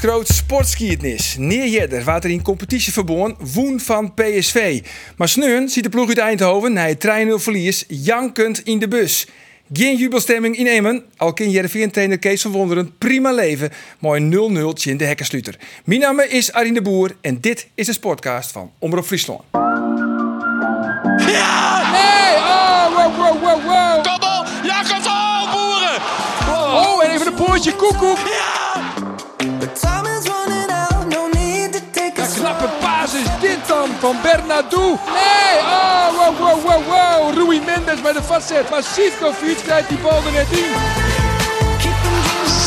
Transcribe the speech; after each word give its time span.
Groot 0.00 0.28
sportskiertnis. 0.28 1.36
Neerjedder 1.38 2.04
waard 2.04 2.24
er 2.24 2.30
in 2.30 2.42
competitie 2.42 2.92
verboon 2.92 3.36
woen 3.54 3.80
van 3.80 4.14
PSV. 4.14 4.82
Maar 5.16 5.28
sneun 5.28 5.68
ziet 5.68 5.84
de 5.84 5.90
ploeg 5.90 6.08
uit 6.08 6.18
Eindhoven 6.18 6.72
na 6.72 6.86
het 6.86 7.06
3-0 7.06 7.34
verlies 7.34 7.84
jankend 7.88 8.64
in 8.64 8.78
de 8.78 8.88
bus. 8.88 9.26
Geen 9.72 9.96
jubelstemming 9.96 10.56
in 10.56 10.66
Emmen. 10.66 11.04
Al 11.16 11.32
kan 11.32 11.50
Jereveen-trainer 11.50 12.18
Kees 12.18 12.42
van 12.42 12.50
Wonderen 12.50 12.98
prima 12.98 13.32
leven. 13.32 13.70
Mooi 13.98 14.20
0-0 14.20 14.82
in 14.82 14.96
de 14.96 15.04
hekkensluiter. 15.04 15.56
Mijn 15.84 16.00
naam 16.00 16.20
is 16.20 16.52
Arine 16.52 16.74
de 16.74 16.82
Boer 16.82 17.16
en 17.20 17.40
dit 17.40 17.68
is 17.74 17.86
de 17.86 17.92
sportcast 17.92 18.52
van 18.52 18.70
Omroep 18.78 19.04
Friesland. 19.04 19.42
Nee! 19.52 19.76
Oh, 22.36 22.96
wow, 22.96 23.16
wow, 23.16 23.42
wow, 23.42 23.64
wow. 23.64 24.04
Ja, 24.64 24.82
kabbel, 24.82 25.50
boeren! 25.52 26.02
Oh, 26.48 27.04
en 27.04 27.10
even 27.10 27.26
een 27.26 27.34
poortje 27.34 27.74
koekoek. 27.76 28.18
Een 32.20 32.34
knappe 32.34 32.68
paas 32.80 33.14
is 33.14 33.30
dit 33.40 33.58
dan 33.66 33.88
van 33.98 34.16
Bernardo. 34.22 34.80
Nee! 34.88 35.58
Oh, 35.60 36.08
wow, 36.16 36.38
wow, 36.38 36.62
wow, 36.64 36.82
wow. 36.86 37.34
Rui 37.34 37.60
Mendes 37.66 38.00
bij 38.00 38.12
de 38.12 38.22
vastzet. 38.22 38.70
Maar 38.70 38.82
Sivkovic 38.82 39.56
krijgt 39.56 39.88
die 39.88 39.98
bal 39.98 40.22
er 40.26 40.32
net 40.32 40.50
in. 40.50 40.72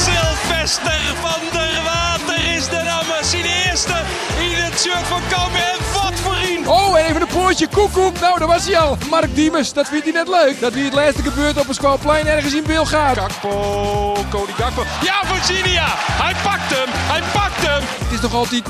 Sylvester 0.04 1.02
van 1.22 1.42
der 1.52 1.82
Water 1.84 2.56
is 2.56 2.68
de 2.68 2.82
naam 2.84 3.24
zijn 3.24 3.46
eerste 3.46 3.94
in 4.40 4.54
het 4.64 4.80
shirt 4.80 5.08
van 5.08 5.22
Cambuur. 5.30 5.62
En 5.62 5.78
wat 5.94 6.14
voor 6.24 6.36
een! 6.36 6.68
Oh, 6.68 7.00
en 7.00 7.06
even 7.06 7.23
poortje 7.58 7.76
koekoek. 7.76 8.20
Nou, 8.20 8.40
daar 8.40 8.48
was 8.48 8.66
hij 8.66 8.78
al. 8.78 8.98
Mark 9.10 9.36
Diemers, 9.36 9.74
dat 9.74 9.88
vindt 9.88 10.04
hij 10.04 10.14
net 10.14 10.28
leuk. 10.28 10.60
Dat 10.60 10.74
wie 10.74 10.84
het 10.84 10.94
laatste 10.94 11.22
gebeurt 11.22 11.60
op 11.60 11.68
een 11.68 11.74
schoolplein 11.74 12.28
ergens 12.28 12.54
in 12.54 12.64
Beeld 12.64 12.88
gaat. 12.88 13.18
Gakpo, 13.18 14.26
Cody 14.30 14.52
Gakpo. 14.52 14.84
Ja, 15.02 15.26
Virginia! 15.26 15.86
Hij 15.96 16.36
pakt 16.44 16.76
hem! 16.76 16.90
Hij 16.90 17.22
pakt 17.34 17.68
hem! 17.68 17.82
Het 18.04 18.12
is 18.12 18.22
nog 18.22 18.34
altijd 18.34 18.64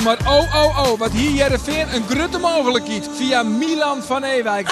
0-0, 0.00 0.02
maar 0.02 0.18
oh, 0.26 0.54
oh, 0.54 0.78
oh. 0.78 0.98
Wat 0.98 1.10
hier 1.10 1.30
Jereveen 1.30 1.94
een 1.94 2.04
grutte 2.08 2.38
mogelijkheid. 2.38 3.08
Via 3.16 3.42
Milan 3.42 4.02
van 4.02 4.24
Ewijk. 4.24 4.68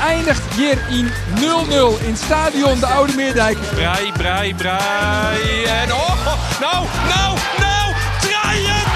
Eindigt 0.00 0.54
hier 0.54 0.78
in 0.90 1.06
0-0 1.06 2.06
in 2.06 2.16
stadion 2.16 2.80
de 2.80 2.86
Oude 2.86 3.14
Meerdijk. 3.14 3.58
Brei, 3.74 4.12
brei, 4.12 4.54
brei. 4.54 5.64
En 5.64 5.92
oh, 5.92 6.26
nou, 6.60 6.86
nou, 7.08 7.38
nou! 7.58 7.94
Draai 8.20 8.66
het 8.66 8.86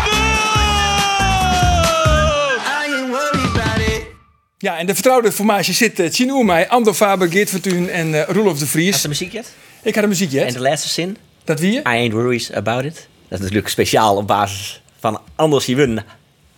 Ja, 4.59 4.79
en 4.79 4.87
de 4.87 4.95
vertrouwde 4.95 5.33
formatie 5.33 5.75
zit 5.75 6.01
uh, 6.01 6.09
Tjin 6.09 6.31
Oermij, 6.31 6.69
Ando 6.69 6.93
Faber, 6.93 7.31
Geert 7.31 7.51
Vertuin 7.51 7.91
en 7.91 8.15
eh 8.15 8.35
Roelof 8.35 8.59
de 8.59 8.67
Vries. 8.67 8.93
Had 8.93 9.03
de 9.03 9.09
muziek 9.09 9.33
yet? 9.33 9.53
Ik 9.83 9.95
had 9.95 10.03
een 10.03 10.09
muziekje. 10.09 10.41
En 10.41 10.53
de 10.53 10.61
laatste 10.61 10.89
zin? 10.89 11.17
Dat 11.45 11.61
wie 11.61 11.73
je? 11.73 11.79
I 11.79 11.83
ain't 11.83 12.13
worries 12.13 12.53
about 12.53 12.85
it. 12.85 12.95
Dat 13.29 13.39
is 13.39 13.39
natuurlijk 13.39 13.69
speciaal 13.69 14.17
op 14.17 14.27
basis 14.27 14.83
van 15.01 15.21
anders 15.37 15.67
winnen. 15.67 16.05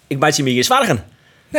Ik 0.07 0.19
maak 0.19 0.33
je 0.33 0.43
me 0.43 0.51
hier 0.51 0.65
zwargen. 0.65 1.05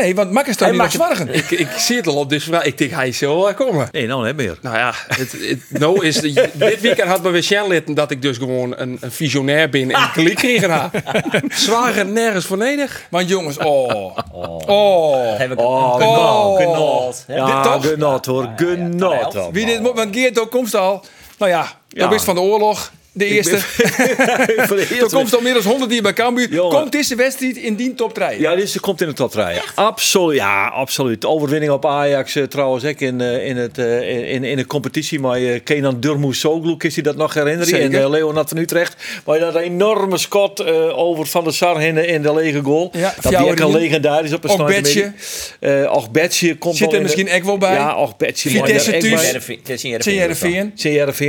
Nee, 0.02 0.16
want 0.16 0.32
Makkers 0.32 0.58
toch 0.58 0.68
Hij 0.68 0.78
niet 0.78 0.92
zwargen. 0.92 1.34
Ik, 1.34 1.52
ik 1.52 1.68
zie 1.78 1.96
het 1.96 2.08
al 2.08 2.16
op, 2.16 2.30
dus 2.30 2.44
vraag. 2.44 2.64
ik 2.64 2.78
denk 2.78 2.92
hij 2.92 3.12
zal 3.12 3.50
eh, 3.50 3.56
komen. 3.56 3.88
Nee, 3.92 4.08
nou 4.08 4.26
niet 4.26 4.36
meer. 4.36 4.58
Nou 4.62 4.78
ja, 4.78 4.94
het, 5.08 5.32
het, 5.32 5.60
nou 5.70 6.06
is 6.06 6.16
de- 6.22 6.50
dit 6.54 6.82
weekend 6.82 7.10
had 7.10 7.24
me 7.24 7.30
weer 7.30 7.44
Sjan 7.44 7.68
litten 7.68 7.94
dat 7.94 8.12
ik 8.12 8.22
dus 8.22 8.38
gewoon 8.38 8.74
een, 8.78 8.98
een 9.02 9.12
visionair 9.12 9.70
ben 9.70 9.92
en 9.92 10.12
kliek 10.12 10.36
kregen 10.36 10.70
ha. 10.70 10.92
Zwaar 11.50 12.06
nergens 12.06 12.46
voor 12.46 12.58
nodig. 12.58 13.02
Want 13.10 13.30
jongens, 13.30 13.58
oh. 13.58 14.18
Oh. 14.66 15.38
Heb 15.38 15.52
ik 15.52 15.60
Oh, 15.60 15.96
genot, 15.96 16.18
oh. 16.18 16.58
genot. 16.58 17.24
Dit 17.28 17.36
Ja, 17.36 17.62
toch? 17.62 17.88
genot 17.88 18.26
hoor, 18.26 18.50
genot. 18.56 19.34
Ja, 19.34 19.52
Wie 19.52 19.66
dit 19.66 19.82
moet, 19.82 19.96
want 19.96 20.16
Geert 20.16 20.40
ook 20.40 20.52
komst 20.52 20.76
al. 20.76 21.06
Nou 21.38 21.52
ja, 21.52 21.68
Ja. 21.90 22.04
dat 22.08 22.14
is 22.14 22.24
van 22.24 22.36
de 22.36 22.42
oorlog. 22.42 22.92
De 23.18 23.26
eerste. 23.26 23.58
Voor 24.68 24.76
de 24.76 24.86
Toen 24.88 24.98
eerste 24.98 25.16
komt 25.16 25.36
al 25.36 25.42
meer 25.42 25.54
dan 25.54 25.64
100 25.64 25.92
hier 25.92 26.02
bij 26.02 26.14
Cambuur. 26.14 26.50
Jongen. 26.50 26.80
Komt 26.80 26.92
deze 26.92 27.16
wedstrijd 27.16 27.58
in 27.58 27.76
die 27.76 27.94
top 27.94 28.14
3? 28.14 28.40
Ja, 28.40 28.56
dit 28.56 28.80
komt 28.80 29.02
in 29.02 29.08
de 29.08 29.14
top 29.14 29.32
3. 29.32 29.46
Absoluut, 29.76 30.38
ja, 30.38 30.68
absoluut. 30.68 31.22
De 31.22 31.28
overwinning 31.28 31.72
op 31.72 31.86
Ajax 31.86 32.36
eh, 32.36 32.44
trouwens 32.44 32.86
ook 32.86 33.00
in, 33.00 33.22
eh, 33.22 33.48
in, 33.48 33.58
het, 33.58 33.78
eh, 33.78 34.34
in, 34.34 34.44
in 34.44 34.58
de 34.58 34.66
competitie. 34.66 35.20
Maar 35.20 35.40
Kenan 35.60 36.00
Durmuzoglu, 36.00 36.76
is 36.78 36.94
hij 36.96 37.04
dat 37.04 37.16
nog 37.16 37.34
herinneren? 37.34 37.68
Zeker. 37.68 37.86
En 37.86 38.02
uh, 38.02 38.10
Leonard 38.10 38.50
van 38.50 38.58
Utrecht. 38.58 38.96
Maar 39.26 39.40
dat 39.40 39.56
enorme 39.56 40.18
schot 40.18 40.60
eh, 40.60 40.98
over 40.98 41.26
Van 41.26 41.44
der 41.44 41.54
Sar 41.54 41.82
in, 41.84 41.96
de- 41.96 42.08
in 42.08 42.22
de 42.22 42.34
lege 42.34 42.62
goal. 42.62 42.90
Ja, 42.94 43.14
dat 43.22 43.32
die 43.32 43.46
ook 43.52 43.60
al 43.60 43.72
legendarisch 43.72 44.34
op 44.34 44.44
een 44.44 44.50
Och, 44.50 44.56
snijde 44.56 44.82
Betje. 44.82 45.12
Eh, 45.60 45.92
Och 45.94 46.12
Betje 46.12 46.58
komt 46.58 46.76
Zit 46.76 46.88
er 46.88 46.94
in 46.94 46.98
de- 46.98 47.04
misschien 47.04 47.32
ook 47.32 47.44
wel 47.44 47.58
bij? 47.58 47.74
Ja, 47.74 47.96
Och 47.96 48.18
Betje. 48.18 48.50
Vitesse 48.50 48.92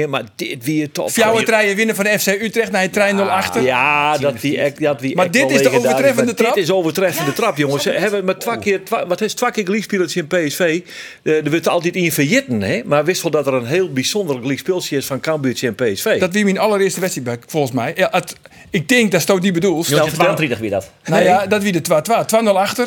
maar 0.09 0.23
dit 0.37 0.65
weer 0.65 0.91
top. 0.91 1.09
Treien 1.45 1.76
winnen 1.77 1.95
van 1.95 2.05
de 2.05 2.19
FC 2.19 2.27
Utrecht 2.27 2.71
naar 2.71 2.83
het 2.83 2.93
trein 2.93 3.17
0 3.17 3.31
achter. 3.31 3.63
Ja, 3.63 4.19
dat 4.19 4.41
wie 4.41 4.59
echt, 4.59 4.81
dat 4.81 5.01
wie 5.01 5.17
Maar 5.17 5.31
dit 5.31 5.51
is 5.51 5.63
de 5.63 5.71
overtreffende 5.71 6.35
trap? 6.35 6.55
Dit 6.55 6.63
is 6.63 6.71
overtreffende 6.71 7.33
trap, 7.33 7.57
jongens. 7.57 7.83
Ze 7.83 7.91
hebben 7.91 8.25
met 8.25 8.41
twee 8.41 8.59
keer, 8.59 8.85
twa- 8.85 9.07
wat 9.07 9.21
is 9.21 9.35
twee 9.35 9.51
keer 9.51 9.65
gelijkspelers 9.65 10.17
in 10.17 10.27
PSV. 10.27 10.81
Eh, 11.23 11.45
er 11.45 11.51
wordt 11.51 11.69
altijd 11.69 11.97
in 11.97 12.13
verjitten, 12.13 12.63
hè? 12.63 12.83
Maar 12.85 13.05
wist 13.05 13.23
wel 13.23 13.31
dat 13.31 13.47
er 13.47 13.55
een 13.55 13.67
heel 13.67 13.93
bijzonder 13.93 14.37
gelijkspeeltje 14.41 14.97
is 14.97 15.07
van 15.07 15.21
Cambuurtje 15.21 15.67
en 15.67 15.75
PSV. 15.75 16.19
Dat 16.21 16.33
wie 16.33 16.45
mijn 16.45 16.59
allereerste 16.59 17.01
wedstrijd 17.01 17.29
bij, 17.29 17.39
volgens 17.47 17.73
mij. 17.73 17.93
Ja, 17.97 18.09
het, 18.11 18.37
ik 18.71 18.89
denk 18.89 19.13
dat 19.13 19.21
Stoot 19.21 19.43
die 19.43 19.53
bedoelt. 19.53 19.91
Dat 19.91 20.07
is 20.07 20.13
32 20.13 20.59
weer 20.59 20.71
dat. 20.71 20.91
Nou 21.05 21.23
ja, 21.23 21.47
dat 21.47 21.63
wie 21.63 21.73
de 21.73 21.81
2-2. 21.81 22.25
2-0 22.27 22.57
achter. 22.57 22.87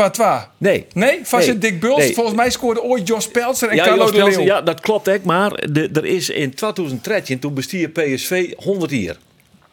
2-2. 0.00 0.48
nee. 0.58 0.86
Nee, 0.92 1.20
vast 1.22 1.46
Nee. 1.46 1.58
Dick 1.58 1.80
Buls. 1.80 1.96
Nee. 1.96 2.14
Volgens 2.14 2.36
mij 2.36 2.50
scoorde 2.50 2.82
ooit 2.82 3.08
Jos 3.08 3.28
Peltzer 3.28 3.68
en 3.68 3.76
Ja, 3.76 3.84
Carlo 3.84 4.10
de 4.10 4.24
Leeuw. 4.24 4.40
Ja, 4.40 4.60
dat 4.60 4.80
klopt 4.80 5.08
echt. 5.08 5.24
Maar 5.24 5.68
de, 5.72 5.90
er 5.92 6.04
is 6.04 6.30
in 6.30 6.54
2013, 6.54 7.38
toen 7.38 7.54
bestier 7.54 7.88
PSV 7.88 8.52
100 8.56 8.90
jaar. 8.90 9.16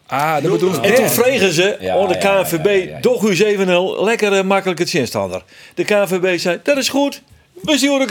Ah, 0.07 0.33
dat 0.43 0.51
bedoel 0.51 0.81
En 0.81 0.95
toen 0.95 1.09
vregen 1.09 1.53
ze 1.53 1.77
Ja, 1.79 1.97
onder 1.97 2.19
de 2.19 2.27
KNVB, 2.27 2.65
ja, 2.65 2.71
ja, 2.71 2.89
ja. 2.89 2.99
toch 2.99 3.23
u 3.23 3.35
7-0, 3.35 4.03
lekker 4.03 4.33
eh, 4.33 4.43
makkelijk 4.43 4.79
het 4.79 4.89
zinstander. 4.89 5.43
De 5.73 5.83
KNVB 5.83 6.39
zei, 6.39 6.59
dat 6.63 6.77
is 6.77 6.89
goed, 6.89 7.21
we 7.61 7.77
zien 7.77 7.99
de 7.99 8.05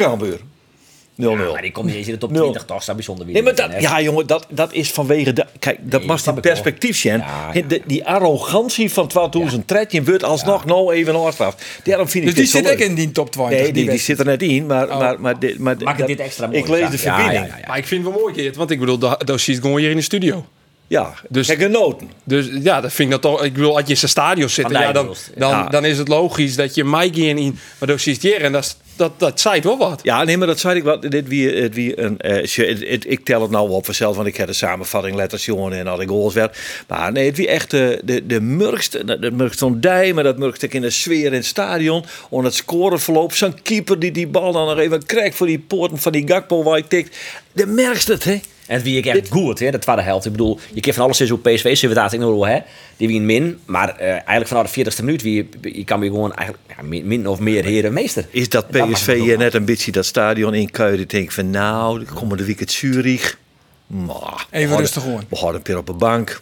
Cambuur. 1.21 1.47
0-0. 1.49 1.53
Maar 1.53 1.63
die 1.63 1.73
komt 1.73 1.87
niet 1.87 1.95
eens 1.95 2.07
in 2.07 2.13
de 2.13 2.19
top 2.19 2.31
Nul. 2.31 2.41
20, 2.43 2.65
toch? 2.65 2.79
Dat 2.79 2.89
is 2.89 2.95
bijzonder 2.95 3.25
weer. 3.25 3.35
Nee, 3.35 3.43
maar 3.43 3.55
dat, 3.55 3.81
ja, 3.83 4.01
jongen, 4.01 4.27
dat, 4.27 4.47
dat 4.51 4.73
is 4.73 4.91
vanwege 4.91 5.33
de. 5.33 5.47
Kijk, 5.59 5.79
dat 5.83 6.01
Nee, 6.01 6.09
was 6.09 6.27
in 6.27 6.33
wel. 6.33 6.41
perspectief 6.43 6.97
zijn. 6.99 7.19
Ja, 7.19 7.51
ja. 7.69 7.79
Die 7.87 8.07
arrogantie 8.07 8.93
van 8.93 9.09
2013 9.09 10.05
wordt 10.05 10.25
alsnog 10.25 10.65
nou 10.65 10.93
even 10.95 11.15
afgestraft. 11.15 11.65
Daarom 11.85 12.09
vind 12.09 12.25
ik 12.29 12.35
Dus 12.35 12.51
die 12.51 12.63
zit 12.63 12.73
ook 12.73 12.79
in 12.79 12.95
die 12.95 13.11
top 13.13 13.31
20. 13.33 13.59
Nee, 13.61 13.73
die, 13.73 13.91
die 13.91 13.99
zit 13.99 14.19
er 14.19 14.25
net 14.25 14.43
in, 14.43 14.67
maar, 14.67 14.89
maar, 14.89 15.21
maar, 15.21 15.39
dit- 15.39 15.59
maar 15.59 15.77
Maak 15.85 15.99
dat- 15.99 16.07
dit 16.07 16.21
extra 16.21 16.47
mooi. 16.47 16.59
Ik 16.59 16.69
lees 16.69 16.79
ja. 16.81 16.87
de 16.89 16.93
Ja, 16.93 16.99
verbinding. 16.99 17.33
ja, 17.47 17.53
ja, 17.55 17.61
ja. 17.61 17.69
Maar 17.69 17.79
ik 17.79 17.87
vind 17.87 18.05
het 18.05 18.13
wel 18.15 18.23
mooi, 18.23 18.35
Geert, 18.35 18.57
want 18.57 18.71
ik 18.71 18.79
bedoel, 18.81 18.99
dat, 18.99 19.27
dat 19.27 19.41
ziet 19.41 19.61
gewoon 19.61 19.79
hier 19.79 19.91
in 19.91 19.97
de 19.97 20.03
studio. 20.03 20.47
Ja, 20.87 21.15
Dus- 21.29 21.49
genoten. 21.51 22.11
Dus 22.25 22.49
ja, 22.63 22.81
dat 22.81 22.93
vind 22.93 23.13
ik 23.15 23.23
dat 23.23 23.33
toch. 23.33 23.45
Ik 23.45 23.53
bedoel, 23.53 23.73
als 23.77 23.83
je 23.85 23.91
in 23.91 23.97
zijn 23.97 24.11
stadion 24.11 24.49
zit, 24.49 24.71
ja, 24.71 24.93
dan, 24.93 25.07
ja. 25.07 25.15
dan, 25.37 25.51
Ja. 25.51 25.67
dan 25.69 25.85
is 25.85 25.99
het 25.99 26.09
logisch 26.09 26.57
dat 26.57 26.75
je 26.75 26.85
Mike 26.85 27.21
in, 27.21 27.39
in 27.39 27.59
maar 27.79 27.89
dan 27.89 27.99
ziet 27.99 28.23
hier 28.23 28.43
en 28.43 28.53
dat, 28.53 28.65
is- 28.65 28.77
dat, 28.99 29.13
dat 29.17 29.41
zei 29.41 29.61
wel 29.61 29.79
wat. 29.79 30.01
Ja, 30.03 30.25
nee, 30.25 30.37
maar 30.37 30.47
dat 30.47 30.59
zei 30.59 30.77
ik 30.77 30.83
wel. 30.83 31.01
Dit 31.01 31.29
wie, 31.29 31.69
wie 31.69 32.01
een, 32.01 32.19
eh, 32.19 32.97
ik 33.13 33.25
tel 33.25 33.43
het 33.43 33.51
nou 33.51 33.71
op 33.71 33.85
vanzelf, 33.85 34.17
want 34.17 34.29
ik 34.29 34.37
heb 34.37 34.47
de 34.47 34.53
samenvatting 34.53 35.17
letters 35.17 35.45
jongen 35.45 35.73
en 35.73 35.87
al 35.87 35.97
die 35.97 36.09
goals 36.09 36.35
werd. 36.35 36.59
Maar 36.89 37.13
nee, 37.13 37.27
het 37.27 37.37
wie 37.37 37.49
echt 37.49 37.71
de, 37.71 38.01
de, 38.05 38.27
de 38.27 38.41
murkste, 38.41 39.19
de, 39.21 39.31
murkste 39.31 39.59
van 39.59 39.81
Dij, 39.81 40.13
maar 40.13 40.25
dat 40.25 40.39
murkste 40.39 40.69
in 40.69 40.81
de 40.81 40.91
sfeer 40.91 41.27
in 41.27 41.33
het 41.33 41.45
stadion. 41.45 42.05
On 42.29 42.45
het 42.45 42.55
scoreverloop, 42.55 43.33
zo'n 43.33 43.63
keeper 43.63 43.99
die 43.99 44.13
die 44.13 44.27
bal 44.27 44.53
dan 44.53 44.67
nog 44.67 44.79
even 44.79 45.07
krijgt 45.07 45.37
voor 45.37 45.47
die 45.47 45.59
poorten 45.59 45.99
van 45.99 46.13
die 46.13 46.29
Gakpo 46.29 46.63
waar 46.63 46.79
ik 46.79 46.89
tikt. 46.89 47.17
De 47.53 47.67
merkste 47.67 48.13
het, 48.13 48.25
hè? 48.25 48.41
En 48.69 48.83
wie 48.83 48.97
ik 48.97 49.07
echt 49.07 49.29
goed, 49.29 49.59
hè, 49.59 49.71
de 49.71 49.79
tweede 49.79 50.03
helft. 50.03 50.27
Ik 50.27 50.33
bedoel, 50.33 50.59
je 50.73 50.81
kent 50.81 50.95
van 50.95 51.05
alles 51.05 51.21
is 51.21 51.31
op 51.31 51.43
PSV, 51.43 51.77
ze 51.77 51.89
daar 51.89 52.15
in 52.15 52.21
euro, 52.21 52.47
hè. 52.47 52.59
Die 52.97 53.09
wie 53.09 53.17
een 53.17 53.27
min, 53.27 53.59
maar 53.65 53.97
eh, 53.97 54.11
eigenlijk 54.11 54.47
vanaf 54.47 54.73
de 54.73 54.85
40ste 54.85 55.05
minuut, 55.05 55.23
wie, 55.23 55.49
je 55.61 55.85
kan 55.85 56.01
weer 56.01 56.11
gewoon 56.11 56.35
eigenlijk 56.35 56.69
ja, 56.77 56.83
min, 56.83 57.07
min 57.07 57.29
of 57.29 57.39
meer 57.39 57.65
heren 57.65 57.93
meester. 57.93 58.27
Is 58.31 58.49
dat 58.49 58.69
PSV 58.71 59.21
hier 59.21 59.33
ook 59.33 59.39
net 59.39 59.55
een 59.55 59.65
beetje 59.65 59.93
dat 59.93 60.07
stadion 60.07 60.55
in? 60.55 60.63
Ik 60.63 61.11
denk 61.11 61.33
van 61.33 61.51
nou, 61.51 62.05
komen 62.05 62.37
de 62.37 62.45
weekend 62.45 62.71
Zurich. 62.71 63.39
Maar, 63.87 64.47
Even 64.51 64.77
rustig 64.77 65.03
gewoon. 65.03 65.25
We 65.29 65.37
hadden 65.37 65.57
een 65.57 65.63
keer 65.63 65.79
op 65.79 65.89
een 65.89 65.99
bank. 65.99 66.41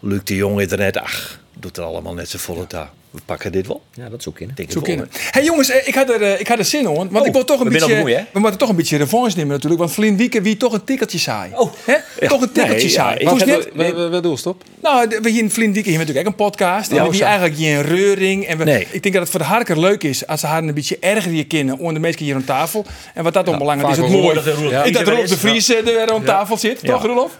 Luc 0.00 0.20
de 0.24 0.36
Jong 0.36 0.60
is 0.60 0.70
er 0.70 0.78
net, 0.78 0.96
ach, 0.96 1.40
doet 1.58 1.76
er 1.76 1.84
allemaal 1.84 2.14
net 2.14 2.28
zo 2.28 2.38
volle 2.38 2.66
taal. 2.66 2.90
We 3.12 3.20
pakken 3.24 3.52
dit 3.52 3.66
wel. 3.66 3.82
Ja, 3.94 4.08
dat 4.08 4.20
is 4.20 4.28
ook 4.28 4.38
in. 4.40 4.50
Denk 4.54 4.70
Zo 4.70 4.78
het 4.78 4.86
wel, 4.86 4.96
kennen. 4.96 5.08
Hey 5.30 5.44
jongens, 5.44 5.70
eh, 5.70 5.88
ik 5.88 5.94
had 5.94 6.10
er, 6.10 6.22
eh, 6.22 6.40
ik 6.40 6.48
had 6.48 6.58
er 6.58 6.64
zin 6.64 6.80
in, 6.80 7.08
want 7.10 7.26
ik 7.26 7.32
wil 7.32 7.44
toch 7.44 7.60
een 7.60 7.68
beetje, 7.68 8.26
we 8.32 8.40
moeten 8.40 8.58
toch 8.58 8.68
een 8.68 8.76
beetje 8.76 8.96
revanche 8.96 9.36
nemen 9.36 9.52
natuurlijk, 9.52 9.80
want 9.80 9.92
Vlien 9.92 10.16
Wieken 10.16 10.42
wie 10.42 10.56
toch 10.56 10.72
een 10.72 10.84
tikkeltje 10.84 11.18
saai. 11.18 11.50
Oh. 11.54 11.72
Hè? 11.84 12.26
Toch 12.28 12.40
een 12.40 12.52
tikkeltje 12.52 12.86
Nee, 12.86 12.96
ja, 12.96 13.02
saai. 13.02 13.36
is 13.36 13.42
dit? 13.44 13.68
We, 14.10 14.20
doen 14.22 14.38
stop. 14.38 14.62
Nou, 14.82 15.08
we 15.22 15.30
hier 15.30 15.42
in 15.42 15.50
Vlien 15.50 15.72
Wieken 15.72 15.92
hebben 15.92 16.06
natuurlijk 16.06 16.26
ook 16.26 16.40
een 16.40 16.46
podcast. 16.46 16.88
En 16.90 16.94
we 16.96 17.00
hebben 17.00 17.14
hier 17.14 17.24
eigenlijk 17.24 17.56
geen 17.56 17.82
reuring. 17.82 18.46
En 18.46 18.58
we, 18.58 18.64
Nee. 18.64 18.86
ik 18.90 19.02
denk 19.02 19.14
dat 19.14 19.22
het 19.22 19.30
voor 19.30 19.40
de 19.40 19.46
harker 19.46 19.80
leuk 19.80 20.02
is 20.02 20.26
als 20.26 20.40
ze 20.40 20.46
haar 20.46 20.62
een 20.62 20.74
beetje 20.74 20.96
erger 21.00 21.32
je 21.32 21.44
kennen 21.44 21.78
onder 21.78 21.94
de 21.94 22.00
mensen 22.00 22.24
hier 22.24 22.34
aan 22.34 22.44
tafel. 22.44 22.84
En 23.14 23.24
wat 23.24 23.32
dat 23.32 23.46
dan 23.46 23.58
belangrijk 23.58 23.92
is, 23.92 23.98
het 23.98 24.10
mooi. 24.10 24.38
Ik 24.84 24.94
dat 24.94 25.08
Rolf 25.08 25.28
de 25.28 25.34
is. 25.34 25.40
Vries 25.40 25.74
eh, 25.74 26.02
er 26.02 26.12
aan 26.12 26.24
tafel 26.24 26.56
zit, 26.56 26.84
toch 26.84 27.04
Roelof? 27.04 27.38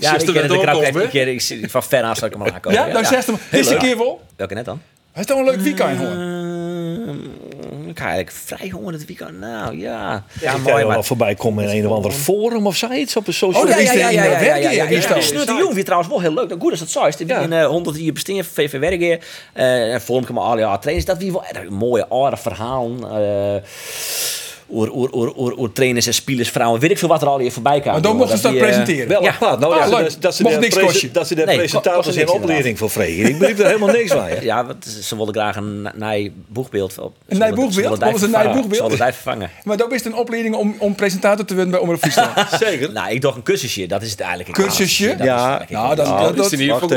Ja, 0.00 0.18
ik 0.18 0.26
ken 0.26 0.50
ook 0.50 0.82
een 0.82 1.08
keer. 1.08 1.28
Ik 1.28 1.70
van 1.70 1.82
ver 1.82 2.02
af 2.02 2.18
zal 2.18 2.28
ik 2.28 2.32
hem 2.32 2.42
aankomen. 2.42 2.78
Ja, 2.86 2.92
dan 2.92 3.04
zegt 3.04 3.26
hem, 3.26 3.36
deze 3.50 3.76
keer 3.76 3.96
wel. 3.98 4.20
Welke 4.36 4.54
net 4.54 4.64
dan? 4.64 4.80
Het 5.12 5.20
is 5.20 5.26
toch 5.26 5.38
een 5.38 5.44
leuk 5.44 5.60
weekend 5.60 5.98
hoor. 5.98 6.06
Ehm, 6.06 7.88
ik 7.88 7.98
ga 7.98 8.04
eigenlijk 8.06 8.30
vrij 8.30 8.68
honger 8.68 8.92
dit 8.92 9.04
weekend. 9.06 9.38
Nou 9.40 9.78
ja. 9.78 10.24
Ja, 10.40 10.52
Ja, 10.52 10.56
mooi 10.56 10.84
Maar... 10.84 11.04
voorbij 11.04 11.34
komen 11.34 11.64
in 11.64 11.78
een 11.78 11.86
of 11.88 11.92
ander 11.96 12.10
forum 12.12 12.66
of 12.66 12.76
zoiets 12.76 13.16
op 13.16 13.26
een 13.26 13.32
social 13.32 13.62
Oh, 13.62 13.68
ja, 13.68 13.76
media. 13.76 13.92
ja, 13.92 13.98
ja, 14.10 14.10
ja, 14.10 14.22
ja, 14.24 14.40
ja, 14.40 14.54
ja, 14.56 14.70
ja, 14.82 15.00
ja. 15.44 15.58
Jong 15.58 15.74
weer 15.74 15.84
trouwens 15.84 16.10
wel 16.10 16.20
heel 16.20 16.34
leuk. 16.34 16.54
Goed 16.58 16.70
als 16.70 16.80
het 16.80 16.90
zo 16.90 17.04
is. 17.04 17.16
Die 17.16 17.26
Ja. 17.26 17.38
in 17.40 17.52
eh, 17.52 17.66
100 17.66 17.98
jaar 18.00 18.12
bestaan 18.12 18.34
van 18.36 18.44
VV 18.44 18.78
Werken. 18.78 19.20
eh 19.52 19.92
en 19.94 20.00
vorm 20.00 20.38
al 20.38 20.58
ja 20.58 20.78
trainers. 20.78 21.06
Dat 21.06 21.18
wie 21.18 21.32
wel 21.32 21.44
echt 21.44 21.56
een 21.56 21.72
mooie 21.74 22.08
oude 22.08 22.36
verhaal. 22.36 22.90
eh 23.10 23.62
oer 24.72 25.70
trainers 25.72 26.06
en 26.06 26.14
spelers, 26.14 26.48
vrouwen. 26.50 26.80
Weet 26.80 26.90
ik 26.90 26.98
veel 26.98 27.08
wat 27.08 27.22
er 27.22 27.28
al 27.28 27.38
hier 27.38 27.52
voorbij 27.52 27.80
kwam. 27.80 27.92
Maar 27.92 28.02
dan 28.02 28.16
mochten 28.16 28.36
ze 28.36 28.42
dat 28.42 28.52
eh, 28.52 28.58
presenteren. 28.60 29.08
Wel 29.08 29.22
Ja. 29.22 29.30
apart. 29.30 29.60
Nou, 29.60 29.74
Ah, 29.74 29.90
dat, 29.90 30.00
leuk. 30.00 30.10
ze- 30.10 30.18
dat 30.18 30.34
ze 30.34 30.42
Mocht 30.42 30.54
de 30.54 30.60
niks 30.60 30.74
prese- 30.74 30.90
kosten. 30.92 31.12
dat 31.12 31.26
ze 31.26 31.34
de 31.34 31.44
Nee, 31.44 31.70
kost 31.70 32.16
in 32.16 32.28
opleiding 32.28 32.78
voor 32.78 32.90
vregen. 32.90 33.24
Ik 33.28 33.38
begreep 33.38 33.58
er 33.58 33.66
helemaal 33.66 33.88
niks 33.88 34.10
van. 34.10 34.28
Ja. 34.28 34.34
Ja, 34.50 34.66
want 34.66 34.84
ze 35.02 35.16
wilden 35.16 35.34
graag 35.34 35.56
een 35.56 35.88
nij 35.94 36.32
boegbeeld. 36.48 36.98
Op. 36.98 37.14
Een 37.28 37.38
nij 37.38 37.52
boegbeeld? 37.54 37.98
Wilden 37.98 38.18
ze 38.18 38.24
een 38.24 38.30
nij 38.30 38.44
boegbeeld? 38.44 38.74
Ze 38.74 38.80
wilden 38.80 38.98
die 38.98 39.12
vervangen. 39.12 39.50
Maar 39.64 39.76
dat 39.76 39.92
is 39.92 40.04
een 40.04 40.14
opleiding 40.14 40.54
om, 40.54 40.74
om 40.78 40.94
presentator 40.94 41.44
te 41.44 41.54
worden 41.54 41.70
bij 41.72 41.80
Omroep 41.80 41.98
Friesland. 42.00 42.30
Zeker. 42.68 42.92
Nou, 42.92 43.10
ik 43.10 43.20
dacht 43.20 43.36
een 43.36 43.42
cursusje. 43.42 43.86
Dat 43.86 44.02
is 44.02 44.10
het 44.10 44.20
eigenlijk. 44.20 44.52
Cursusje? 44.52 45.06
Dat 45.06 45.18
is 45.20 45.24
Ja. 45.24 45.66
Nou, 45.70 45.94
dat- 45.94 46.06
Nou, 46.06 46.22
dat- 46.22 46.36
Dat 46.36 46.46
is 46.46 46.52
in 46.52 46.58
ieder 46.60 46.74
wacht 46.74 46.92
geval 46.92 46.96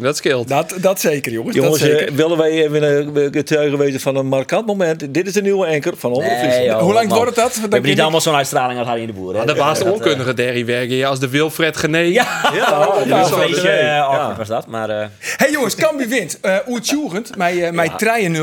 dat 0.00 0.16
scheelt. 0.16 0.48
Dat, 0.82 1.00
zeker, 1.00 1.32
jongens. 1.32 1.56
Jongens, 1.56 1.80
dat 1.80 1.90
eh, 1.90 2.10
willen 2.14 2.36
wij 2.38 2.50
even 2.50 2.82
een 2.82 3.32
getuige 3.32 3.76
wezen 3.76 4.00
van 4.00 4.16
een 4.16 4.26
markant 4.26 4.66
moment. 4.66 5.14
Dit 5.14 5.26
is 5.26 5.32
de 5.32 5.42
nieuwe 5.42 5.66
anker 5.66 5.92
van 5.96 6.12
Omroep 6.12 6.30
Friesland. 6.38 6.80
Hoe 6.88 6.96
lang 6.96 7.12
wordt 7.12 7.26
het 7.26 7.44
dat? 7.44 7.54
We 7.54 7.60
Dan 7.60 7.70
hebben 7.70 7.90
niet 7.90 8.00
allemaal 8.00 8.20
zo'n 8.20 8.34
uitstraling 8.34 8.78
als 8.78 8.88
Harry 8.88 9.00
in 9.00 9.06
de 9.06 9.12
Boer. 9.12 9.34
Hè? 9.34 9.40
Ah, 9.40 9.46
Dat 9.46 9.56
was 9.56 9.78
de 9.78 9.84
Dat, 9.84 9.92
onkundige 9.92 10.34
Derry 10.34 10.64
werken 10.64 10.96
ja, 10.96 11.08
als 11.08 11.18
de 11.20 11.28
Wilfred 11.28 11.76
Gené. 11.76 11.98
eh, 12.02 12.12
Ja, 12.12 12.26
was 13.08 13.30
een 13.30 13.38
beetje 13.40 13.68
eh, 13.70 14.36
was 14.36 14.48
dat. 14.48 14.66
Maar 14.66 14.90
eh, 14.90 15.06
Hey 15.20 15.50
jongens, 15.50 15.74
Cambuur 15.74 16.08
wint. 16.08 16.38
Uh, 16.42 16.56
Oertjugend, 16.68 17.36
mij, 17.36 17.54
uh, 17.54 17.70
mij 17.70 17.90
3-0. 18.30 18.42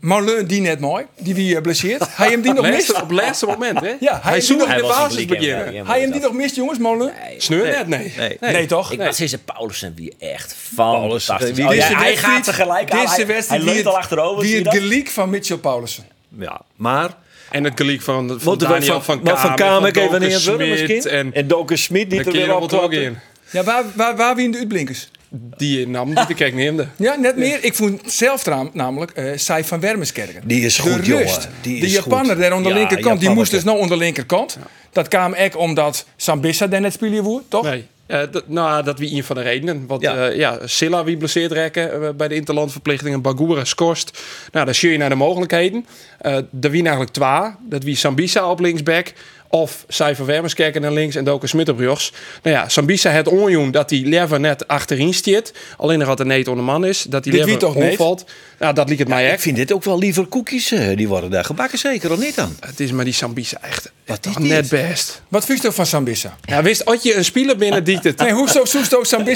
Marleun 0.00 0.46
die 0.46 0.60
net 0.60 0.80
mooi, 0.80 1.04
die 1.18 1.34
wie 1.34 1.60
blesseert. 1.60 2.02
Hij 2.10 2.30
hem 2.30 2.40
die 2.40 2.52
nog 2.52 2.70
mist. 2.70 2.92
Op 2.92 3.00
het 3.00 3.10
laatste 3.10 3.46
moment, 3.46 3.80
hè? 3.80 3.92
Ja, 4.00 4.20
hij 4.22 4.40
zoekt 4.40 4.60
nog- 4.60 4.70
in 4.70 4.76
de 4.76 4.82
basis 4.82 5.24
beginnen. 5.24 5.86
Hij 5.86 6.00
hem 6.00 6.10
die 6.10 6.20
nog 6.20 6.32
mist, 6.32 6.54
jongens, 6.56 6.78
Marleun? 6.78 7.12
Sneur 7.38 7.64
net, 7.64 7.86
nee. 7.86 8.12
Nee. 8.16 8.38
Nee, 8.40 8.66
toch? 8.66 8.92
Ik 8.92 8.98
was 8.98 9.16
deze 9.16 9.38
Paulussen 9.38 9.92
wie 9.96 10.14
echt 10.18 10.56
fantastisch. 10.74 11.58
Oh, 11.58 11.68
hij 11.98 12.16
gaat 12.16 12.44
tegelijk 12.44 12.90
aan. 12.90 13.00
Deze 13.00 13.44
Hij, 13.48 13.58
leunt 13.58 13.86
al 13.86 13.92
het- 13.92 14.02
achterover. 14.02 14.42
Wie 14.42 14.56
het 14.58 14.68
geliek 14.68 15.08
van 15.08 15.30
Mitchell 15.30 15.56
Paulussen. 15.56 16.04
Ja, 16.38 16.60
maar... 16.76 17.10
En 17.56 17.64
het 17.64 17.72
geliek 17.76 18.02
van, 18.02 18.40
van 18.40 18.58
Daniel 18.58 19.00
van, 19.02 19.22
Kamer, 19.22 19.40
van 19.40 19.54
Kamer 19.54 19.88
even 19.88 20.02
Doken 20.02 20.20
neer 20.20 20.40
willen 20.58 20.76
Smit 20.78 20.88
misschien? 20.88 21.10
En 21.12 21.32
En 21.34 21.46
Doken 21.46 21.78
Smit 21.78 22.10
de 22.10 22.16
niet 22.16 22.26
er 22.26 22.32
weer 22.32 22.48
er 22.48 22.54
ook 22.54 22.62
opklappen. 22.62 23.02
in. 23.02 23.16
Ja, 23.50 23.62
waar, 23.62 23.84
waar, 23.94 24.16
waar 24.16 24.34
wie 24.36 24.44
in 24.44 24.50
de 24.50 24.58
uitblinkers? 24.58 25.08
Die 25.56 25.78
je 25.78 25.88
nam, 25.88 26.14
die 26.14 26.26
de 26.26 26.34
kijk 26.34 26.54
neemde. 26.54 26.86
Ja, 26.96 27.14
net 27.14 27.36
meer. 27.36 27.58
Ik 27.64 27.74
vond 27.74 28.00
zelf 28.12 28.42
namelijk 28.72 29.10
eh 29.10 29.32
Sai 29.36 29.64
van 29.64 29.80
Wermerskerken. 29.80 30.40
Die 30.44 30.60
is 30.64 30.76
de 30.76 30.82
goed, 30.82 30.92
rust. 30.92 31.06
jongen. 31.08 31.34
Die 31.60 31.80
de 31.80 31.86
is 31.86 31.92
Japaner 31.92 32.26
goed. 32.32 32.38
daar 32.38 32.52
aan 32.52 32.62
de 32.62 32.68
Ja, 32.68 32.74
linkerkant, 32.74 33.20
die 33.20 33.30
moest 33.30 33.50
dus 33.50 33.64
nou 33.64 33.82
aan 33.82 33.88
de 33.88 33.96
linkerkant. 33.96 34.58
Dat 34.92 35.08
kwam 35.08 35.32
echt 35.32 35.56
omdat 35.56 36.06
Sambissa 36.16 36.66
daar 36.66 36.80
net 36.80 36.92
spelen 36.92 37.22
woer, 37.22 37.42
toch? 37.48 37.62
Nee. 37.64 37.86
Eh, 38.06 38.22
nou, 38.46 38.84
dat 38.84 38.98
wie 38.98 39.16
een 39.16 39.24
van 39.24 39.36
de 39.36 39.42
redenen. 39.42 39.86
Want 39.86 40.02
Ja. 40.02 40.14
ja, 40.14 40.30
ja 40.30 40.58
Silla 40.64 41.04
wie 41.04 41.16
blesseerd 41.16 41.52
rekken 41.52 41.92
eh, 41.92 42.10
bij 42.16 42.28
de 42.28 42.34
interlandverplichtingen. 42.34 43.22
Bagura 43.22 43.64
scorst. 43.64 44.22
Nou, 44.52 44.64
dan 44.64 44.74
zie 44.74 44.90
je 44.90 44.98
naar 44.98 45.08
de 45.08 45.14
mogelijkheden. 45.14 45.86
Eh 46.18 46.34
er 46.60 46.70
wie 46.70 46.82
eigenlijk 46.82 47.12
twee. 47.12 47.54
Dat 47.68 47.82
wie 47.82 47.96
Sambisa 47.96 48.50
op 48.50 48.60
linksback. 48.60 49.12
Of 49.56 49.84
Cijfer 49.88 50.26
Wermerskerken 50.26 50.80
naar 50.80 50.92
links 50.92 51.14
en 51.14 51.24
Doken 51.24 51.48
Smit 51.48 51.68
op 51.68 51.78
rechts. 51.78 52.12
Nou 52.42 52.56
ja, 52.56 52.68
Sambisa 52.68 53.10
het 53.10 53.28
onjoen 53.28 53.70
dat 53.70 53.90
hij 53.90 53.98
liever 54.04 54.40
net 54.40 54.68
achterin 54.68 55.14
stiert. 55.14 55.52
Alleen 55.76 55.98
nog 55.98 56.08
dat 56.08 56.20
er 56.20 56.26
net 56.26 56.48
onder 56.48 56.64
de 56.64 56.70
man 56.70 56.84
is. 56.84 57.02
Dat 57.02 57.24
Dit 57.24 57.32
liever 57.32 57.58
toch 57.58 57.74
niet? 57.74 57.84
omvalt. 57.90 58.24
Nou, 58.58 58.74
dat 58.74 58.88
liet 58.88 58.98
het 58.98 59.08
mij 59.08 59.24
Ik 59.26 59.30
echt. 59.32 59.42
vind 59.42 59.56
dit 59.56 59.72
ook 59.72 59.84
wel 59.84 59.98
liever 59.98 60.26
koekjes. 60.26 60.72
eh, 60.72 60.96
Die 60.96 61.08
worden 61.08 61.30
daar 61.30 61.44
gebakken 61.44 61.78
zeker, 61.78 62.12
of 62.12 62.18
niet 62.18 62.34
dan? 62.34 62.56
Het 62.60 62.80
is 62.80 62.92
maar 62.92 63.04
die 63.04 63.14
Sambisa 63.14 63.58
echt 63.62 63.92
Wat 64.06 64.22
toch 64.22 64.32
is 64.36 64.42
dit? 64.42 64.48
net 64.48 64.68
best. 64.68 65.22
Wat 65.28 65.44
vind 65.44 65.62
je 65.62 65.72
van 65.72 65.86
Sambissa? 65.86 66.36
Ja, 66.44 66.62
wist, 66.62 66.82
had 66.84 67.02
je 67.02 67.14
een 67.16 67.24
speler 67.24 67.56
binnen 67.56 67.84
die 67.84 67.98
het... 68.02 68.18
Nee, 68.26 68.32
hoe 68.32 68.48
zou 68.48 68.66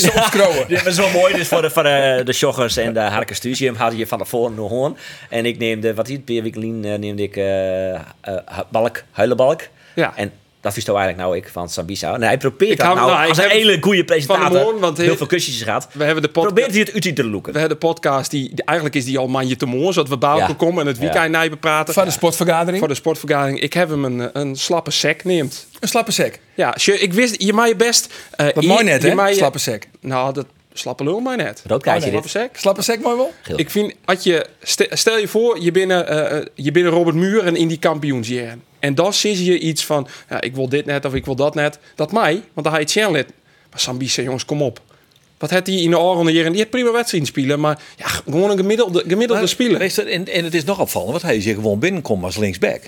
zo 0.01 0.09
opskrowen? 0.17 0.65
Ja, 0.69 0.77
dat 0.83 0.87
is 0.87 0.97
wel 0.97 1.11
mooi. 1.11 1.35
Dus 1.35 1.49
voor 1.49 1.63
de, 1.63 1.71
voor 1.71 1.83
de, 1.83 2.23
de 2.25 2.33
joggers 2.33 2.77
en 2.77 2.93
de 2.95 3.01
Harkers 3.01 3.39
Studium 3.39 3.75
had 3.75 3.97
je 3.97 4.07
van 4.07 4.19
tevoren 4.19 4.55
nog 4.55 4.71
hoorn. 4.71 4.97
En 5.31 5.47
ik 5.47 5.59
neemde, 5.59 5.95
wat 5.95 6.07
hier, 6.07 6.19
Peer 6.19 6.43
Wikkelien, 6.43 6.85
uh, 6.85 6.95
neemde 6.99 7.23
ik 7.23 7.37
eh 7.37 7.95
eh, 7.95 7.99
balk, 8.71 9.03
huilenbalk. 9.11 9.61
Ja. 9.95 10.13
En 10.17 10.33
dat 10.61 10.77
is 10.77 10.85
toch 10.85 10.97
eigenlijk 10.97 11.27
nou 11.29 11.41
ik 11.41 11.49
van 11.53 11.69
Sabisa. 11.69 12.17
Nee, 12.17 12.29
hij 12.29 12.39
probeert 12.39 12.71
Ik 12.71 12.77
dat 12.77 12.87
hou- 12.87 12.99
nou, 12.99 13.11
nou, 13.11 13.29
als 13.29 13.39
een 13.39 13.49
hele 13.49 13.77
goede 13.81 13.97
van 13.97 14.07
presentator. 14.07 14.79
want 14.81 14.99
heel 14.99 15.17
veel 15.17 15.27
kusjes 15.27 15.63
gehad. 15.63 15.89
We 15.93 16.05
hebben 16.05 16.23
de 16.23 16.29
podcast... 16.29 16.55
Probeert 16.55 16.75
hij 16.77 16.81
het 16.95 17.05
uit 17.07 17.17
te 17.17 17.25
loeken. 17.25 17.53
We 17.53 17.59
hebben 17.59 17.79
de 17.81 17.87
podcast, 17.87 18.31
die, 18.31 18.49
die- 18.55 18.65
eigenlijk 18.65 18.97
is 18.99 19.05
die 19.05 19.19
al 19.19 19.29
manje 19.29 19.57
te 19.57 19.67
mooi, 19.67 19.93
zodat 19.93 20.09
we 20.09 20.19
Ja. 20.49 20.55
komen 20.55 20.81
en 20.81 20.87
het 20.87 20.99
weekend 20.99 21.25
ja. 21.25 21.29
bepraten. 21.51 21.95
Van 21.95 22.05
de 22.05 22.11
sportvergadering? 22.11 22.79
Voor 22.79 22.89
de 22.89 22.95
sportvergadering. 22.95 23.61
Ik 23.61 23.73
heb 23.73 23.89
hem 23.89 24.05
een, 24.05 24.31
een 24.33 24.57
slappe 24.57 24.91
sec 24.91 25.25
neemt. 25.25 25.67
Een 25.81 25.89
slappe 25.89 26.11
sek. 26.13 26.41
Ja, 26.55 26.75
ik 26.87 27.13
wist, 27.13 27.43
je 27.43 27.53
mag 27.53 27.69
je 27.69 27.77
best... 27.77 28.13
eh, 28.31 28.47
Wat 28.55 28.63
je- 28.65 28.69
mooi 28.69 28.85
net, 28.85 29.03
je 29.03 29.09
hè? 29.09 29.15
je- 29.29 29.35
Slappe 29.37 29.59
sek. 29.59 29.89
Nou, 30.01 30.33
dat 30.33 30.47
slappe 30.73 31.05
lul 31.05 31.21
mij 31.21 31.37
net. 31.37 31.63
Rood 31.67 31.83
kaartje 31.83 32.09
Slappe 32.09 32.23
dit. 32.23 32.31
sec. 32.31 32.51
Slappe 32.57 32.83
sek 32.83 33.01
mooi 33.01 33.17
wel? 33.17 33.33
Geel. 33.43 33.59
Ik 33.59 33.71
vind, 33.71 33.95
als 34.05 34.23
je, 34.23 34.47
ste- 34.63 34.89
stel 34.91 35.19
je 35.19 35.29
voor, 35.29 35.61
je 35.61 35.71
binnen, 35.71 36.31
eh, 36.31 36.47
je 36.55 36.71
binnen 36.73 36.93
Robert 36.93 37.17
Muur 37.17 37.45
en 37.45 37.57
in 37.57 37.69
die 37.69 37.79
kampioensjaren. 37.79 38.63
En 38.81 38.95
dan 38.95 39.15
zie 39.15 39.45
je 39.45 39.59
iets 39.59 39.85
van, 39.85 40.09
ja, 40.29 40.41
ik 40.41 40.55
wil 40.55 40.69
dit 40.69 40.87
net 40.87 41.05
of 41.05 41.15
ik 41.15 41.25
wil 41.25 41.35
dat 41.37 41.55
net. 41.55 41.79
Dat 41.95 42.13
mij, 42.13 42.33
want 42.33 42.67
dan 42.67 42.73
ga 42.73 42.75
je 42.75 42.85
het 42.85 42.93
channel 42.93 43.13
Maar 43.71 43.81
Sambisa, 43.81 44.23
jongens, 44.23 44.45
kom 44.45 44.63
op. 44.63 44.81
Wat 45.39 45.51
had 45.51 45.67
hij 45.67 45.77
in 45.77 45.91
de 45.91 45.99
oranje 45.99 46.33
jaren? 46.33 46.51
Die 46.51 46.59
heeft 46.61 46.71
prima 46.71 46.93
wedstrijd 46.93 47.27
spelen, 47.27 47.61
maar 47.61 47.83
ja, 47.97 48.07
gewoon 48.07 48.51
een 48.51 48.57
gemiddelde, 48.57 49.05
gemiddelde 49.07 49.47
speler. 49.47 49.83
Je, 49.83 50.03
en, 50.03 50.27
en 50.27 50.45
het 50.45 50.55
is 50.55 50.65
nog 50.65 50.81
opvallend, 50.81 51.11
want 51.11 51.23
hij 51.23 51.37
hier 51.37 51.55
gewoon 51.55 51.79
binnenkomt 51.79 52.25
als 52.25 52.37
linksback. 52.37 52.81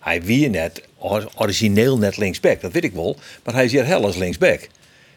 Hij 0.00 0.22
wie 0.22 0.48
net, 0.48 0.82
or- 0.98 1.28
origineel 1.34 1.98
net 1.98 2.16
linksback, 2.16 2.60
dat 2.60 2.72
weet 2.72 2.84
ik 2.84 2.92
wel. 2.92 3.16
Maar 3.44 3.54
hij 3.54 3.64
is 3.64 3.72
hier 3.72 3.86
hel 3.86 4.04
als 4.04 4.16
linksback. 4.16 4.68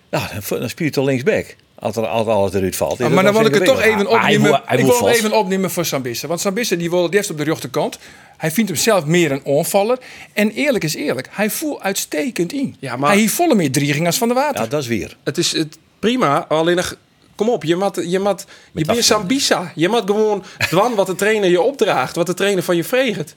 Nou, 0.10 0.24
dan, 0.34 0.60
dan 0.60 0.70
speelt 0.70 0.96
hij 0.96 1.04
linksback. 1.04 1.56
Als 1.80 1.96
er 1.96 2.08
als 2.08 2.28
alles 2.28 2.54
eruit 2.54 2.76
valt. 2.76 3.02
Ah, 3.02 3.10
maar 3.12 3.24
dan 3.24 3.34
wil 3.34 3.46
ik 3.46 3.54
het 3.54 3.66
toch 3.66 3.82
even 3.82 3.98
hij 3.98 4.06
opnemen. 4.06 4.42
wil- 4.42 4.60
hij 4.66 4.78
ik 4.78 4.86
wil 4.86 5.08
even 5.08 5.32
opnemen 5.32 5.72
voor 5.72 5.86
Sambissa. 5.86 6.28
Want 6.28 6.40
Sambissa 6.40 6.76
die 6.76 6.90
wil 6.90 7.04
het 7.04 7.14
eerst 7.14 7.30
op 7.30 7.38
de 7.38 7.44
rechterkant. 7.44 7.98
Hij 8.38 8.52
vindt 8.52 8.70
hem 8.70 8.80
zelf 8.80 9.06
meer 9.06 9.32
een 9.32 9.44
onvaller. 9.44 9.98
En 10.34 10.52
eerlijk 10.52 10.84
is 10.84 10.96
eerlijk, 10.96 11.28
hij 11.32 11.50
voelt 11.50 11.82
uitstekend 11.82 12.54
in. 12.54 12.76
Ja, 12.80 12.96
maar- 12.96 13.10
Hij 13.10 13.20
heeft 13.20 13.34
volle 13.34 13.56
meer 13.56 13.72
drieging 13.72 14.06
als 14.06 14.18
van 14.18 14.28
de 14.28 14.34
water. 14.34 14.62
Ja, 14.62 14.68
dat 14.68 14.82
is 14.82 14.88
weer. 14.88 15.18
Het 15.24 15.38
is 15.38 15.52
het, 15.52 15.78
prima, 16.00 16.46
alleen 16.48 16.76
nog... 16.76 16.96
Kom 17.36 17.50
op, 17.50 17.64
je 17.64 17.76
moet, 17.76 18.02
je 18.08 18.20
moet, 18.20 18.46
je 18.74 18.86
bent 18.86 19.04
Sambisa. 19.06 19.72
Je 19.76 19.90
moet 19.90 20.04
gewoon 20.06 20.44
doen 20.70 20.96
wat 20.96 21.08
de 21.08 21.16
trainer 21.16 21.50
je 21.50 21.62
opdraagt, 21.62 22.16
wat 22.16 22.26
de 22.26 22.34
trainer 22.34 22.64
van 22.64 22.76
je 22.76 22.84
vreegt. 22.84 23.36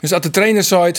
Dus 0.00 0.12
als 0.12 0.22
de 0.22 0.30
trainer 0.30 0.62
zei, 0.64 0.92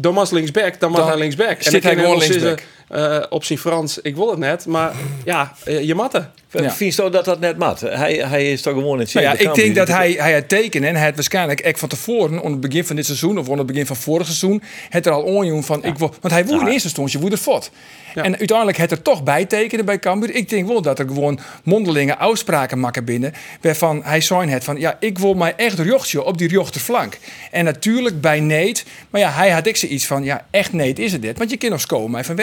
Thomas 0.00 0.30
linksback, 0.30 0.80
dan 0.80 0.90
mag 0.90 1.06
hij 1.06 1.18
linksback. 1.18 1.62
zit 1.62 1.72
dan 1.72 1.80
hij 1.82 1.94
kan 1.94 2.04
gewoon 2.04 2.18
linksback. 2.18 2.62
Eh, 2.90 3.22
op 3.28 3.44
zijn 3.44 3.58
Frans, 3.58 3.98
ik 3.98 4.16
wil 4.16 4.30
het 4.30 4.38
net, 4.38 4.66
maar 4.66 4.92
ja, 5.24 5.52
eh, 5.64 5.82
je 5.82 6.08
het. 6.12 6.28
Ja. 6.50 6.70
Vind 6.70 6.94
je 6.94 7.10
dat 7.10 7.24
dat 7.24 7.40
net 7.40 7.56
mat? 7.56 7.80
Hij, 7.80 8.14
hij 8.14 8.52
is 8.52 8.62
toch 8.62 8.72
gewoon 8.72 8.94
in 8.94 9.00
het 9.00 9.14
nou 9.14 9.26
ja, 9.26 9.32
ik 9.32 9.54
denk 9.54 9.74
dat 9.74 9.88
hij, 9.88 10.12
hij 10.12 10.32
het 10.32 10.48
tekenen 10.48 10.88
en 10.88 10.96
hij 10.96 11.06
het 11.06 11.14
waarschijnlijk 11.14 11.60
echt 11.60 11.78
van 11.78 11.88
tevoren, 11.88 12.36
onder 12.36 12.50
het 12.50 12.60
begin 12.60 12.84
van 12.84 12.96
dit 12.96 13.06
seizoen 13.06 13.38
of 13.38 13.48
onder 13.48 13.58
het 13.58 13.66
begin 13.66 13.86
van 13.86 13.96
vorig 13.96 14.26
seizoen, 14.26 14.62
het 14.88 15.06
er 15.06 15.12
al 15.12 15.22
onjoen 15.22 15.64
van, 15.64 15.84
ik 15.84 15.98
wil, 15.98 16.14
want 16.20 16.34
hij 16.34 16.46
woer 16.46 16.60
in 16.60 16.66
eerste 16.66 16.88
instantie 16.88 17.20
woer 17.20 17.32
er 17.32 17.38
fort. 17.38 17.70
En 18.14 18.38
uiteindelijk 18.38 18.78
het 18.78 18.90
er 18.90 19.02
toch 19.02 19.22
bij 19.22 19.44
tekenen 19.44 19.84
bij 19.84 19.98
Cambuur. 19.98 20.34
Ik 20.34 20.48
denk 20.48 20.68
wel 20.68 20.82
dat 20.82 20.98
er 20.98 21.06
gewoon 21.06 21.40
mondelinge 21.64 22.18
uitspraken 22.18 22.80
maken 22.80 23.04
binnen, 23.04 23.32
waarvan 23.60 24.02
hij 24.04 24.20
zei 24.20 24.48
het 24.50 24.64
van, 24.64 24.78
ja, 24.78 24.96
ik 25.00 25.18
wil 25.18 25.34
mij 25.34 25.54
echt 25.56 25.84
jochtje 25.84 26.24
op 26.24 26.38
die 26.38 26.48
rechterflank. 26.48 27.18
En 27.50 27.64
natuurlijk 27.64 28.20
bij 28.20 28.40
Neet, 28.40 28.84
maar 29.10 29.20
ja, 29.20 29.30
hij 29.30 29.50
had 29.50 29.66
ik 29.66 29.76
zoiets 29.76 30.06
van, 30.06 30.24
ja, 30.24 30.46
echt 30.50 30.72
Neet 30.72 30.98
is 30.98 31.12
het 31.12 31.22
dit, 31.22 31.38
want 31.38 31.50
je 31.50 31.56
kan 31.56 31.70
nog 31.70 31.86
komen 31.86 32.24
van 32.24 32.36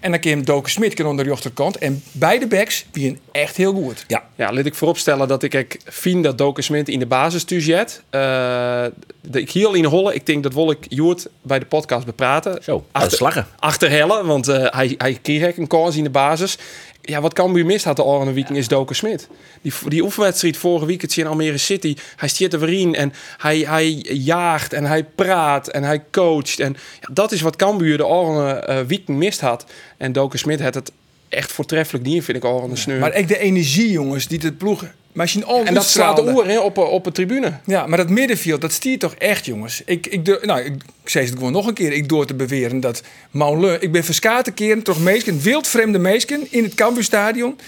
En 0.00 0.10
dan 0.10 0.20
kan 0.20 0.42
Doken 0.42 0.70
Smit 0.70 0.94
kan 0.94 1.06
onder 1.06 1.24
de 1.24 1.30
rechterkant 1.30 1.78
en 1.78 2.02
beide 2.12 2.46
backs 2.46 2.86
wie 2.92 3.18
echt 3.32 3.56
heel 3.56 3.72
goed. 3.72 4.04
Ja, 4.08 4.22
Ja, 4.36 4.52
laat 4.52 4.66
ik 4.66 4.74
vooropstellen 4.74 5.28
dat 5.28 5.42
ik 5.42 5.54
ik 5.54 5.80
vind 5.84 6.24
dat 6.24 6.38
Doken 6.38 6.62
Smit 6.62 6.88
in 6.88 6.98
de 6.98 7.06
basis 7.06 7.44
tuurjet. 7.44 8.02
Uh, 8.10 8.84
ik 9.32 9.50
hier 9.50 9.76
in 9.76 9.84
Holle, 9.84 10.14
ik 10.14 10.26
denk 10.26 10.42
dat 10.42 10.54
wil 10.54 10.70
ik 10.70 10.86
Joert 10.88 11.28
bij 11.42 11.58
de 11.58 11.66
podcast 11.66 12.06
bepraten. 12.06 12.62
Zo, 12.62 12.86
de 12.92 13.10
slaggen. 13.10 13.46
Achter 13.58 13.90
Helle, 13.90 14.24
want 14.24 14.48
eh, 14.48 14.66
hij, 14.70 14.94
hij 14.98 15.18
kreeg 15.22 15.56
een 15.56 15.66
kans 15.66 15.96
in 15.96 16.04
de 16.04 16.10
basis. 16.10 16.58
Ja, 17.02 17.20
wat 17.20 17.32
Cambuur 17.32 17.66
mist 17.66 17.84
had 17.84 17.96
de 17.96 18.04
Oranje 18.04 18.32
Weekend 18.32 18.58
is 18.58 18.68
Doken 18.68 18.96
Smit. 18.96 19.28
Die, 19.62 19.72
die 19.88 20.02
oefenwedstrijd 20.02 20.56
vorige 20.56 20.86
week 20.86 21.02
het 21.02 21.16
in 21.16 21.26
Almere 21.26 21.58
City. 21.58 21.96
Hij 22.16 22.28
stiert 22.28 22.52
er 22.52 22.72
in 22.72 22.94
en 22.94 23.12
hij, 23.38 23.58
hij 23.58 23.90
jaagt 24.08 24.72
en 24.72 24.84
hij 24.84 25.04
praat 25.04 25.68
en 25.68 25.82
hij 25.82 26.04
coacht. 26.10 26.60
En 26.60 26.76
ja, 27.00 27.08
dat 27.12 27.32
is 27.32 27.40
wat 27.40 27.56
Cambuur 27.56 27.96
de 27.96 28.06
Oranje 28.06 28.84
Weekend 28.86 29.18
mist 29.18 29.40
had. 29.40 29.66
En 29.96 30.12
Doken 30.12 30.38
Smit 30.38 30.60
had 30.60 30.74
het 30.74 30.92
echt 31.28 31.52
voortreffelijk 31.52 32.04
niet, 32.04 32.24
vind 32.24 32.36
ik 32.36 32.42
de 32.42 32.76
sneur. 32.76 32.98
Maar 32.98 33.14
ik 33.14 33.28
de 33.28 33.38
energie, 33.38 33.90
jongens, 33.90 34.26
die 34.26 34.38
het 34.42 34.58
ploeg... 34.58 34.84
Maar 35.12 35.24
als 35.24 35.32
je 35.32 35.44
al 35.44 35.64
en 35.64 35.74
dat 35.74 35.88
slaat 35.88 36.16
de 36.16 36.32
oer 36.32 36.62
op, 36.62 36.78
op 36.78 37.04
de 37.04 37.12
tribune. 37.12 37.52
Ja, 37.64 37.86
maar 37.86 37.98
dat 37.98 38.08
middenveld, 38.08 38.60
dat 38.60 38.72
stiert 38.72 39.00
toch 39.00 39.14
echt, 39.14 39.44
jongens. 39.46 39.82
Ik, 39.84 40.06
ik, 40.06 40.44
nou, 40.44 40.60
ik, 40.60 40.74
ik 41.02 41.08
zei 41.08 41.24
het 41.24 41.34
gewoon 41.34 41.52
nog 41.52 41.66
een 41.66 41.74
keer. 41.74 41.92
Ik 41.92 42.08
door 42.08 42.26
te 42.26 42.34
beweren 42.34 42.80
dat 42.80 43.02
Mauleur... 43.30 43.82
Ik 43.82 43.92
ben 43.92 44.04
verskaten 44.04 44.54
keren, 44.54 44.82
toch 44.82 45.00
meesken, 45.00 45.40
wildvreemde 45.40 45.98
meesken 45.98 46.46
in 46.50 46.62
het 46.62 46.74
Cambuurstadion. 46.74 47.58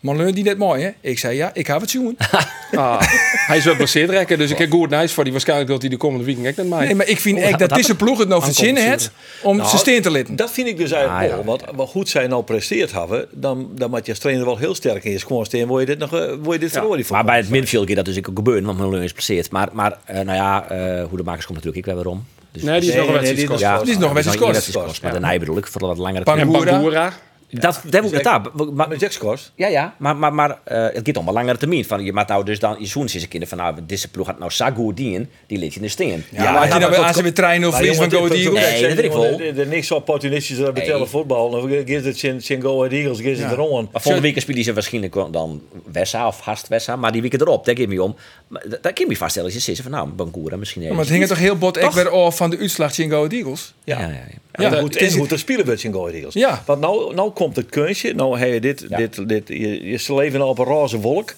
Mauleur 0.00 0.34
die 0.34 0.44
net 0.44 0.58
mooi, 0.58 0.82
hè? 0.82 0.90
Ik 1.00 1.18
zei 1.18 1.36
ja, 1.36 1.50
ik 1.54 1.66
ga 1.66 1.78
het 1.78 1.90
zoen. 1.90 2.16
Ah, 2.74 3.00
hij 3.46 3.56
is 3.56 3.64
wel 3.64 3.72
geblesseerd 3.72 4.10
rekken, 4.10 4.38
dus 4.38 4.50
ik 4.50 4.58
heb 4.58 4.70
goed 4.70 4.90
nice 4.90 5.14
voor 5.14 5.22
die 5.24 5.32
waarschijnlijk 5.32 5.70
dat 5.70 5.80
hij 5.80 5.90
de 5.90 5.96
komende 5.96 6.24
weekend 6.24 6.46
echt 6.46 6.56
net 6.56 6.68
mij. 6.68 6.84
Nee, 6.86 6.94
maar 6.94 7.08
ik 7.08 7.20
vind 7.20 7.38
echt 7.38 7.58
dat 7.58 7.70
deze 7.70 7.94
ploeg 7.96 8.18
het 8.18 8.28
nou 8.28 8.42
verzinnen 8.42 8.88
heeft 8.88 9.10
om 9.42 9.56
Nou, 9.56 9.68
zijn 9.68 9.80
steen 9.80 10.02
te 10.02 10.10
litten. 10.10 10.36
Dat 10.36 10.50
vind 10.50 10.68
ik 10.68 10.76
dus 10.76 10.90
eigenlijk 10.92 11.22
Ah, 11.24 11.28
ja. 11.30 11.34
wel. 11.36 11.44
Want 11.44 11.62
wat 11.76 11.88
goed 11.88 12.08
zij 12.08 12.26
nou 12.26 12.42
presteerd 12.42 12.92
hebben, 12.92 13.26
dan, 13.32 13.70
dan 13.74 13.90
moet 13.90 14.06
je 14.06 14.12
als 14.12 14.20
trainer 14.20 14.44
wel 14.44 14.56
heel 14.58 14.74
sterk 14.74 15.04
in 15.04 15.10
je 15.10 15.18
schoon 15.18 15.44
staan. 15.44 15.66
Word 15.66 15.80
je 15.80 15.86
dit 15.86 15.98
nog, 15.98 16.12
eh, 16.14 16.32
word 16.42 16.52
je 16.54 16.58
dit 16.58 16.70
verloren? 16.72 17.04
Maar 17.10 17.24
bij 17.24 17.36
het 17.36 17.48
middenveld 17.50 17.86
gaat 17.86 17.96
dat 17.96 18.04
dus 18.04 18.18
ook 18.18 18.30
gebeuren, 18.34 18.64
want 18.64 18.78
Malone 18.78 19.02
is 19.02 19.08
geblesseerd. 19.08 19.50
Maar, 19.50 19.68
maar 19.72 19.98
eh, 20.04 20.14
nou 20.14 20.32
ja, 20.36 20.68
eh, 20.68 21.04
hoe 21.08 21.16
de 21.16 21.24
makers 21.24 21.46
komt 21.46 21.58
natuurlijk 21.58 21.86
ik 21.86 21.92
wel 21.94 22.02
weer 22.02 22.12
om. 22.12 22.24
Dus, 22.52 22.62
Nee, 22.62 22.80
die 22.80 22.88
is 22.88 22.94
Nee, 22.96 23.06
nog 23.06 23.14
een 23.16 23.22
nee, 23.22 23.34
die 23.34 23.48
wedstrijd. 23.48 23.60
is 23.60 23.66
ja, 23.66 23.72
nog- 23.74 23.82
die 23.82 23.92
is 23.92 23.98
nog 23.98 24.08
een 24.08 24.14
wedstrijd 24.14 25.02
Maar 25.02 25.12
de 25.12 25.20
Nij 25.20 25.38
bedoel 25.38 25.56
ik, 25.56 25.66
voor 25.66 25.80
wat 25.80 25.98
langere 25.98 26.24
tijd. 26.24 27.29
Dat, 27.50 27.82
dat 27.88 28.02
moet 28.02 28.12
ik 28.12 28.22
daar. 28.22 28.40
Maar, 28.72 28.88
Met 28.88 29.00
Jackskors? 29.00 29.52
ja, 29.54 29.66
ja, 29.68 29.94
maar, 29.98 30.16
maar, 30.16 30.34
maar 30.34 30.58
eh, 30.64 30.82
het 30.82 31.00
gaat 31.06 31.16
om 31.16 31.28
een 31.28 31.34
langere 31.34 31.58
termijn. 31.58 31.84
Van, 31.84 32.04
je 32.04 32.12
maakt 32.12 32.28
nou 32.28 32.44
dus 32.44 32.58
dan, 32.58 32.76
je 32.78 32.86
zoens 32.86 33.14
is 33.14 33.28
keer 33.28 33.46
van, 33.46 33.58
nou, 33.58 33.76
deze 33.86 34.08
ploeg 34.08 34.26
had 34.26 34.38
nou 34.38 34.74
goed 34.74 34.96
dienen, 34.96 35.30
die 35.46 35.58
liet 35.58 35.70
je 35.74 35.80
in 35.80 35.84
de 35.84 35.90
steen. 35.90 36.24
Ja, 36.30 36.52
maar 36.52 36.60
als 36.60 36.72
je 36.72 36.78
nou 36.78 36.90
bij 36.90 37.00
ACW 37.00 37.26
trein 37.26 37.66
of 37.66 37.74
verlies 37.74 37.96
van 37.96 38.10
Go 38.10 38.26
Eagles... 38.26 38.70
Nee, 38.70 38.82
dat 38.82 38.92
weet 38.92 39.04
ik 39.04 39.12
wel. 39.12 39.40
Er 39.40 39.66
niks 39.66 39.90
opportunistisch 39.90 40.58
dat 40.58 40.74
betellen 40.74 40.98
Nee. 41.00 41.08
voetbal. 41.08 41.50
Dan 41.50 41.68
geeft 41.86 42.04
het 42.04 42.18
zijn 42.44 42.62
Go 42.62 42.84
Eagles, 42.84 43.20
geeft 43.20 43.40
het 43.40 43.50
Ja. 43.50 43.56
erom. 43.56 43.88
Volgende 43.92 44.20
week 44.20 44.40
spelen 44.40 44.64
ze 44.64 44.72
waarschijnlijk 44.72 45.14
dan 45.30 45.62
Wessa 45.92 46.26
of 46.26 46.40
Hast 46.40 46.68
Wessa, 46.68 46.96
maar 46.96 47.12
die 47.12 47.22
weken 47.22 47.40
erop, 47.40 47.64
daar 47.64 47.76
geef 47.76 47.90
je 47.90 48.02
om. 48.02 48.16
Daar 48.48 48.92
kun 48.92 49.04
je 49.04 49.06
me 49.06 49.16
vaststellen 49.16 49.48
als 49.54 49.64
je 49.64 49.72
zegt 49.74 49.82
van, 49.82 49.90
nou, 49.90 50.08
Bangura 50.08 50.56
misschien 50.56 50.88
Maar 50.88 50.98
het 50.98 51.08
hing 51.08 51.26
toch 51.26 51.38
heel 51.38 51.56
bot 51.56 51.76
echt 51.76 51.94
weer 51.94 52.10
af 52.10 52.36
van 52.36 52.50
de 52.50 52.58
uitslag 52.58 52.94
Go 52.94 53.26
Eagles? 53.26 53.74
Ja, 53.84 54.00
ja, 54.00 54.06
ja. 54.08 54.38
Ja, 54.60 54.68
Ja, 54.70 54.74
en 54.74 54.80
goed, 54.82 54.94
het 54.94 55.02
is- 55.02 55.12
en 55.12 55.18
goed, 55.20 55.30
er 55.32 55.38
spelen 55.38 55.64
we 55.64 55.70
het 55.70 55.82
in 55.84 55.92
Go 55.92 55.98
Ahead 56.00 56.14
Eagles. 56.14 56.34
Ja. 56.34 56.62
Want 56.66 56.80
nou, 56.80 57.14
nou 57.14 57.30
komt 57.30 57.56
het 57.56 57.66
kunstje. 57.66 58.14
Nou 58.14 58.38
heb 58.38 58.52
je 58.52 58.60
dit, 58.60 58.86
Ja. 58.88 58.96
dit, 58.96 59.28
dit 59.28 59.48
je, 59.48 59.84
je 59.90 59.96
ze 59.96 60.14
leven 60.14 60.42
op 60.46 60.58
een 60.58 60.64
roze 60.64 60.98
wolk. 61.00 61.34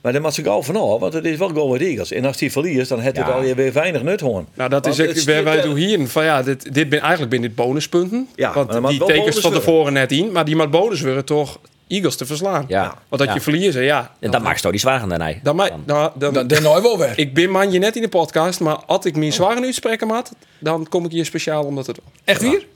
Maar 0.00 0.12
dan 0.12 0.22
moet 0.22 0.34
ze 0.34 0.42
gauw 0.42 0.62
vanaf, 0.62 1.00
want 1.00 1.12
het 1.12 1.24
is 1.24 1.36
wel 1.38 1.48
Go 1.48 1.74
Eagles. 1.74 2.12
En 2.12 2.24
als 2.24 2.36
die 2.36 2.52
verliest, 2.52 2.88
dan 2.88 3.00
heeft 3.00 3.16
het 3.16 3.26
Ja. 3.26 3.32
alweer 3.32 3.56
weer 3.56 3.72
weinig 3.72 4.02
nut 4.02 4.20
hoor. 4.20 4.44
Nou, 4.54 4.70
dat 4.70 4.86
is 4.86 5.00
ook 5.00 5.06
het 5.06 5.24
waar 5.24 5.44
wij 5.44 5.60
doen 5.62 5.76
hier. 5.76 6.08
Van 6.08 6.24
ja, 6.24 6.42
dit, 6.42 6.74
dit 6.74 6.88
ben 6.88 7.00
eigenlijk 7.00 7.30
binnen 7.30 7.48
dit 7.48 7.58
bonuspunten. 7.58 8.28
Ja, 8.34 8.52
want 8.52 8.88
die 8.88 9.04
tekens 9.04 9.38
van 9.38 9.52
tevoren 9.52 9.92
net 9.92 10.12
in. 10.12 10.32
Maar 10.32 10.44
die 10.44 10.56
moet 10.56 10.70
bonus 10.70 11.00
worden 11.00 11.24
toch 11.24 11.58
Eagles 11.88 12.16
te 12.16 12.26
verslaan. 12.26 12.64
Ja. 12.68 12.82
Want 12.84 12.98
dat 13.22 13.24
Ja. 13.28 13.34
je 13.34 13.40
verliezen, 13.40 13.82
ja. 13.82 14.14
En 14.20 14.30
dat 14.30 14.42
maakt 14.42 14.62
toch 14.62 14.70
die 14.70 14.80
zwaar 14.80 15.08
dan 15.08 15.20
hij. 15.20 15.40
Dan, 15.42 15.56
mij- 15.56 15.72
dan, 15.86 16.12
Dan 16.16 16.46
dan 16.46 16.62
nou 16.62 16.82
wel 16.82 16.98
weg. 16.98 17.16
ik 17.16 17.34
ben 17.34 17.50
man 17.50 17.72
je 17.72 17.78
net 17.78 17.96
in 17.96 18.02
de 18.02 18.08
podcast, 18.08 18.60
maar 18.60 18.76
als 18.76 19.04
ik 19.04 19.16
mijn 19.16 19.32
zware 19.32 19.64
uitspreken 19.64 20.08
had, 20.10 20.30
dan 20.58 20.88
kom 20.88 21.04
ik 21.04 21.10
hier 21.10 21.24
speciaal 21.24 21.64
omdat 21.64 21.86
het. 21.86 21.98
Echt 22.24 22.40
weer? 22.40 22.66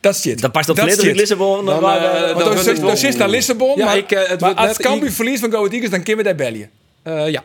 Dat 0.00 0.14
is 0.14 0.20
shit. 0.20 0.40
Dan 0.40 0.50
past 0.50 0.68
op 0.68 0.76
Dat 0.76 0.90
shit. 0.90 1.16
Lissabon. 1.16 1.64
Dan, 1.64 1.80
Dan, 1.80 2.58
zit- 2.96 3.18
naar 3.18 3.28
Lissabon, 3.28 3.76
Ja, 3.76 3.84
maar, 3.84 3.96
ik, 3.96 4.10
eh, 4.12 4.28
het 4.28 4.40
maar 4.40 4.54
als 4.54 4.76
Cambuur 4.76 5.12
verliest 5.12 5.40
van 5.40 5.50
Go 5.52 5.66
Eagles, 5.66 5.90
dan 5.90 6.02
kunnen 6.02 6.24
we 6.24 6.34
daar 6.34 6.50
bellen. 6.50 6.70
Eh, 7.02 7.28
ja. 7.32 7.42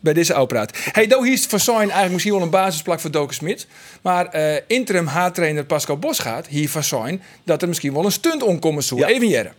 Bij 0.00 0.12
deze 0.12 0.40
opraad. 0.40 0.70
Hey, 0.92 1.06
nou 1.06 1.24
hier 1.24 1.32
is 1.32 1.46
voor 1.46 1.58
eigenlijk 1.78 2.12
misschien 2.12 2.32
wel 2.32 2.42
een 2.42 2.50
basisplak 2.50 3.00
voor 3.00 3.10
Doken 3.10 3.34
Smit. 3.34 3.66
Maar 4.02 4.26
eh, 4.26 4.60
interim 4.66 5.06
haattrainer 5.06 5.64
Pascal 5.64 5.96
Bos 5.98 6.18
gaat 6.18 6.46
hier 6.46 6.68
van 6.68 6.82
Sein 6.82 7.22
dat 7.44 7.62
er 7.62 7.68
misschien 7.68 7.92
wel 7.92 8.04
een 8.04 8.12
stunt 8.12 8.42
omkomen 8.42 8.82
zou. 8.82 9.00
Ja. 9.00 9.06
Even 9.06 9.28
jaren. 9.28 9.52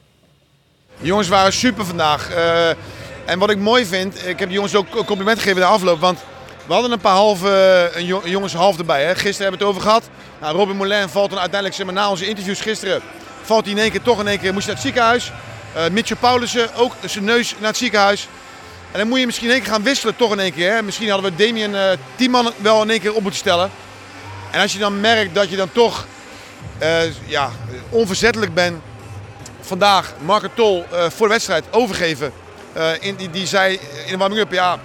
De 1.00 1.08
jongens 1.08 1.28
waren 1.28 1.54
super 1.54 1.86
vandaag. 1.86 2.30
Eh, 2.32 2.70
en 3.26 3.40
wat 3.40 3.50
ik 3.50 3.58
mooi 3.58 3.86
vind, 3.86 4.28
ik 4.28 4.40
heb 4.40 4.48
de 4.48 4.56
jongens 4.56 4.76
ook 4.76 4.96
een 4.96 5.06
compliment 5.06 5.38
gegeven 5.38 5.62
na 5.62 5.68
afloop. 5.68 6.00
Want 6.00 6.20
we 6.66 6.74
hadden 6.74 6.92
een 6.92 7.00
paar 7.00 7.16
halve, 7.16 7.92
een 7.94 8.06
jo- 8.06 8.22
jongens 8.26 8.54
half 8.54 8.78
erbij. 8.78 9.04
Hè. 9.04 9.16
Gisteren 9.16 9.42
hebben 9.42 9.60
we 9.60 9.66
het 9.66 9.76
over 9.76 9.82
gehad. 9.82 10.10
Nou, 10.42 10.56
Robin 10.56 10.76
Moulin 10.76 11.10
valt 11.10 11.30
dan 11.30 11.40
uiteindelijk 11.40 11.82
zeg 11.82 11.92
na 11.92 12.10
onze 12.10 12.28
interviews 12.28 12.62
gisteren. 12.62 13.02
Valt 13.42 13.66
hij 13.66 13.74
in 13.74 13.80
één 13.80 13.92
keer 13.92 14.02
toch 14.02 14.20
in 14.20 14.28
één 14.28 14.40
keer 14.40 14.54
moest 14.54 14.66
naar 14.66 14.76
het 14.76 14.84
ziekenhuis. 14.84 15.32
Eh 15.74 15.90
Mitchell 15.92 16.18
Paulussen 16.20 16.76
ook 16.76 16.94
zijn 17.06 17.24
neus 17.24 17.56
naar 17.60 17.68
het 17.70 17.78
ziekenhuis. 17.78 18.28
En 18.92 19.00
dan 19.00 19.08
moet 19.08 19.20
je 19.20 19.26
misschien 19.26 19.48
in 19.48 19.54
één 19.54 19.64
keer 19.64 19.72
gaan 19.72 19.84
wisselen 19.84 20.16
toch 20.16 20.32
in 20.32 20.40
één 20.40 20.54
keer. 20.54 20.74
Hè. 20.74 20.82
Misschien 20.82 21.10
hadden 21.10 21.32
we 21.32 21.46
Damien 21.46 21.76
eh 21.76 21.98
tien 22.16 22.32
man 22.32 22.52
wel 22.58 22.82
in 22.82 22.90
één 22.90 23.00
keer 23.00 23.14
op 23.14 23.22
moeten 23.22 23.40
stellen. 23.40 23.72
En 24.52 24.62
als 24.62 24.74
je 24.74 24.80
dan 24.80 25.00
merkt 25.00 25.36
dat 25.36 25.50
je 25.50 25.56
dan 25.56 25.72
toch 25.72 26.06
eh, 26.78 26.98
ja, 27.26 27.50
onverzettelijk 27.90 28.54
bent 28.54 28.82
vandaag 29.70 30.14
Marco 30.26 30.48
Tol 30.56 30.86
eh, 30.92 31.10
voor 31.10 31.28
de 31.28 31.34
wedstrijd 31.34 31.64
overgeven. 31.72 32.32
Eh, 32.74 32.90
in, 33.00 33.16
die, 33.16 33.30
die 33.30 33.48
zei 33.48 33.74
in 34.06 34.12
de 34.12 34.18
warming-up, 34.18 34.52
ja, 34.52 34.80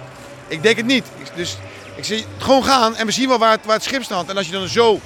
ik 0.47 0.63
denk 0.63 0.77
het 0.77 0.85
niet. 0.85 1.03
Ik- 1.17 1.31
Dus 1.35 1.57
ik 1.95 2.03
zie 2.05 2.25
gewoon 2.37 2.63
gaan 2.63 2.95
en 2.95 3.05
we 3.05 3.11
zien 3.11 3.27
wel 3.27 3.37
waar 3.37 3.51
het, 3.51 3.65
waar 3.65 3.75
het 3.75 3.83
schip 3.83 4.03
staat. 4.03 4.29
En 4.29 4.37
als 4.37 4.45
je 4.45 4.51
dan 4.51 4.67
zo, 4.67 4.99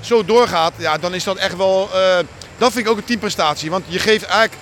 zo 0.00 0.24
doorgaat, 0.24 0.72
ja, 0.76 0.98
dan 0.98 1.14
is 1.14 1.24
dat 1.24 1.36
echt 1.36 1.56
wel, 1.56 1.88
eh, 1.94 2.18
dat 2.58 2.72
vind 2.72 2.84
ik 2.84 2.90
ook 2.90 2.96
een 2.98 3.04
teamprestatie. 3.04 3.70
Want 3.70 3.84
je 3.88 3.98
geeft 3.98 4.24
eigenlijk, 4.24 4.54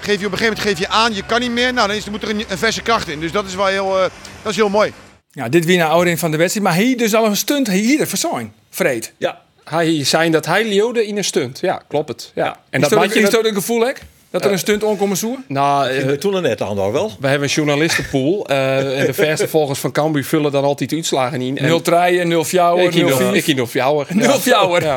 geef 0.00 0.20
je 0.20 0.26
op 0.26 0.32
een 0.32 0.38
gegeven 0.38 0.58
moment 0.62 0.78
geef 0.78 0.78
je 0.78 0.94
aan, 0.94 1.14
je 1.14 1.22
kan 1.26 1.40
niet 1.40 1.50
meer. 1.50 1.72
Nou, 1.72 1.86
dan 1.88 1.96
is, 1.96 2.04
er 2.04 2.10
moet 2.10 2.22
er 2.22 2.30
een, 2.30 2.44
een 2.48 2.58
verse 2.58 2.82
kracht 2.82 3.08
in. 3.08 3.20
Dus 3.20 3.32
dat 3.32 3.46
is 3.46 3.54
wel 3.54 3.66
heel, 3.66 3.96
eh, 3.96 4.10
dat 4.42 4.50
is 4.50 4.56
heel 4.56 4.68
mooi. 4.68 4.92
Ja, 5.30 5.48
dit 5.48 5.64
weer 5.64 5.78
naar 5.78 5.88
ouder 5.88 6.18
van 6.18 6.30
de 6.30 6.36
wedstrijd. 6.36 6.66
Maar 6.68 6.76
hier 6.76 6.96
dus 6.96 7.14
al 7.14 7.24
een 7.26 7.36
stunt 7.36 7.68
hier 7.68 8.06
voor 8.08 8.18
Sein. 8.18 8.52
Vreed. 8.70 9.12
Ja, 9.16 9.40
Hij 9.70 10.04
zei 10.04 10.30
dat 10.30 10.46
hij 10.46 10.64
leeuwde 10.68 11.06
in 11.06 11.16
een 11.16 11.24
stunt. 11.24 11.58
Ja, 11.60 11.82
klopt 11.88 12.08
het. 12.08 12.32
Ja. 12.34 12.56
En 12.70 12.80
Is 12.82 12.88
dat 12.88 13.04
is 13.04 13.12
je. 13.14 13.20
dat 13.30 13.44
een 13.46 13.54
gevoel, 13.54 13.80
hè? 13.86 13.92
Dat 14.30 14.44
er 14.44 14.52
een 14.52 14.58
stunt 14.58 14.82
omkomen 14.82 15.16
zou? 15.16 15.36
Nou, 15.48 15.88
eh, 15.88 16.10
toen 16.12 16.34
er 16.34 16.40
net 16.42 16.62
aan 16.62 16.74
wel. 16.92 17.12
we 17.20 17.28
hebben 17.28 17.48
een 17.48 17.54
journalistenpool. 17.54 18.46
eh, 18.48 19.00
en 19.00 19.06
de 19.06 19.14
verste 19.14 19.48
volgers 19.48 19.78
van 19.78 19.92
Cambuur 19.92 20.24
vullen 20.24 20.52
dan 20.52 20.64
altijd 20.64 20.90
de 20.90 20.96
uitslagen 20.96 21.40
in. 21.40 21.58
En 21.58 21.66
0 21.68 21.82
treien, 21.82 22.28
0 22.28 22.44
fjouwer, 22.44 22.84
ik 22.84 22.90
0 22.94 23.00
hier 23.00 23.10
nog- 23.10 23.20
ik 23.20 23.32
4. 23.32 23.44
hier 23.44 23.54
nog 23.54 23.70
fjouwer. 23.70 24.06
0 24.14 24.38
fjouwer. 24.38 24.82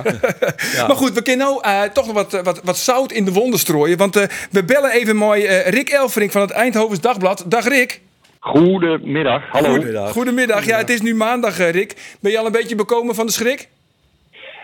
Ja. 0.75 0.87
Maar 0.87 0.95
goed, 0.95 1.13
we 1.13 1.21
kunnen 1.21 1.47
nou 1.47 1.59
eh, 1.63 1.81
toch 1.93 2.05
nog 2.05 2.15
wat, 2.15 2.33
eh, 2.33 2.43
wat, 2.43 2.61
wat 2.63 2.77
zout 2.77 3.11
in 3.11 3.25
de 3.25 3.31
wonden 3.31 3.59
strooien. 3.59 3.97
Want 3.97 4.15
eh, 4.15 4.23
we 4.51 4.63
bellen 4.63 4.91
even 4.91 5.15
mooi 5.15 5.45
eh, 5.45 5.67
Rick 5.71 5.89
Elverink 5.89 6.31
van 6.31 6.41
het 6.41 6.51
Eindhovens 6.51 6.99
Dagblad. 6.99 7.43
Dag 7.47 7.67
Rick. 7.67 8.01
Goedemiddag, 8.39 9.41
hallo. 9.51 9.69
Goedemiddag. 9.69 10.11
Goedemiddag. 10.11 10.65
Ja, 10.65 10.77
het 10.77 10.89
is 10.89 11.01
nu 11.01 11.15
maandag, 11.15 11.59
eh, 11.59 11.69
Rick. 11.71 11.95
Ben 12.19 12.31
je 12.31 12.37
al 12.39 12.45
een 12.45 12.51
beetje 12.51 12.75
bekomen 12.75 13.15
van 13.15 13.25
de 13.25 13.31
schrik? 13.31 13.67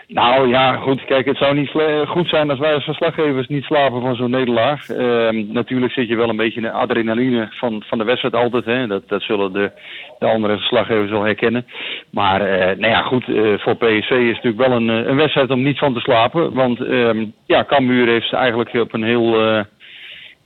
Nou 0.08 0.48
ja, 0.48 0.76
goed, 0.76 1.04
kijk, 1.04 1.26
het 1.26 1.36
zou 1.36 1.54
niet 1.54 1.70
goed 2.08 2.28
zijn 2.28 2.50
als 2.50 2.58
wij 2.58 2.74
als 2.74 2.84
verslaggevers 2.84 3.46
niet 3.46 3.64
slapen 3.64 4.00
van 4.00 4.16
zo'n 4.16 4.30
nederlaag. 4.30 4.88
Ehm, 4.88 5.52
natuurlijk 5.52 5.92
zit 5.92 6.08
je 6.08 6.16
wel 6.16 6.28
een 6.28 6.36
beetje 6.36 6.60
in 6.60 6.66
de 6.66 6.70
adrenaline 6.70 7.48
van, 7.50 7.82
van 7.86 7.98
de 7.98 8.04
wedstrijd 8.04 8.34
altijd. 8.34 8.64
Hè. 8.64 8.86
Dat, 8.86 9.08
dat 9.08 9.22
zullen 9.22 9.52
de, 9.52 9.70
de 10.18 10.26
andere 10.26 10.56
verslaggevers 10.56 11.10
wel 11.10 11.22
herkennen. 11.24 11.66
Maar 12.10 12.40
eh, 12.40 12.76
nou 12.78 12.92
ja, 12.92 13.02
goed, 13.02 13.28
eh, 13.28 13.58
voor 13.58 13.74
PSV 13.76 14.10
is 14.10 14.36
het 14.36 14.42
natuurlijk 14.44 14.68
wel 14.68 14.72
een, 14.72 14.90
eh, 14.90 15.06
een 15.06 15.16
wedstrijd 15.16 15.50
om 15.50 15.62
niet 15.62 15.78
van 15.78 15.94
te 15.94 16.00
slapen. 16.00 16.52
Want 16.52 16.80
ehm, 16.80 17.24
ja, 17.46 17.64
Cambuur 17.64 18.06
heeft 18.06 18.32
eigenlijk 18.32 18.74
op 18.74 18.92
een 18.92 19.04
heel... 19.04 19.40
eh, 19.40 19.60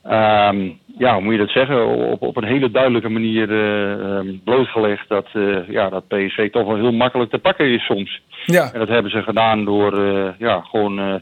Ehm, 0.03 0.71
ja, 1.01 1.15
hoe 1.15 1.23
moet 1.23 1.33
je 1.33 1.39
dat 1.39 1.51
zeggen? 1.51 1.87
Op, 1.87 2.23
op 2.23 2.37
een 2.37 2.45
hele 2.45 2.71
duidelijke 2.71 3.09
manier 3.09 3.51
eh, 3.51 3.93
ehm, 3.93 4.27
blootgelegd 4.45 5.09
dat, 5.09 5.27
eh, 5.33 5.69
ja, 5.69 5.89
dat 5.89 6.09
PSV 6.09 6.51
toch 6.51 6.67
wel 6.67 6.77
heel 6.77 6.93
makkelijk 6.93 7.31
te 7.31 7.39
pakken 7.39 7.67
is 7.67 7.85
soms. 7.85 8.21
Ja. 8.47 8.73
En 8.73 8.79
dat 8.79 8.89
hebben 8.89 9.11
ze 9.11 9.23
gedaan 9.23 9.65
door 9.65 9.93
eh, 9.99 10.29
ja, 10.39 10.61
gewoon 10.61 10.99
eh, 10.99 11.15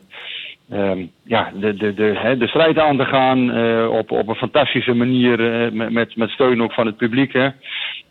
ehm, 0.70 1.06
ja, 1.24 1.52
de, 1.54 1.74
de, 1.74 1.94
de, 1.94 2.12
hè, 2.14 2.36
de 2.36 2.46
strijd 2.46 2.78
aan 2.78 2.96
te 2.96 3.04
gaan 3.04 3.40
op, 3.88 4.10
op 4.10 4.28
een 4.28 4.34
fantastische 4.34 4.94
manier 4.94 5.38
met, 5.72 5.90
met, 5.90 6.16
met 6.16 6.30
steun 6.30 6.62
ook 6.62 6.72
van 6.72 6.86
het 6.86 6.96
publiek. 6.96 7.32
Hè. 7.32 7.48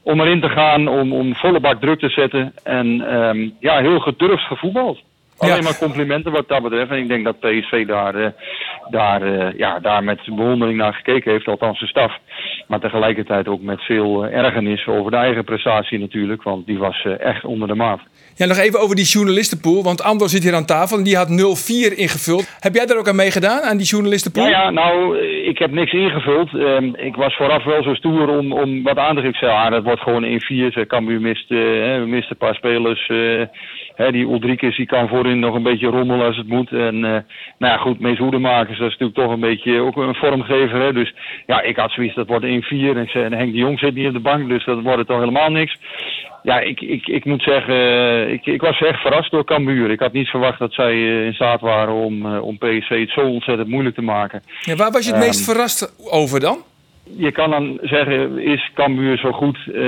Om 0.02 0.20
erin 0.20 0.42
te 0.42 0.50
gaan, 0.50 0.88
om, 0.88 1.14
om 1.14 1.36
volle 1.36 1.60
bak 1.60 1.80
druk 1.80 2.00
te 2.00 2.10
zetten 2.10 2.54
en 2.64 3.02
ehm, 3.02 3.50
ja, 3.60 3.80
heel 3.80 4.00
gedurfd 4.00 4.44
gevoetbald. 4.44 5.00
Ja. 5.40 5.48
Alleen 5.48 5.64
maar 5.64 5.78
complimenten 5.78 6.32
wat 6.32 6.48
dat 6.48 6.62
betreft. 6.64 6.92
En 6.92 6.98
ik 6.98 7.08
denk 7.08 7.26
dat 7.26 7.40
PSV 7.40 7.88
daar, 7.88 8.34
daar, 8.89 9.22
eh, 9.22 9.58
ja, 9.58 9.79
daar 9.79 10.03
met 10.03 10.25
bewondering 10.25 10.77
naar 10.77 10.94
gekeken 10.94 11.32
heeft, 11.32 11.48
althans 11.48 11.79
de 11.79 11.88
staf. 11.88 12.17
Maar 12.67 12.79
tegelijkertijd 12.79 13.48
ook 13.48 13.62
met 13.62 13.82
veel 13.82 14.25
eh, 14.25 14.38
ergernis 14.44 14.88
over 14.88 15.12
de 15.12 15.17
eigen 15.17 15.44
prestatie 15.44 16.00
natuurlijk. 16.00 16.44
Want 16.44 16.65
die 16.65 16.77
was 16.77 17.06
eh, 17.06 17.20
echt 17.20 17.46
onder 17.46 17.67
de 17.67 17.75
maat. 17.75 18.00
ja, 18.36 18.46
nog 18.46 18.58
even 18.58 18.79
over 18.79 18.96
die 18.96 19.06
journalistenpool. 19.06 19.84
Want 19.84 20.03
Andor 20.03 20.29
zit 20.29 20.44
hier 20.44 20.56
aan 20.56 20.65
tafel 20.65 20.98
en 20.98 21.03
die 21.03 21.15
had 21.15 21.29
04 21.29 21.98
ingevuld. 21.98 22.58
Heb 22.60 22.75
jij 22.75 22.86
daar 22.86 22.98
ook 22.98 23.08
aan 23.08 23.15
meegedaan, 23.15 23.62
aan 23.62 23.77
die 23.77 23.86
journalistenpool? 23.86 24.44
Ja, 24.44 24.50
ja, 24.50 24.70
nou, 24.70 25.17
ik 25.51 25.58
heb 25.58 25.72
niks 25.72 25.91
ingevuld. 25.91 26.53
Ehm, 26.53 26.94
ik 26.96 27.15
was 27.15 27.36
vooraf 27.36 27.63
wel 27.63 27.84
zo 27.84 27.94
stoer 27.94 28.29
om, 28.29 28.53
om 28.53 28.84
wat 28.84 28.98
aan 28.98 29.15
te 29.15 29.22
geven. 29.22 29.29
Ik 29.29 29.36
zei, 29.36 29.51
ah, 29.51 29.72
dat 29.72 29.84
wordt 29.84 30.01
gewoon 30.01 30.24
1-4. 30.24 30.88
Cambuur 30.88 31.22
mist, 31.22 31.51
eh, 31.51 31.58
hè, 31.58 32.00
we 32.00 32.06
misten 32.06 32.32
een 32.32 32.38
paar 32.38 32.56
spelers. 32.56 33.12
Hè, 33.98 34.12
die 34.12 34.25
Ulrikes 34.27 34.75
die 34.75 34.86
kan 34.86 35.08
voorin 35.08 35.39
nog 35.39 35.56
een 35.56 35.63
beetje 35.63 35.88
rommelen 35.88 36.25
als 36.25 36.38
het 36.38 36.48
moet. 36.48 36.72
En 36.72 36.96
eh, 36.96 37.12
nou 37.58 37.74
ja, 37.74 37.77
goed, 37.77 38.00
Mees 38.00 38.18
Hoedemakers, 38.18 38.77
dat 38.77 38.88
is 38.88 38.98
natuurlijk 38.98 39.20
toch 39.20 39.32
een 39.32 39.50
beetje 39.50 39.80
ook 39.80 39.96
een 39.98 40.16
vormgever. 40.16 40.82
Hè? 40.82 40.94
Dus 40.94 41.13
ja, 41.46 41.62
ik 41.62 41.75
had 41.75 41.92
zoiets, 41.92 42.16
dat 42.16 42.27
wordt 42.27 42.46
1-4. 42.46 42.48
En 42.50 43.08
en 43.13 43.34
Henk 43.34 43.51
de 43.51 43.58
Jong 43.58 43.80
zit 43.80 43.94
niet 43.96 44.08
op 44.08 44.13
de 44.13 44.20
bank, 44.20 44.50
dus 44.50 44.66
dat 44.66 44.82
wordt 44.82 44.98
het 44.98 45.08
toch 45.08 45.20
helemaal 45.20 45.50
niks. 45.50 45.77
Ja, 46.44 46.60
ik, 46.60 46.82
ik, 46.82 47.08
ik 47.08 47.25
moet 47.25 47.42
zeggen, 47.42 47.75
eh, 47.75 48.32
ik, 48.32 48.46
ik 48.46 48.62
was 48.62 48.80
echt 48.80 49.01
verrast 49.01 49.32
door 49.32 49.46
Cambuur. 49.46 49.92
Ik 49.92 50.00
had 50.00 50.13
niet 50.13 50.27
verwacht 50.27 50.60
dat 50.60 50.74
zij 50.74 50.92
eh, 50.92 51.25
in 51.25 51.34
staat 51.34 51.62
waren 51.62 51.94
om, 51.94 52.38
om 52.38 52.58
PSV 52.58 53.00
het 53.00 53.10
zo 53.10 53.22
ontzettend 53.22 53.68
moeilijk 53.70 53.96
te 53.96 54.01
maken. 54.01 54.42
Ja, 54.62 54.75
waar 54.75 54.92
was 54.92 55.06
je 55.06 55.12
het 55.12 55.20
Ehm, 55.20 55.27
meest 55.27 55.44
verrast 55.44 56.10
over 56.12 56.39
dan? 56.39 56.58
Je 57.18 57.32
kan 57.32 57.50
dan 57.50 57.80
zeggen, 57.82 58.40
is 58.40 58.72
Cambuur 58.74 59.18
zo 59.18 59.32
goed 59.32 59.58
eh, 59.58 59.82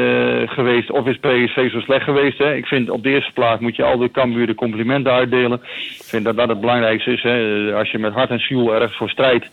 geweest 0.46 0.92
of 0.92 1.08
is 1.08 1.18
PSV 1.18 1.72
zo 1.72 1.80
slecht 1.80 2.04
geweest? 2.04 2.38
Hè? 2.38 2.56
Ik 2.56 2.66
vind 2.66 2.90
op 2.90 3.04
de 3.04 3.10
eerste 3.10 3.32
plaats 3.34 3.62
moet 3.62 3.76
je 3.76 3.84
altijd 3.84 4.12
Cambuur 4.12 4.48
de 4.48 4.56
complimenten 4.56 5.12
uitdelen. 5.12 5.62
Ik 5.98 6.04
vind 6.04 6.26
dat 6.26 6.38
dat 6.38 6.50
het 6.50 6.60
belangrijkste 6.60 7.12
is. 7.12 7.24
Hè? 7.24 7.74
Als 7.76 7.92
je 7.92 8.00
met 8.00 8.14
hart 8.14 8.30
en 8.30 8.40
ziel 8.40 8.74
ergens 8.74 8.98
voor 8.98 9.10
strijdt, 9.10 9.52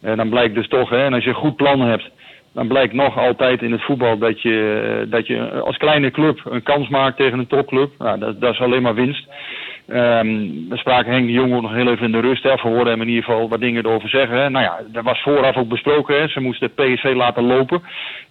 eh, 0.00 0.16
dan 0.16 0.28
blijkt 0.28 0.54
dus 0.54 0.68
toch, 0.68 0.90
hè, 0.90 1.04
en 1.04 1.14
als 1.14 1.24
je 1.24 1.30
een 1.30 1.36
goed 1.36 1.56
plan 1.56 1.80
hebt, 1.80 2.10
dan 2.52 2.68
blijkt 2.68 2.92
nog 2.92 3.18
altijd 3.18 3.62
in 3.62 3.72
het 3.72 3.82
voetbal 3.82 4.18
dat 4.18 4.42
je, 4.42 4.82
eh, 5.00 5.10
dat 5.10 5.26
je 5.26 5.50
als 5.60 5.76
kleine 5.76 6.10
club 6.10 6.40
een 6.44 6.62
kans 6.62 6.88
maakt 6.88 7.16
tegen 7.16 7.38
een 7.38 7.46
topclub. 7.46 7.90
Nou, 7.98 8.18
dat, 8.18 8.40
dat 8.40 8.52
is 8.52 8.60
alleen 8.60 8.82
maar 8.82 8.94
winst. 8.94 9.26
Ehm 9.88 10.26
we 10.68 10.76
spraken 10.76 11.12
Henk 11.12 11.26
de 11.26 11.32
Jong 11.32 11.50
nog 11.50 11.72
heel 11.72 11.88
even 11.90 12.04
in 12.04 12.12
de 12.12 12.20
rust. 12.20 12.42
Hè. 12.42 12.54
We 12.54 12.60
hoorden 12.60 12.92
hem 12.92 13.00
in 13.00 13.08
ieder 13.08 13.24
geval 13.24 13.48
wat 13.48 13.60
dingen 13.60 13.84
erover 13.84 14.08
zeggen. 14.08 14.38
Hè. 14.38 14.50
Nou 14.50 14.64
ja, 14.64 14.80
dat 14.92 15.04
was 15.04 15.22
vooraf 15.22 15.56
ook 15.56 15.68
besproken. 15.68 16.20
Hè. 16.20 16.28
Ze 16.28 16.40
moesten 16.40 16.74
PSV 16.74 17.12
laten 17.14 17.42
lopen. 17.42 17.82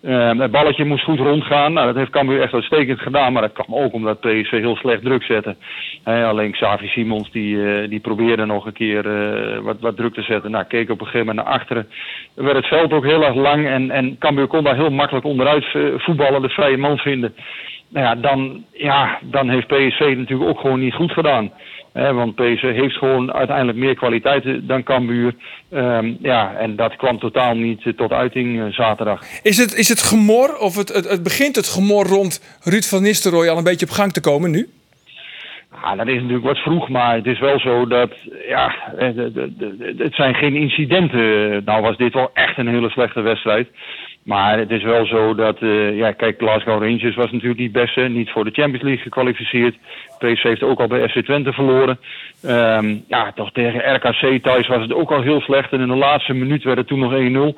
Ehm 0.03 0.39
het 0.39 0.51
balletje 0.51 0.85
moest 0.85 1.03
goed 1.03 1.19
rondgaan. 1.19 1.73
Nou, 1.73 1.87
dat 1.87 1.95
heeft 1.95 2.09
Cambuur 2.09 2.41
echt 2.41 2.53
uitstekend 2.53 2.99
gedaan. 2.99 3.33
Maar 3.33 3.41
dat 3.41 3.53
kwam 3.53 3.75
ook 3.75 3.93
omdat 3.93 4.19
PSV 4.19 4.51
heel 4.51 4.75
slecht 4.75 5.01
druk 5.01 5.23
zette. 5.23 5.55
Alleen 6.03 6.51
Xavi 6.51 6.87
Simons 6.87 7.31
die, 7.31 7.63
eh, 7.63 7.89
die 7.89 7.99
probeerde 7.99 8.45
nog 8.45 8.65
een 8.65 8.73
keer 8.73 9.05
eh, 9.05 9.59
wat, 9.59 9.79
wat 9.79 9.95
druk 9.95 10.13
te 10.13 10.21
zetten. 10.21 10.51
Nou, 10.51 10.65
keek 10.65 10.89
op 10.89 10.99
een 10.99 11.05
gegeven 11.05 11.27
moment 11.27 11.45
naar 11.45 11.55
achteren. 11.55 11.87
werd 12.33 12.55
het 12.55 12.67
veld 12.67 12.93
ook 12.93 13.05
heel 13.05 13.25
erg 13.25 13.35
lang. 13.35 13.67
En, 13.67 13.91
en 13.91 14.17
Cambuur 14.19 14.47
kon 14.47 14.63
daar 14.63 14.75
heel 14.75 14.89
makkelijk 14.89 15.25
onderuit 15.25 15.65
eh, 15.73 15.81
voetballen. 15.97 16.41
De 16.41 16.49
vrije 16.49 16.77
man 16.77 16.97
vinden. 16.97 17.35
Nou 17.89 18.05
ja, 18.05 18.15
dan, 18.15 18.65
ja, 18.71 19.19
dan 19.21 19.49
heeft 19.49 19.67
PSV 19.67 20.13
natuurlijk 20.17 20.49
ook 20.49 20.59
gewoon 20.59 20.79
niet 20.79 20.93
goed 20.93 21.11
gedaan. 21.11 21.51
Want 21.93 22.35
PSV 22.35 22.73
heeft 22.73 22.95
gewoon 22.95 23.33
uiteindelijk 23.33 23.77
meer 23.77 23.95
kwaliteiten 23.95 24.67
dan 24.67 24.83
Cambuur. 24.83 25.35
Ehm, 25.69 26.13
ja, 26.19 26.55
en 26.55 26.75
dat 26.75 26.95
kwam 26.95 27.19
totaal 27.19 27.55
niet 27.55 27.85
eh, 27.85 27.93
tot 27.93 28.11
uiting 28.11 28.61
eh, 28.61 28.65
zaterdag. 28.65 29.21
Is 29.43 29.57
het, 29.57 29.73
is 29.73 29.89
het 29.89 30.01
gemor, 30.01 30.57
of 30.57 30.75
het, 30.75 30.93
het, 30.93 31.09
het 31.09 31.23
begint 31.23 31.55
het 31.55 31.67
gemor 31.67 32.05
rond 32.05 32.59
Ruud 32.63 32.83
van 32.83 33.01
Nistelrooy 33.01 33.47
al 33.47 33.57
een 33.57 33.63
beetje 33.63 33.85
op 33.85 33.91
gang 33.91 34.13
te 34.13 34.21
komen 34.21 34.51
nu? 34.51 34.67
Ja, 35.83 35.95
dat 35.95 36.07
is 36.07 36.15
natuurlijk 36.15 36.45
wat 36.45 36.57
vroeg, 36.57 36.89
maar 36.89 37.15
het 37.15 37.25
is 37.25 37.39
wel 37.39 37.59
zo 37.59 37.87
dat, 37.87 38.11
ja, 38.47 38.75
het 39.97 40.15
zijn 40.15 40.35
geen 40.35 40.55
incidenten. 40.55 41.63
Nou 41.65 41.81
was 41.81 41.97
dit 41.97 42.13
wel 42.13 42.29
echt 42.33 42.57
een 42.57 42.67
hele 42.67 42.89
slechte 42.89 43.21
wedstrijd. 43.21 43.67
Maar 44.25 44.57
het 44.57 44.71
is 44.71 44.83
wel 44.83 45.05
zo 45.05 45.35
dat, 45.35 45.57
eh, 45.59 45.97
ja, 45.97 46.11
kijk, 46.11 46.37
Glasgow 46.37 46.83
Rangers 46.83 47.15
was 47.15 47.31
natuurlijk 47.31 47.59
niet 47.59 47.71
beste. 47.71 48.01
Niet 48.01 48.29
voor 48.29 48.43
de 48.43 48.51
Champions 48.51 48.83
League 48.83 49.03
gekwalificeerd. 49.03 49.75
PSV 50.17 50.43
heeft 50.43 50.63
ook 50.63 50.79
al 50.79 50.87
bij 50.87 51.09
FC 51.09 51.23
Twente 51.23 51.53
verloren. 51.53 51.99
Ehm, 52.43 52.95
ja, 53.07 53.31
toch 53.31 53.51
tegen 53.51 53.95
RKC 53.95 54.43
thuis 54.43 54.67
was 54.67 54.81
het 54.81 54.93
ook 54.93 55.11
al 55.11 55.21
heel 55.21 55.41
slecht. 55.41 55.71
En 55.71 55.79
in 55.79 55.87
de 55.87 55.95
laatste 55.95 56.33
minuut 56.33 56.63
werd 56.63 56.77
het 56.77 56.87
toen 56.87 56.99
nog 56.99 57.13
1-0. 57.13 57.55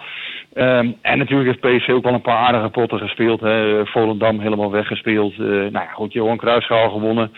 Ehm, 0.57 0.91
en 1.01 1.17
natuurlijk 1.17 1.49
heeft 1.49 1.77
PSV 1.77 1.89
ook 1.89 2.03
wel 2.03 2.13
een 2.13 2.21
paar 2.21 2.37
aardige 2.37 2.69
potten 2.69 2.99
gespeeld. 2.99 3.39
Hè. 3.39 3.85
Volendam 3.85 4.39
helemaal 4.39 4.71
weggespeeld. 4.71 5.33
Eh 5.33 5.45
nou 5.47 5.71
ja, 5.71 5.91
goed, 5.93 6.13
Johan 6.13 6.37
Cruijffschaal 6.37 6.89
gewonnen. 6.89 7.31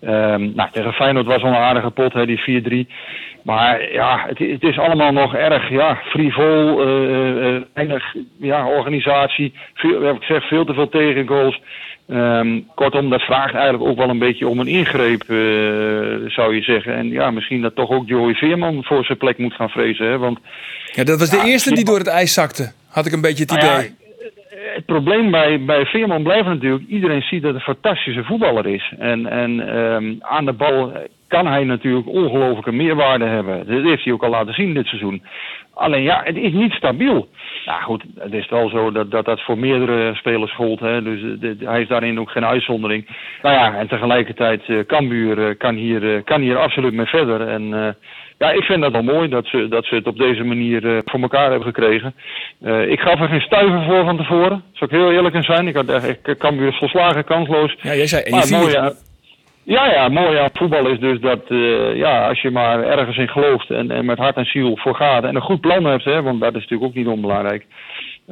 Ehm, 0.00 0.54
nou, 0.54 0.70
tegen 0.72 0.92
Feyenoord 0.92 1.26
was 1.26 1.42
al 1.42 1.48
een 1.48 1.54
aardige 1.54 1.90
pot, 1.90 2.12
hè, 2.12 2.26
die 2.26 2.40
4-3. 2.40 2.88
Maar 3.42 3.92
ja, 3.92 4.24
het, 4.26 4.38
het 4.38 4.62
is 4.62 4.78
allemaal 4.78 5.12
nog 5.12 5.34
erg 5.34 5.70
ja, 5.70 6.00
frivol, 6.04 6.80
eh, 6.80 7.62
weinig 7.74 8.14
ja, 8.40 8.68
organisatie. 8.68 9.52
Veel, 9.74 10.02
heb 10.02 10.16
ik 10.16 10.22
gezegd, 10.22 10.46
veel 10.46 10.64
te 10.64 10.74
veel 10.74 10.88
tegengoals. 10.88 11.60
Ehm, 12.08 12.60
kortom, 12.74 13.10
dat 13.10 13.22
vraagt 13.22 13.54
eigenlijk 13.54 13.84
ook 13.90 13.98
wel 13.98 14.08
een 14.08 14.18
beetje 14.18 14.48
om 14.48 14.60
een 14.60 14.66
ingreep, 14.66 15.22
zou 16.30 16.54
je 16.54 16.62
zeggen. 16.62 16.94
En 16.94 17.08
ja, 17.10 17.30
misschien 17.30 17.62
dat 17.62 17.74
toch 17.74 17.90
ook 17.90 18.08
Joey 18.08 18.34
Veerman 18.34 18.84
voor 18.84 19.04
zijn 19.04 19.18
plek 19.18 19.38
moet 19.38 19.54
gaan 19.54 19.70
vrezen. 19.70 20.06
Hè? 20.06 20.18
Want 20.18 20.38
Ja, 20.96 21.04
dat 21.04 21.18
was 21.18 21.30
de 21.30 21.36
Ja, 21.36 21.44
eerste 21.44 21.74
die 21.74 21.84
door 21.84 21.98
het 21.98 22.06
ijs 22.06 22.32
zakte. 22.34 22.72
Had 22.88 23.06
ik 23.06 23.12
een 23.12 23.20
beetje 23.20 23.42
het 23.44 23.52
Nou 23.52 23.64
ja, 23.64 23.78
idee. 23.78 23.94
het 24.74 24.86
probleem 24.86 25.30
bij, 25.30 25.64
bij 25.64 25.84
Veerman 25.84 26.22
blijft 26.22 26.46
natuurlijk, 26.46 26.84
iedereen 26.88 27.22
ziet 27.22 27.42
dat 27.42 27.54
het 27.54 27.66
een 27.66 27.74
fantastische 27.74 28.24
voetballer 28.24 28.66
is. 28.66 28.92
En, 28.98 29.26
en 29.26 29.60
ehm, 29.68 30.14
aan 30.20 30.44
de 30.44 30.52
bal 30.52 30.92
kan 31.28 31.46
hij 31.46 31.64
natuurlijk 31.64 32.08
ongelooflijke 32.08 32.72
meerwaarde 32.72 33.24
hebben. 33.24 33.66
Dat 33.66 33.82
heeft 33.82 34.04
hij 34.04 34.12
ook 34.12 34.22
al 34.24 34.30
laten 34.30 34.54
zien 34.54 34.74
dit 34.74 34.86
seizoen. 34.86 35.22
Alleen 35.78 36.02
ja, 36.02 36.20
het 36.24 36.36
is 36.36 36.52
niet 36.52 36.72
stabiel. 36.72 37.28
Nou 37.66 37.82
goed, 37.82 38.04
het 38.18 38.32
is 38.32 38.48
wel 38.48 38.68
zo 38.68 38.90
dat 38.92 39.10
dat, 39.10 39.24
dat 39.24 39.40
voor 39.42 39.58
meerdere 39.58 40.14
spelers 40.14 40.54
gold. 40.54 40.80
Hè? 40.80 41.02
Dus 41.02 41.20
eh, 41.22 41.28
de- 41.40 41.56
hij 41.64 41.80
is 41.82 41.88
daarin 41.88 42.20
ook 42.20 42.30
geen 42.30 42.44
uitzondering. 42.44 43.06
Nou 43.42 43.54
ja, 43.54 43.74
en 43.78 43.88
tegelijkertijd 43.88 44.62
Cambuur 44.86 45.48
eh, 45.48 45.56
kan, 45.58 45.74
hier, 45.74 46.14
eh, 46.14 46.24
kan 46.24 46.40
hier 46.40 46.56
absoluut 46.58 46.92
mee 46.92 47.06
verder. 47.06 47.40
En 47.48 47.96
ja, 48.38 48.50
ik 48.50 48.62
vind 48.62 48.82
dat 48.82 48.92
wel 48.92 49.02
mooi 49.02 49.28
dat 49.28 49.46
ze, 49.46 49.68
dat 49.68 49.84
ze 49.84 49.94
het 49.94 50.06
op 50.06 50.16
deze 50.18 50.44
manier 50.44 51.02
voor 51.04 51.20
elkaar 51.20 51.50
hebben 51.50 51.72
gekregen. 51.74 52.14
Ik 52.88 53.00
gaf 53.00 53.20
er 53.20 53.28
geen 53.28 53.40
stuiver 53.40 53.82
voor 53.84 54.04
van 54.04 54.16
tevoren. 54.16 54.62
Zal 54.72 54.86
ik 54.88 54.94
heel 54.94 55.12
eerlijk 55.12 55.34
in 55.34 55.42
zijn. 55.42 55.68
Ik 55.68 55.76
had 55.76 55.88
echt 55.88 56.36
Cambuur 56.38 56.72
volslagen 56.72 57.24
kansloos. 57.24 57.76
Ja, 57.82 57.94
jij 57.94 58.06
zei 58.06 58.22
1-4. 58.22 58.30
Maar 58.30 58.40
het 58.40 58.50
mooie 58.50 58.78
aan- 58.78 58.94
ja, 59.66 59.92
ja, 59.92 60.08
mooi 60.08 60.38
aan 60.38 60.50
voetbal 60.52 60.88
is 60.88 60.98
dus 60.98 61.20
dat 61.20 61.40
eh, 61.48 61.96
ja, 61.96 62.28
als 62.28 62.40
je 62.40 62.50
maar 62.50 62.82
ergens 62.82 63.16
in 63.16 63.28
gelooft 63.28 63.70
en, 63.70 63.90
en 63.90 64.04
met 64.04 64.18
hart 64.18 64.36
en 64.36 64.44
ziel 64.44 64.76
voor 64.76 64.94
gaat 64.94 65.24
en 65.24 65.34
een 65.34 65.42
goed 65.42 65.60
plan 65.60 65.84
hebt, 65.84 66.04
hè, 66.04 66.22
want 66.22 66.40
dat 66.40 66.54
is 66.54 66.60
natuurlijk 66.60 66.90
ook 66.90 66.94
niet 66.94 67.06
onbelangrijk. 67.06 67.66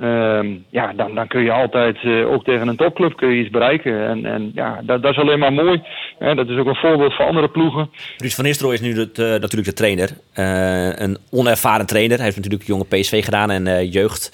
Ehm, 0.01 0.47
ja, 0.71 0.93
dan, 0.93 1.15
dan 1.15 1.27
kun 1.27 1.43
je 1.43 1.53
altijd 1.53 1.97
eh, 2.03 2.33
ook 2.33 2.45
tegen 2.45 2.69
een 2.69 2.77
topclub 2.77 3.17
kun 3.17 3.29
je 3.29 3.41
iets 3.41 3.51
bereiken. 3.51 4.07
En, 4.09 4.25
en 4.27 4.51
ja, 4.55 4.81
dat, 4.83 5.03
dat 5.03 5.13
is 5.13 5.19
alleen 5.19 5.39
maar 5.39 5.53
mooi. 5.53 5.83
Dat 6.19 6.49
is 6.49 6.59
ook 6.59 6.67
een 6.67 6.75
voorbeeld 6.75 7.15
voor 7.15 7.25
andere 7.25 7.49
ploegen. 7.49 7.91
Ruud 8.17 8.33
van 8.33 8.45
Nistelrooy 8.45 8.75
is 8.75 8.81
nu 8.81 8.99
het, 8.99 9.19
eh, 9.19 9.27
natuurlijk 9.27 9.65
de 9.65 9.73
trainer. 9.73 10.11
Eh, 10.33 10.99
een 10.99 11.19
onervaren 11.31 11.87
trainer. 11.87 12.17
Hij 12.17 12.25
heeft 12.25 12.37
natuurlijk 12.37 12.65
jonge 12.65 12.85
PSV 12.85 13.25
gedaan 13.25 13.51
en 13.51 13.89
jeugd. 13.89 14.33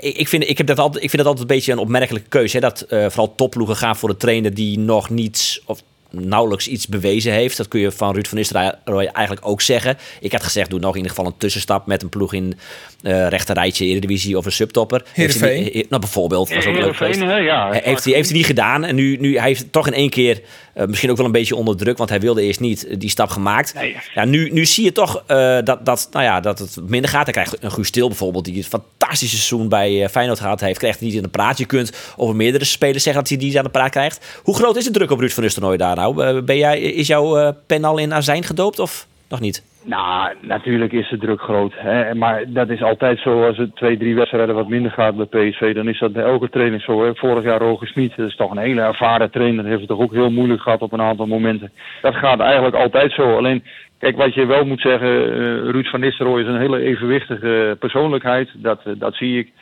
Ik, 0.00 0.16
ik, 0.16 0.28
vind, 0.28 0.48
ik, 0.48 0.58
heb 0.58 0.66
dat 0.66 0.78
altijd, 0.78 1.04
ik 1.04 1.10
vind 1.10 1.22
dat 1.22 1.30
altijd 1.30 1.50
een 1.50 1.56
beetje 1.56 1.72
een 1.72 1.78
opmerkelijke 1.78 2.28
keuze. 2.28 2.56
Hè? 2.56 2.62
Dat 2.62 2.86
vooral 2.88 3.34
topploegen 3.34 3.76
gaan 3.76 3.96
voor 3.96 4.08
een 4.08 4.16
trainer 4.16 4.54
die 4.54 4.78
nog 4.78 5.10
niets 5.10 5.62
of 5.66 5.82
nauwelijks 6.20 6.68
iets 6.68 6.86
bewezen 6.88 7.32
heeft. 7.32 7.56
Dat 7.56 7.68
kun 7.68 7.80
je 7.80 7.92
van 7.92 8.14
Ruud 8.14 8.26
van 8.26 8.38
Nistelrooy 8.38 9.04
eigenlijk 9.04 9.46
ook 9.46 9.60
zeggen. 9.60 9.96
Ik 10.20 10.32
had 10.32 10.42
gezegd, 10.42 10.70
doe 10.70 10.80
nog 10.80 10.90
in 10.90 10.96
ieder 10.96 11.10
geval 11.10 11.26
een 11.26 11.36
tussenstap 11.38 11.86
met 11.86 12.02
een 12.02 12.08
ploeg 12.08 12.32
in 12.32 12.54
eh 13.02 13.28
rechter 13.28 13.54
rijtje 13.54 13.84
Eredivisie 13.84 14.36
of 14.38 14.44
een 14.44 14.52
subtopper. 14.52 15.02
Heeft 15.12 15.40
hij 15.40 15.48
Heerenveen. 15.48 15.74
niet- 15.76 15.88
Nou, 15.90 16.00
bijvoorbeeld. 16.00 16.48
Was 16.54 16.66
ook 16.66 16.74
leuk 16.74 16.98
Heerenveen, 16.98 17.42
ja. 17.44 17.72
Heeft, 17.72 18.04
hij 18.04 18.12
heeft 18.14 18.28
hij 18.28 18.36
niet 18.38 18.46
gedaan. 18.46 18.84
En 18.84 18.94
nu, 18.94 19.16
nu 19.16 19.38
hij 19.38 19.46
heeft 19.48 19.72
toch 19.72 19.86
in 19.86 19.92
één 19.92 20.10
keer, 20.10 20.40
eh, 20.74 20.86
misschien 20.86 21.10
ook 21.10 21.16
wel 21.16 21.26
een 21.26 21.32
beetje 21.32 21.56
onder 21.56 21.76
druk, 21.76 21.98
want 21.98 22.10
hij 22.10 22.20
wilde 22.20 22.42
eerst 22.42 22.60
niet 22.60 22.86
eh, 22.86 22.98
die 22.98 23.10
stap 23.10 23.28
gemaakt. 23.28 23.74
Nee. 23.74 23.96
Ja, 24.14 24.24
nu, 24.24 24.50
nu 24.50 24.66
zie 24.66 24.84
je 24.84 24.92
toch 24.92 25.22
eh, 25.26 25.58
dat, 25.64 25.86
dat, 25.86 26.08
nou 26.12 26.24
ja, 26.24 26.40
dat 26.40 26.58
het 26.58 26.76
minder 26.86 27.10
gaat. 27.10 27.24
Hij 27.24 27.32
krijgt 27.32 27.62
een 27.62 27.72
Guus 27.72 27.86
Stil 27.86 28.08
bijvoorbeeld, 28.08 28.44
die 28.44 28.56
het 28.56 28.66
fantastische 28.66 29.36
seizoen 29.36 29.68
bij 29.68 30.08
Feyenoord 30.08 30.40
gehad 30.40 30.60
heeft. 30.60 30.78
Krijgt 30.78 31.00
niet 31.00 31.14
in 31.14 31.22
de 31.22 31.28
praat. 31.28 31.58
Je 31.58 31.64
kunt 31.64 31.92
over 32.16 32.36
meerdere 32.36 32.64
spelers 32.64 33.02
zeggen 33.02 33.22
dat 33.22 33.30
hij 33.30 33.40
die 33.40 33.58
aan 33.58 33.64
de 33.64 33.70
praat 33.70 33.90
krijgt. 33.90 34.40
Hoe 34.42 34.54
groot 34.54 34.76
is 34.76 34.84
de 34.84 34.90
druk 34.90 35.10
op 35.10 35.18
Ruud 35.18 35.30
van 35.30 35.42
Nistelrooy 35.42 35.76
daar 35.76 35.96
nou? 35.96 36.42
Ben 36.42 36.56
jij, 36.56 36.80
is 36.80 37.06
jouw 37.06 37.56
pen 37.66 37.84
al 37.84 37.98
in 37.98 38.14
azijn 38.14 38.44
gedoopt 38.44 38.78
of 38.78 39.06
nog 39.34 39.42
niet? 39.42 39.74
Nou, 39.84 40.34
natuurlijk 40.40 40.92
is 40.92 41.08
de 41.08 41.18
druk 41.18 41.40
groot. 41.40 41.72
Hè? 41.76 42.14
Maar 42.14 42.44
dat 42.46 42.68
is 42.68 42.82
altijd 42.82 43.18
zo. 43.18 43.46
Als 43.46 43.56
het 43.56 43.76
twee, 43.76 43.96
drie 43.96 44.14
wedstrijden 44.14 44.54
wat 44.54 44.68
minder 44.68 44.90
gaat 44.90 45.16
bij 45.16 45.50
PSV, 45.50 45.74
dan 45.74 45.88
is 45.88 45.98
dat 45.98 46.12
bij 46.12 46.24
elke 46.24 46.48
training 46.48 46.82
zo. 46.82 47.12
Vorig 47.14 47.44
jaar 47.44 47.60
Roger 47.60 47.92
dat 48.16 48.26
is 48.26 48.36
toch 48.36 48.50
een 48.50 48.58
hele 48.58 48.80
ervaren 48.80 49.30
trainer. 49.30 49.64
Heeft 49.64 49.78
het 49.78 49.88
toch 49.88 50.00
ook 50.00 50.12
heel 50.12 50.30
moeilijk 50.30 50.62
gehad 50.62 50.80
op 50.80 50.92
een 50.92 51.00
aantal 51.00 51.26
momenten. 51.26 51.72
Dat 52.02 52.14
gaat 52.14 52.40
eigenlijk 52.40 52.76
altijd 52.76 53.12
zo. 53.12 53.36
Alleen, 53.36 53.64
kijk, 53.98 54.16
wat 54.16 54.34
je 54.34 54.46
wel 54.46 54.64
moet 54.64 54.80
zeggen, 54.80 55.08
eh, 55.08 55.70
Ruud 55.70 55.86
van 55.86 56.00
Nistelrooy 56.00 56.40
is 56.40 56.46
een 56.46 56.60
hele 56.60 56.80
evenwichtige 56.80 57.76
persoonlijkheid. 57.78 58.50
Dat, 58.54 58.80
eh, 58.84 58.92
dat 58.96 59.14
zie 59.14 59.38
ik. 59.38 59.52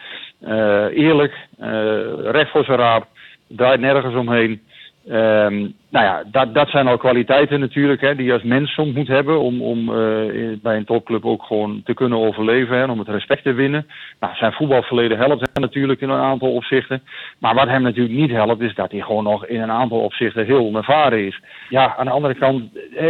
Eh, 0.40 0.84
eerlijk, 0.94 1.34
recht 2.24 2.50
voor 2.50 2.64
zijn 2.64 2.78
raap, 2.78 3.06
draait 3.48 3.80
nergens 3.80 4.14
omheen. 4.14 4.60
Ehm, 5.08 5.58
nou 5.90 6.04
ja, 6.06 6.24
dat, 6.26 6.54
dat 6.54 6.68
zijn 6.68 6.86
al 6.86 6.96
kwaliteiten 6.96 7.60
natuurlijk, 7.60 8.00
hè, 8.00 8.14
die 8.14 8.26
je 8.26 8.32
als 8.32 8.42
mens 8.42 8.72
soms 8.72 8.94
moet 8.94 9.08
hebben 9.08 9.40
om, 9.40 9.62
om 9.62 9.78
eh, 9.78 10.58
bij 10.62 10.76
een 10.76 10.84
topclub 10.84 11.24
ook 11.24 11.42
gewoon 11.42 11.80
te 11.84 11.94
kunnen 11.94 12.18
overleven 12.18 12.76
en 12.76 12.90
om 12.90 12.98
het 12.98 13.08
respect 13.08 13.42
te 13.42 13.52
winnen. 13.52 13.86
Nou, 14.20 14.34
zijn 14.34 14.52
voetbalverleden 14.52 15.18
helpt 15.18 15.40
hem 15.40 15.62
natuurlijk 15.62 16.00
in 16.00 16.08
een 16.08 16.20
aantal 16.20 16.52
opzichten. 16.52 17.02
Maar 17.38 17.54
wat 17.54 17.68
hem 17.68 17.82
natuurlijk 17.82 18.14
niet 18.14 18.30
helpt, 18.30 18.60
is 18.60 18.74
dat 18.74 18.90
hij 18.90 19.00
gewoon 19.00 19.24
nog 19.24 19.46
in 19.46 19.60
een 19.60 19.70
aantal 19.70 20.00
opzichten 20.00 20.46
heel 20.46 20.66
onervaren 20.66 21.26
is. 21.26 21.40
Ja, 21.68 21.96
aan 21.96 22.06
de 22.06 22.12
andere 22.12 22.34
kant, 22.34 22.62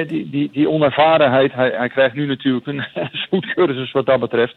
die, 0.06 0.30
die, 0.30 0.50
die 0.52 0.68
onervarenheid, 0.68 1.52
hij, 1.52 1.72
hij 1.76 1.88
krijgt 1.88 2.14
nu 2.14 2.26
natuurlijk 2.26 2.66
een 2.66 2.84
spoedcursus 3.24 3.92
wat 3.92 4.06
dat 4.06 4.20
betreft. 4.20 4.56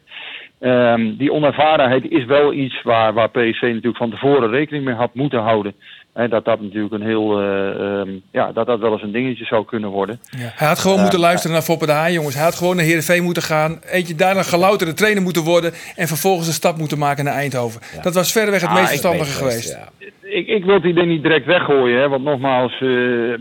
Ehm, 0.60 1.15
die 1.15 1.32
onervarenheid 1.32 2.12
is 2.12 2.26
wel 2.26 2.54
iets 2.54 2.82
waar, 2.82 3.13
waar 3.13 3.30
PSV 3.30 3.62
natuurlijk 3.62 3.98
van 3.98 4.10
tevoren 4.10 4.50
rekening 4.50 4.86
mee 4.86 4.95
had 4.95 5.13
moeten 5.13 5.39
houden. 5.39 5.74
En 6.15 6.30
dat 6.30 6.45
dat 6.45 6.62
natuurlijk 6.62 6.93
een 6.93 7.01
heel, 7.01 7.39
eh, 7.39 7.69
ehm, 7.99 8.10
ja, 8.32 8.51
dat 8.51 8.65
dat 8.65 8.80
wel 8.80 8.91
eens 8.91 9.01
een 9.01 9.12
dingetje 9.12 9.45
zou 9.45 9.65
kunnen 9.65 9.89
worden. 9.89 10.19
Ja. 10.30 10.51
Hij 10.56 10.67
had 10.67 10.80
gewoon 10.80 11.01
moeten 11.01 11.19
luisteren 11.19 11.51
naar 11.51 11.62
Foppe 11.65 11.86
de 11.86 11.91
Haan, 11.91 12.12
jongens. 12.13 12.36
Hij 12.36 12.43
had 12.43 12.56
gewoon 12.56 12.75
naar 12.75 12.86
Heerenveen 12.86 13.23
moeten 13.23 13.43
gaan. 13.43 13.80
Eentje 13.86 14.15
daarna 14.15 14.43
gelouterde 14.43 14.93
trainer 14.93 15.23
moeten 15.23 15.43
worden. 15.43 15.73
En 15.95 16.08
vervolgens 16.08 16.47
een 16.47 16.54
stap 16.54 16.78
moeten 16.78 16.97
maken 16.97 17.23
naar 17.23 17.34
Eindhoven. 17.34 17.82
Dat 18.01 18.13
was 18.13 18.32
verreweg 18.32 18.62
het 18.62 18.69
Ah, 18.69 18.75
meest 18.75 18.86
ik 18.86 18.99
verstandige 18.99 19.32
geweest. 19.32 19.69
ja. 19.69 19.89
Ik, 20.30 20.48
ik 20.48 20.66
wil 20.66 20.82
die 20.82 20.94
ding 20.94 21.08
niet 21.08 21.22
direct 21.24 21.46
weggooien, 21.46 22.00
hè, 22.00 22.10
want 22.10 22.24
nogmaals, 22.24 22.72
eh, 22.74 22.80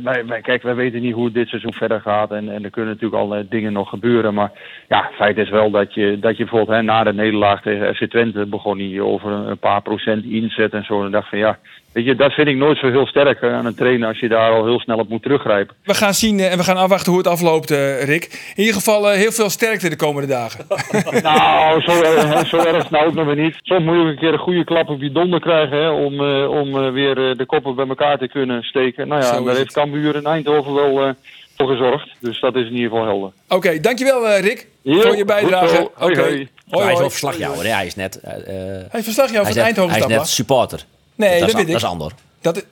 wij, 0.03 0.27
wij, 0.27 0.41
kijk, 0.43 0.63
wij 0.63 0.75
weten 0.75 1.01
niet 1.01 1.15
hoe 1.15 1.25
het 1.25 1.35
dit 1.35 1.49
seizoen 1.49 1.73
verder 1.73 2.01
gaat 2.01 2.31
en, 2.31 2.49
en 2.49 2.65
er 2.65 2.71
kunnen 2.71 2.93
natuurlijk 2.93 3.23
allerlei 3.23 3.47
dingen 3.51 3.73
nog 3.73 3.89
gebeuren. 3.89 4.35
Maar 4.35 4.51
ja, 4.89 5.11
feit 5.15 5.37
is 5.39 5.51
wel 5.51 5.71
dat 5.71 5.95
je, 5.95 6.19
dat 6.21 6.37
je 6.37 6.43
bijvoorbeeld 6.45 6.77
hè, 6.77 6.83
na 6.83 7.05
de 7.05 7.13
nederlaag 7.13 7.63
tegen 7.63 7.95
FC 7.95 8.05
Twente 8.11 8.47
begon 8.47 8.79
hij 8.79 9.01
over 9.01 9.31
een, 9.31 9.59
paar 9.59 9.83
procent 9.83 10.25
inzet 10.25 10.73
en 10.73 10.85
zo. 10.85 11.05
En 11.05 11.11
dacht 11.11 11.29
van 11.29 11.39
ja, 11.39 11.59
weet 11.93 12.05
je, 12.05 12.15
dat 12.15 12.33
vind 12.33 12.49
ik 12.49 12.57
nooit 12.57 12.79
zo 12.79 12.91
heel 12.91 13.07
sterk 13.07 13.43
aan 13.43 13.67
een 13.67 13.75
trainer 13.75 14.09
als 14.09 14.19
je 14.21 14.29
daar 14.29 14.51
al 14.51 14.65
heel 14.65 14.81
snel 14.81 14.99
op 14.99 15.09
moet 15.09 15.23
teruggrijpen. 15.23 15.77
We 15.85 15.95
gaan 15.95 16.15
zien 16.15 16.39
eh, 16.39 16.53
en 16.53 16.59
we 16.59 16.65
gaan 16.65 16.77
afwachten 16.77 17.13
hoe 17.13 17.21
het 17.21 17.31
afloopt, 17.31 17.71
eh, 17.71 18.05
Rick. 18.05 18.53
In 18.55 18.61
ieder 18.61 18.75
geval 18.75 19.11
heel 19.11 19.33
veel 19.33 19.51
sterkte 19.51 19.89
de 19.89 19.97
komende 19.97 20.29
dagen. 20.29 20.65
Nou, 21.23 21.81
zo, 21.81 22.03
erg- 22.03 22.47
zo 22.47 22.57
erg 22.59 22.91
nou 22.91 23.07
ook 23.07 23.15
nog 23.15 23.27
weer 23.27 23.37
niet. 23.45 23.57
Soms 23.63 23.85
moet 23.85 23.95
je 23.95 24.01
ook 24.01 24.07
een 24.07 24.19
keer 24.19 24.33
een 24.33 24.39
goede 24.39 24.65
klap 24.65 24.89
op 24.89 25.01
je 25.03 25.13
donder 25.13 25.41
krijgen 25.41 25.79
hè, 25.79 25.89
om, 25.91 26.21
eh, 26.21 26.51
om 26.77 26.85
eh, 26.87 26.93
weer 26.93 27.31
eh, 27.31 27.37
de 27.37 27.47
koppen 27.47 27.75
bij 27.75 27.87
elkaar 27.89 28.19
te 28.19 28.29
kunnen 28.29 28.63
steken. 28.63 29.09
Nou 29.09 29.23
ja, 29.23 29.29
en 29.29 29.39
daar 29.39 29.49
het. 29.49 29.57
heeft 29.57 29.73
Cambuur 29.73 30.17
in 30.17 30.27
Eindhoven 30.27 30.75
wel 30.75 31.01
eh, 31.03 31.11
voor 31.57 31.69
gezorgd. 31.69 32.09
Dus 32.21 32.41
dat 32.41 32.55
is 32.55 32.67
in 32.67 32.73
ieder 32.75 32.91
geval 32.91 33.05
helder. 33.05 33.33
Oké, 33.49 33.81
dankjewel 33.81 34.29
eh, 34.29 34.41
Rick 34.41 34.67
Jo, 34.83 35.01
voor 35.01 35.17
je 35.17 35.25
bijdrage. 35.25 35.81
Oké, 35.83 35.93
Hoi, 35.99 36.15
hoi, 36.17 36.49
hoi. 36.71 36.85
hij 36.85 36.93
is 36.93 36.99
wel 36.99 37.11
verslagjouwer, 37.11 37.65
hè? 37.65 37.71
hij 37.73 37.87
is 37.87 37.95
net... 37.95 38.19
Hij 38.23 38.87
is 38.93 39.05
verslag 39.05 39.31
jou 39.31 39.31
hij 39.31 39.31
van 39.31 39.41
is 39.41 39.47
het 39.47 39.55
net, 39.55 39.65
Eindhoven 39.65 39.91
hij 39.91 40.01
is 40.01 40.07
net 40.17 40.29
supporter. 40.29 40.85
Nee, 41.15 41.31
dat, 41.31 41.39
dat, 41.41 41.49
is, 41.49 41.55
weet 41.55 41.65
an- 41.65 41.73
dat 41.73 41.83
is 41.83 41.89
ander. 41.89 42.13
Dat, 42.41 42.65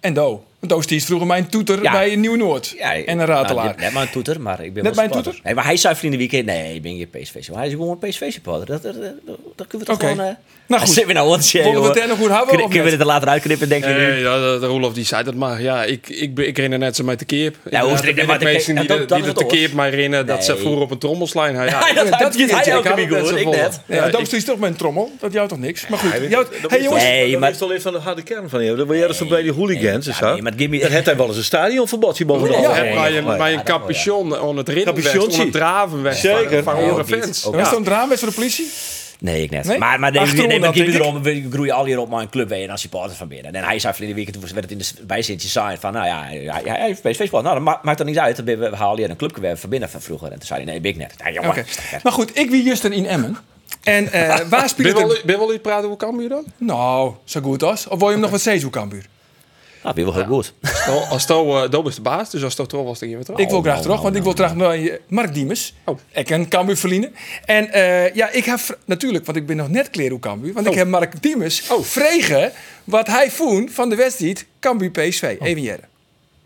en 0.00 0.14
Do. 0.14 0.44
Want 0.68 0.90
is 0.90 1.04
vroeger 1.04 1.26
mijn 1.26 1.48
toeter 1.48 1.82
Ja. 1.82 1.92
bij 1.92 2.16
Nieuw-Noord. 2.16 2.74
Ja, 2.78 2.94
en 2.94 3.18
een 3.18 3.26
ratelaar. 3.26 3.64
Nou, 3.64 3.76
net 3.80 3.92
maar 3.92 4.02
een 4.02 4.10
toeter, 4.10 4.40
maar 4.40 4.64
ik 4.64 4.72
ben 4.74 4.82
Net 4.84 4.94
wel 4.94 5.04
een 5.04 5.10
supporter. 5.10 5.22
toeter? 5.22 5.40
Nee, 5.44 5.54
maar 5.54 5.64
hij 5.64 5.76
zuivert 5.76 6.04
in 6.04 6.10
de 6.10 6.16
weekend. 6.16 6.44
Nee, 6.46 6.74
ik 6.74 6.82
ben 6.82 6.96
geen 6.96 7.10
PSV. 7.22 7.34
Hij 7.54 7.66
is 7.66 7.72
gewoon 7.72 7.98
een 8.00 8.08
PSV-supporter. 8.08 8.66
Dat, 8.66 8.82
dat, 8.82 8.94
dat, 8.94 9.36
dat 9.56 9.66
kunnen 9.66 9.86
we 9.86 9.92
toch 9.92 9.94
Oké. 10.02 10.06
gewoon... 10.06 10.26
eh 10.26 10.34
Nou 10.66 10.80
goed. 10.84 10.88
Zitten 10.94 11.06
we 11.06 11.18
nou 11.18 11.28
wat 11.28 11.50
Willen 11.50 11.82
we 11.82 11.88
het 11.88 11.98
er 11.98 12.08
nog 12.08 12.18
goed 12.18 12.28
houden, 12.28 12.54
of 12.54 12.60
Kunnen 12.62 12.84
we 12.84 12.90
het 12.90 13.00
er 13.00 13.06
later 13.06 13.28
uitknippen, 13.28 13.68
denk 13.68 13.84
je 13.84 13.90
nu? 13.90 13.96
Nee, 13.96 14.20
ja, 14.20 14.52
de, 14.52 14.58
de 14.60 14.66
Roelof 14.66 14.92
die 14.94 15.04
zei 15.04 15.24
dat 15.24 15.34
maar. 15.34 15.62
Ja, 15.62 15.84
ik, 15.84 16.08
ik, 16.08 16.34
ben- 16.34 16.46
ik 16.46 16.58
ren 16.58 16.72
er 16.72 16.78
net 16.78 16.96
zo 16.96 17.04
met 17.04 17.18
de 17.18 17.24
keep. 17.24 17.56
Ja, 17.70 17.80
hoe 17.82 17.92
is 17.92 18.00
het 18.00 18.08
er 18.18 18.38
de 18.38 18.44
mensen 18.44 18.74
die, 18.76 18.86
dat- 18.88 18.98
de- 18.98 19.06
dat 19.06 19.40
is 19.40 19.46
keep 19.58 19.72
mij 19.72 19.90
rennen 19.90 20.26
dat 20.26 20.44
ze 20.44 20.56
vroeger 20.56 20.82
op 20.82 20.90
een 20.90 20.98
trommelslijn. 20.98 21.54
Ja, 21.54 21.92
dat 21.94 22.06
dat 22.10 22.20
had 22.20 22.34
hij 22.64 22.78
ik 22.78 22.86
ook 22.86 22.96
niet 22.96 23.30
ik 23.38 23.48
net. 23.48 23.80
Ja, 23.86 24.08
Do 24.08 24.18
is 24.30 24.44
toch 24.44 24.58
mijn 24.58 24.76
trommel. 24.76 25.10
Dat 25.20 25.32
jou 25.32 25.48
toch 25.48 25.58
niks. 25.58 25.86
Maar 25.88 25.98
goed. 25.98 26.30
Dat 26.30 26.70
hey 26.70 26.78
is 26.78 26.84
jongens. 26.84 27.30
Maar- 27.32 27.40
Dat 27.40 27.50
is 27.50 27.58
toch 27.58 27.70
even 27.70 27.82
van 27.82 27.92
de 27.92 27.98
harde 27.98 28.22
kern 28.22 28.48
van 28.48 28.64
je. 28.64 28.74
Dan 28.74 28.86
wil 28.86 28.96
jij 28.96 29.06
dus 29.06 29.26
bij 29.28 29.42
die 29.42 29.52
hooligans 29.52 30.06
en 30.06 30.12
Ja, 30.20 30.36
zo. 30.36 30.42
Maar 30.52 30.60
gimme- 30.60 30.78
Dan 30.78 30.90
heeft 30.90 31.06
hij 31.06 31.16
wel 31.16 31.26
eens 31.28 31.36
een 31.36 31.44
stadionverbod 31.44 32.18
hier 32.18 32.26
bovenal. 32.26 32.60
Ja, 32.62 32.82
Ja, 32.82 32.94
maar 32.94 33.12
je, 33.12 33.22
maar 33.22 33.62
capuchon 33.62 34.36
aan 34.36 34.56
het 34.56 34.68
ridden 34.68 34.94
weg, 34.94 35.04
Capuchontie. 35.04 35.38
aan 35.38 35.44
het 35.44 35.54
draven 35.54 36.02
weg. 36.02 36.16
Zeker. 36.16 36.62
Van, 36.62 36.76
van 36.88 36.96
niet. 36.96 37.06
fans. 37.24 37.48
Ja. 37.52 37.56
dat 37.62 37.76
een 37.76 37.84
drama 37.84 38.16
voor 38.16 38.28
de 38.28 38.34
politie? 38.34 38.70
Nee, 39.18 39.42
ik 39.42 39.50
net. 39.50 39.64
Nee? 39.64 39.78
Maar, 39.78 40.00
maar 40.00 40.18
Achterom 40.18 40.48
nee, 40.48 40.58
maar 40.60 40.72
dan, 40.72 40.86
erom, 40.86 41.22
we 41.22 41.46
groeien 41.50 41.74
al 41.74 41.84
hier 41.84 41.98
op 41.98 42.10
mijn 42.10 42.28
club 42.30 42.50
en 42.50 42.70
als 42.70 42.80
supporter 42.80 43.16
van 43.16 43.28
binnen. 43.28 43.52
En 43.54 43.64
hij 43.64 43.78
zei 43.78 43.92
verleden 43.94 44.16
week, 44.16 44.32
toen 44.32 44.40
werd 44.42 44.54
het 44.56 44.70
in 44.70 44.78
de 44.78 44.86
bijzintje 45.06 45.48
saai 45.48 45.76
van, 45.80 45.92
nou 45.92 46.06
ja, 46.06 46.22
hij, 46.62 46.80
heeft 46.86 47.02
PSV 47.02 47.16
gespeeld. 47.16 47.42
Nou, 47.42 47.54
dat 47.54 47.64
ma- 47.64 47.80
maakt 47.82 48.00
er 48.00 48.06
niet 48.06 48.18
uit. 48.18 48.44
We, 48.44 48.56
we 48.56 48.76
halen 48.76 48.98
hier 48.98 49.10
een 49.10 49.16
clubje 49.16 49.56
van 49.56 49.70
binnen 49.70 49.90
van 49.90 50.00
vroeger. 50.00 50.26
En 50.32 50.38
toen 50.38 50.46
zei 50.46 50.62
hij, 50.62 50.70
nee, 50.70 50.80
ben 50.80 50.90
ik 50.90 50.96
net. 50.96 51.14
Ja, 51.18 51.30
jongen, 51.30 51.56
is 51.56 52.02
Maar 52.02 52.12
goed, 52.12 52.38
ik 52.38 52.50
wie 52.50 52.62
Justin 52.62 52.92
in 52.92 53.06
Emmen. 53.06 53.36
En 53.82 54.12
eh, 54.12 54.38
waar 54.50 54.68
speelt 54.68 54.98
het? 54.98 55.22
ben 55.24 55.34
je 55.34 55.40
wel 55.40 55.52
iets 55.52 55.62
praten 55.62 55.88
hoe 55.88 55.96
Cambuur 55.96 56.28
dan? 56.28 56.44
Nou, 56.56 57.12
zo 57.24 57.40
goed 57.40 57.62
als. 57.62 57.88
Of 57.88 57.98
wil 57.98 58.06
je 58.06 58.12
hem 58.12 58.22
nog 58.22 58.30
wat 58.30 58.40
steeds 58.40 58.62
hoe 58.62 58.72
Cambuur? 58.72 59.04
Nou, 59.82 59.94
ben 59.94 60.04
je 60.04 60.12
wel 60.12 60.20
heel 60.20 60.32
goed. 60.34 60.52
Nou, 60.86 61.04
Als 61.10 61.26
to, 61.26 61.64
uh, 61.64 61.86
is 61.86 61.94
de 61.94 62.00
baas, 62.00 62.30
dus 62.30 62.44
als 62.44 62.54
to 62.54 62.66
terug 62.66 62.84
was, 62.84 62.98
dan 62.98 63.08
gaan 63.08 63.18
we 63.18 63.24
terug. 63.24 63.40
Ik 63.40 63.48
wil 63.48 63.60
graag 63.60 63.72
nou, 63.72 63.86
terug, 63.86 64.00
want 64.00 64.16
ik 64.16 64.22
wil 64.22 64.32
graag 64.32 64.54
naar 64.54 64.98
Mark 65.08 65.34
Diemers. 65.34 65.74
Oh. 65.84 65.98
Ik 66.10 66.24
ken 66.24 66.48
Cambuur 66.48 66.76
verliezen. 66.76 67.14
En 67.44 67.72
eh, 67.72 68.14
ja, 68.14 68.30
ik 68.30 68.44
heb 68.44 68.78
natuurlijk, 68.84 69.24
want 69.24 69.38
ik 69.38 69.46
ben 69.46 69.56
nog 69.56 69.68
net 69.68 69.90
klaar 69.90 70.08
hoe 70.08 70.18
Cambuur. 70.18 70.52
Want 70.52 70.66
ik 70.66 70.74
heb 70.74 70.88
Mark 70.88 71.22
Diemers 71.22 71.68
Oh. 71.70 71.82
vregen 71.82 72.52
wat 72.84 73.06
hij 73.06 73.30
vond 73.30 73.70
van 73.72 73.88
de 73.88 73.96
wedstrijd 73.96 74.46
Cambuur 74.60 74.90
PSV. 74.90 75.36
Oh. 75.40 75.46
Even 75.46 75.62
jaren. 75.62 75.84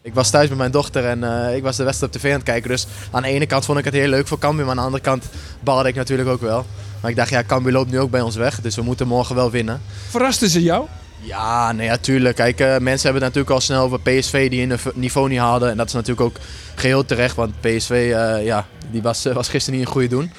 Ik 0.02 0.14
was 0.14 0.30
thuis 0.30 0.48
met 0.48 0.58
mijn 0.58 0.70
dochter 0.70 1.04
en 1.04 1.24
eh, 1.24 1.56
ik 1.56 1.62
was 1.62 1.76
de 1.76 1.84
wedstrijd 1.84 2.14
op 2.14 2.20
tv 2.20 2.28
aan 2.30 2.36
het 2.36 2.44
kijken. 2.44 2.70
Dus 2.70 2.86
aan 3.10 3.22
de 3.22 3.28
ene 3.28 3.46
kant 3.46 3.64
vond 3.64 3.78
ik 3.78 3.84
het 3.84 3.94
heel 3.94 4.08
leuk 4.08 4.26
voor 4.26 4.38
Cambuur, 4.38 4.64
maar 4.64 4.70
aan 4.70 4.80
de 4.80 4.86
andere 4.86 5.02
kant 5.02 5.24
baalde 5.60 5.88
ik 5.88 5.94
natuurlijk 5.94 6.28
ook 6.28 6.40
wel. 6.40 6.64
Maar 7.00 7.10
ik 7.10 7.16
dacht, 7.16 7.30
ja, 7.30 7.42
Cambuur 7.46 7.72
loopt 7.72 7.90
nu 7.90 8.00
ook 8.00 8.10
bij 8.10 8.20
ons 8.20 8.36
weg, 8.36 8.60
dus 8.60 8.76
we 8.76 8.82
moeten 8.82 9.06
morgen 9.06 9.34
wel 9.34 9.50
winnen. 9.50 9.80
Verrasten 10.08 10.48
ze 10.48 10.62
jou? 10.62 10.86
Ja, 11.20 11.72
nee, 11.72 11.88
natuurlijk. 11.88 12.36
Kijk, 12.36 12.60
eh, 12.60 12.66
mensen 12.66 13.10
hebben 13.10 13.22
het 13.22 13.34
natuurlijk 13.34 13.50
al 13.50 13.60
snel 13.60 13.82
over 13.82 14.00
PSV 14.00 14.50
die 14.50 14.66
hun 14.66 14.78
niveau 14.94 15.28
niet 15.28 15.38
hadden. 15.38 15.70
En 15.70 15.76
dat 15.76 15.86
is 15.86 15.92
natuurlijk 15.92 16.20
ook 16.20 16.36
geheel 16.74 17.04
terecht, 17.04 17.36
want 17.36 17.60
PSV 17.60 17.90
eh, 17.90 18.44
ja, 18.44 18.66
die 18.90 19.02
was, 19.02 19.24
eh, 19.24 19.34
was 19.34 19.48
gisteren 19.48 19.78
niet 19.78 19.88
een 19.88 19.92
goede 19.92 20.08
doen. 20.08 20.32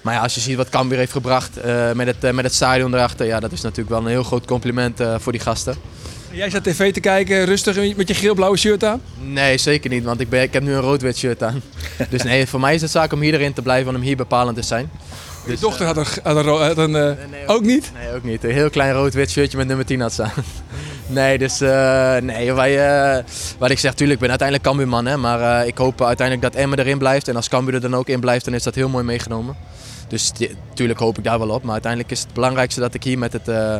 Maar 0.00 0.14
ja, 0.14 0.20
als 0.20 0.34
je 0.34 0.40
ziet 0.40 0.56
wat 0.56 0.68
Cambuur 0.68 0.98
heeft 0.98 1.12
gebracht 1.12 1.50
met, 1.94 2.06
het, 2.06 2.32
met 2.32 2.44
het 2.44 2.54
stadion 2.54 2.94
erachter, 2.94 3.26
ja, 3.26 3.40
dat 3.40 3.52
is 3.52 3.60
natuurlijk 3.60 3.88
wel 3.88 3.98
een 3.98 4.06
heel 4.06 4.22
groot 4.22 4.44
compliment 4.44 5.00
voor 5.18 5.32
die 5.32 5.40
gasten. 5.40 5.76
Jij 6.30 6.50
zat 6.50 6.64
tv 6.64 6.92
te 6.92 7.00
kijken, 7.00 7.44
rustig 7.44 7.96
met 7.96 8.08
je 8.08 8.14
geel-blauwe 8.14 8.56
shirt 8.56 8.84
aan. 8.84 9.00
Nee, 9.20 9.58
zeker 9.58 9.90
niet, 9.90 10.04
want 10.04 10.20
ik, 10.20 10.28
ben, 10.28 10.42
ik 10.42 10.52
heb 10.52 10.62
nu 10.62 10.72
een 10.72 10.80
rood-wit 10.80 11.16
shirt 11.16 11.42
aan. 11.42 11.62
Dus 12.10 12.22
nee, 12.22 12.46
voor 12.46 12.60
mij 12.60 12.74
is 12.74 12.80
het 12.80 12.90
zaak 12.90 13.12
om 13.12 13.20
hierin 13.20 13.52
te 13.52 13.62
blijven 13.62 13.88
en 13.88 13.96
om 13.96 14.02
hier 14.02 14.16
bepalend 14.16 14.56
te 14.56 14.62
zijn. 14.62 14.90
Je 15.48 15.56
dochter 15.60 15.86
had 15.86 15.96
een... 15.96 16.06
Had 16.22 16.36
een, 16.36 16.46
had 16.46 16.78
een 16.78 16.94
eh, 16.96 17.10
ook 17.46 17.62
niet? 17.62 17.92
Nee, 17.94 18.14
ook 18.14 18.22
niet. 18.24 18.44
Een 18.44 18.50
heel 18.50 18.70
klein 18.70 18.92
rood-wit 18.92 19.30
shirtje 19.30 19.56
met 19.56 19.66
nummer 19.66 19.86
10 19.86 20.00
had 20.00 20.12
staan. 20.12 20.30
Nee, 21.10 21.38
dus 21.38 21.60
eh, 21.60 22.16
nee, 22.16 22.52
wij, 22.52 22.86
eh, 23.16 23.24
wat 23.58 23.70
ik 23.70 23.78
zeg, 23.78 23.94
tuurlijk, 23.94 24.14
ik 24.14 24.20
ben 24.20 24.28
uiteindelijk 24.28 24.68
Cambuurman, 24.68 25.06
hè, 25.06 25.16
maar 25.16 25.60
eh, 25.60 25.66
ik 25.66 25.78
hoop 25.78 26.02
uiteindelijk 26.04 26.52
dat 26.52 26.62
Emmen 26.62 26.78
erin 26.78 26.98
blijft. 26.98 27.28
En 27.28 27.36
als 27.36 27.48
Cambuur 27.48 27.74
er 27.74 27.80
dan 27.80 27.94
ook 27.96 28.08
in 28.08 28.20
blijft, 28.20 28.44
dan 28.44 28.54
is 28.54 28.62
dat 28.62 28.74
heel 28.74 28.88
mooi 28.88 29.04
meegenomen. 29.04 29.56
Dus 30.08 30.30
ti- 30.30 30.56
tuurlijk 30.74 30.98
hoop 30.98 31.18
ik 31.18 31.24
daar 31.24 31.38
wel 31.38 31.48
op, 31.48 31.62
maar 31.62 31.72
uiteindelijk 31.72 32.12
is 32.12 32.20
het 32.20 32.32
belangrijkste 32.32 32.80
dat 32.80 32.94
ik 32.94 33.02
hier 33.02 33.18
met, 33.18 33.32
het, 33.32 33.48
eh, 33.48 33.76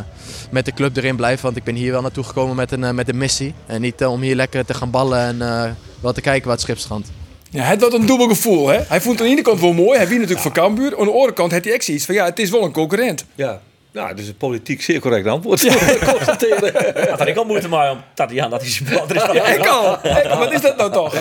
met 0.51 0.65
de 0.65 0.73
club 0.73 0.97
erin 0.97 1.17
blijf. 1.17 1.41
Want 1.41 1.57
ik 1.57 1.65
ben 1.65 1.75
hier 1.75 1.93
wel 1.93 2.03
naartoe 2.03 2.25
gekomen 2.25 2.57
met 2.57 2.73
een, 2.73 2.85
eh, 2.85 2.91
met 2.91 3.09
een 3.09 3.19
missie. 3.19 3.55
En 3.67 3.81
niet 3.81 4.01
eh, 4.01 4.13
om 4.13 4.21
hier 4.21 4.35
lekker 4.37 4.65
te 4.65 4.75
gaan 4.75 4.91
ballen 4.91 5.19
en 5.19 5.43
eh, 5.43 5.71
wel 6.01 6.13
te 6.13 6.21
kijken 6.21 6.43
waar 6.45 6.53
het 6.57 6.63
schip 6.65 6.79
strandt. 6.79 7.11
Ja, 7.51 7.63
het 7.63 7.81
was 7.81 7.93
een 7.93 8.07
dubbel 8.07 8.29
gevoel. 8.29 8.69
Hè? 8.69 8.81
Hij 8.89 9.01
vond 9.01 9.19
het 9.19 9.21
aan 9.21 9.27
de 9.27 9.33
ene 9.33 9.43
kant 9.43 9.61
wel 9.61 9.73
mooi. 9.73 9.99
Hij 9.99 10.07
wint 10.07 10.21
natuurlijk 10.21 10.47
van 10.47 10.53
Cambuur. 10.53 10.99
Aan 10.99 11.05
de 11.05 11.13
andere 11.13 11.33
kant 11.33 11.53
had 11.53 11.65
hij 11.65 11.73
echt 11.73 11.85
zoiets 11.85 12.05
van... 12.05 12.15
Ja, 12.15 12.25
het 12.25 12.39
is 12.39 12.51
wel 12.51 12.63
een 12.63 12.73
concurrent. 12.73 13.25
Ja. 13.35 13.61
Nou, 13.93 14.15
dus 14.15 14.27
een 14.27 14.37
politiek 14.37 14.83
zeer 14.83 15.01
correct 15.01 15.27
antwoord. 15.27 15.69
Had 17.19 17.27
ik 17.27 17.37
al 17.37 17.45
moeite 17.45 17.69
mee 17.69 17.91
om 17.91 18.01
Tatiana 18.15 18.49
dat 18.49 18.63
is. 18.63 18.81
van 18.85 19.35
Ja, 19.35 19.47
ik 19.47 19.67
al. 19.67 19.93
Ik 19.93 20.27
al. 20.27 20.39
Wat 20.39 20.53
is 20.53 20.61
dat 20.61 20.77
nou 20.77 20.93
toch? 20.93 21.15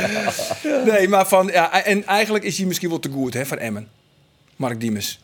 Nee, 0.85 1.07
maar 1.07 1.27
van... 1.27 1.47
Ja, 1.47 1.83
en 1.83 2.05
eigenlijk 2.05 2.43
is 2.43 2.57
hij 2.57 2.65
misschien 2.65 2.89
wel 2.89 2.99
te 2.99 3.09
goed 3.09 3.33
hè, 3.33 3.45
van 3.45 3.57
Emmen. 3.57 3.87
Mark 4.55 4.79
Diemers. 4.79 5.19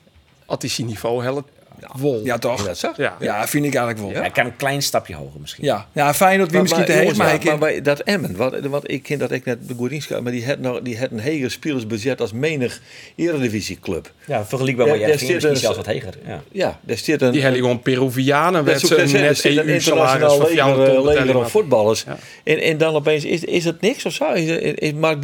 Had 0.46 0.62
hij 0.62 0.72
zijn 0.72 0.88
niveau 0.88 1.24
helpt. 1.24 1.50
Wol. 1.96 2.22
Ja, 2.24 2.38
toch? 2.38 2.66
Dat 2.66 2.78
zo. 2.78 2.92
Ja. 2.98 3.16
Ja, 3.20 3.48
vind 3.48 3.66
ik 3.66 3.76
eigenlijk 3.76 4.14
wel. 4.14 4.22
Hij 4.22 4.32
kan 4.32 4.46
een 4.46 4.56
klein 4.56 4.82
stapje 4.84 5.16
hoger 5.16 5.40
misschien. 5.40 5.66
Ja, 5.66 5.88
ja 5.94 6.14
Feyenoord 6.14 6.52
wie 6.52 6.62
misschien 6.62 6.86
te 6.86 6.92
heeg, 6.92 7.16
maar 7.16 7.34
ja, 7.34 7.40
maar 7.50 7.58
bij 7.58 7.82
dat 7.82 8.00
Emmen, 8.00 8.36
wat, 8.36 8.60
wat 8.60 8.92
ik 8.92 9.04
kind 9.04 9.20
dat 9.20 9.32
ik 9.32 9.46
net 9.46 9.68
de 9.68 9.74
goed 9.78 9.92
inschat, 9.92 10.22
maar 10.22 10.32
die 10.32 10.46
had 10.46 10.60
nou 10.60 10.82
die 10.82 10.98
had 11.00 11.12
een 11.12 11.20
heger 11.20 11.52
spelersbudget 11.52 12.22
als 12.22 12.32
menig 12.34 12.82
eredivisieclub. 13.16 14.12
Ja, 14.28 14.46
vergelijkbaar 14.46 14.86
Ja, 14.86 14.92
met 14.92 15.02
jij 15.02 15.10
ging 15.10 15.20
zit 15.20 15.30
misschien 15.34 15.54
een- 15.54 15.60
zelfs 15.62 15.78
wat 15.78 15.86
heger. 15.86 16.14
Ja. 16.28 16.42
Ja, 16.52 16.80
daar 16.82 16.98
zit 16.98 17.22
een 17.22 17.32
Die 17.32 17.42
hebben 17.42 17.60
gewoon 17.60 17.82
Peruvianen. 17.82 18.66
dat 18.66 18.66
Werd 18.66 18.80
ze 18.80 18.96
net 18.96 19.00
EU-salaris 19.14 19.44
internationaal 19.46 20.30
van 20.30 20.40
leger, 20.40 20.48
400 20.48 20.88
eh, 20.90 20.96
ton 20.96 21.06
leger 21.06 21.26
betalen. 21.26 21.50
voetballers. 21.50 22.04
Ja. 22.08 22.18
En, 22.44 22.58
en 22.62 22.78
dan 22.78 22.96
opeens, 22.96 23.26
is, 23.26 23.44
is 23.44 23.66
het 23.66 23.82
niks 23.82 24.06
of 24.06 24.14
zo? 24.14 24.32
Is, 24.32 24.74
is 24.76 24.94
Mark 24.94 25.22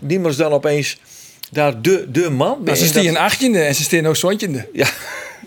Diemers, 0.00 0.36
dan 0.36 0.52
opeens 0.52 0.98
daar 1.50 1.82
de, 1.82 2.06
de 2.08 2.30
man? 2.30 2.58
Nou, 2.64 2.76
ze 2.76 2.86
staan 2.86 3.04
dat- 3.04 3.12
een 3.14 3.18
achttiende 3.20 3.58
en 3.60 3.74
ze 3.74 3.82
staan 3.82 4.06
ook 4.06 4.16
zoontjende. 4.16 4.68
Ja, 4.72 4.86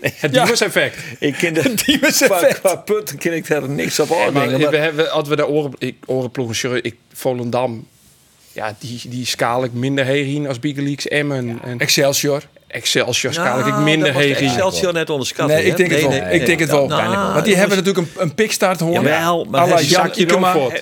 Het 0.00 0.34
Ja. 0.34 0.48
Effect. 0.50 0.96
ik 1.18 1.34
ken 1.34 1.54
de, 1.54 1.74
Diemers 1.84 2.18
qua, 2.18 2.36
effect. 2.40 2.60
qua 2.60 2.76
punten 2.76 3.18
ken 3.18 3.32
ik 3.32 3.48
daar 3.48 3.68
niks 3.68 4.00
op 4.00 4.08
Maar 4.08 4.18
ordenen. 4.18 4.60
maar- 4.60 4.70
we 4.70 4.76
hebben, 4.76 5.10
als 5.10 5.28
we 5.28 5.36
de 5.36 5.46
oren, 5.48 5.72
ik, 5.78 5.96
orenploegen, 6.06 6.84
ik, 6.84 6.94
Volendam, 7.12 7.86
ja, 8.52 8.76
die, 8.78 9.00
die 9.08 9.26
schaal 9.26 9.64
ik 9.64 9.72
minder 9.72 10.04
heeg 10.04 10.26
in 10.34 10.46
als 10.48 10.60
Big 10.60 10.76
Leagues 10.76 11.08
Emmen. 11.08 11.58
En 11.62 11.78
Excelsior. 11.78 12.42
Excelsior 12.66 13.32
schaal 13.32 13.58
ik 13.58 13.64
Nou, 13.66 13.82
minder 13.82 14.20
in. 14.22 14.34
Excelsior 14.34 14.92
net 14.92 15.10
onderschat. 15.10 15.48
Nee, 15.48 15.64
ik 15.64 15.76
denk 15.76 15.90
het 15.90 16.00
wel. 16.00 16.10
nee, 16.10 16.20
ik 16.40 16.46
denk 16.46 16.60
het 16.60 16.70
wel. 16.70 16.86
Nou, 16.86 17.32
Want 17.32 17.44
die 17.44 17.56
hebben 17.56 17.76
natuurlijk 17.76 18.06
een, 18.14 18.22
een 18.22 18.34
pikstart 18.34 18.80
hoor. 18.80 18.92
Jawel, 18.92 19.44
maar. 19.44 19.66
Hè, 19.66 19.68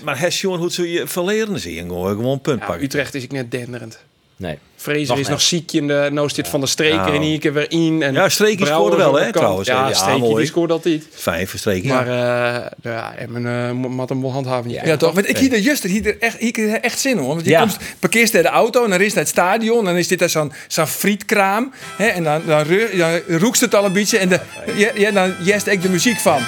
Maar 0.05 0.29
jongen 0.29 0.59
hoe 0.59 0.70
ze 0.72 0.90
je 0.92 1.07
verleren 1.07 1.61
zie 1.61 1.74
je 1.74 1.81
gewoon 1.81 2.09
gewoon 2.16 2.33
een 2.33 2.40
punt 2.40 2.61
Ja, 2.61 2.66
pakken. 2.66 2.85
Utrecht 2.85 3.14
is 3.14 3.22
ik 3.22 3.33
net 3.33 3.50
denderend. 3.50 3.98
Nee. 4.38 4.59
Fraser 4.77 5.07
Nog 5.09 5.18
is 5.18 5.29
nog 5.29 5.40
ziek 5.40 5.72
in 5.72 5.87
de 5.88 6.09
nou 6.12 6.29
zit 6.29 6.49
van 6.49 6.61
de 6.61 6.66
streker 6.66 6.96
Nou. 6.96 7.14
in 7.14 7.22
één 7.22 7.38
keer 7.38 7.53
weer 7.53 7.70
in. 7.70 8.03
En 8.03 8.12
Ja, 8.14 8.27
Brouwer 8.29 8.66
scoorde 8.66 8.96
wel, 8.96 9.14
hè, 9.14 9.33
trouwens. 9.33 9.68
Ja, 9.68 9.88
Ja, 9.88 9.94
Streekie 9.94 10.20
mooi. 10.22 10.37
die 10.37 10.46
scoort 10.46 10.70
altijd. 10.70 11.07
Fijn 11.11 11.46
verstreken. 11.49 11.88
Maar 11.88 12.07
eh 12.07 12.66
ja, 12.83 13.14
Emmen 13.16 13.46
eh, 13.46 13.70
mo- 13.72 13.88
moet 13.88 14.09
hem 14.09 14.20
wel 14.22 14.33
handhaven. 14.33 14.70
niet. 14.70 14.81
Ja, 14.85 14.96
toch? 14.96 15.12
Want 15.14 15.29
ik 15.29 15.38
hier 15.38 15.51
de 15.51 15.62
Juster 15.62 15.90
hier 15.90 16.07
er 16.07 16.16
echt, 16.18 16.38
hier 16.38 16.59
er 16.59 16.81
echt 16.81 16.99
zin 17.01 17.18
hoor. 17.18 17.27
Want 17.29 17.44
je 17.44 17.51
Ja. 17.51 17.61
komt, 17.61 17.77
parkeert 17.99 18.33
de 18.33 18.42
auto 18.49 18.85
en 18.85 18.90
dan 18.90 18.99
is 19.01 19.07
het 19.07 19.14
naar 19.14 19.25
het 19.25 19.33
stadion. 19.33 19.79
En 19.79 19.85
dan 19.85 19.96
is 19.96 20.09
dit 20.09 20.18
daar 20.18 20.31
zo'n 20.31 20.53
zo'n 20.68 20.87
frietkraam. 20.87 21.72
Hè, 21.96 22.07
en 22.07 22.25
dan, 22.25 22.42
dan, 22.46 22.64
dan 22.96 23.20
roekst 23.38 23.61
het 23.61 23.75
al 23.75 23.85
een 23.85 23.92
beetje. 23.92 24.18
En 24.18 24.29
de, 24.29 24.40
ja, 24.77 24.90
ja, 24.94 25.11
dan 25.11 25.35
jest 25.44 25.66
ik 25.66 25.83
de 25.83 25.88
muziek 25.88 26.18
van. 26.18 26.40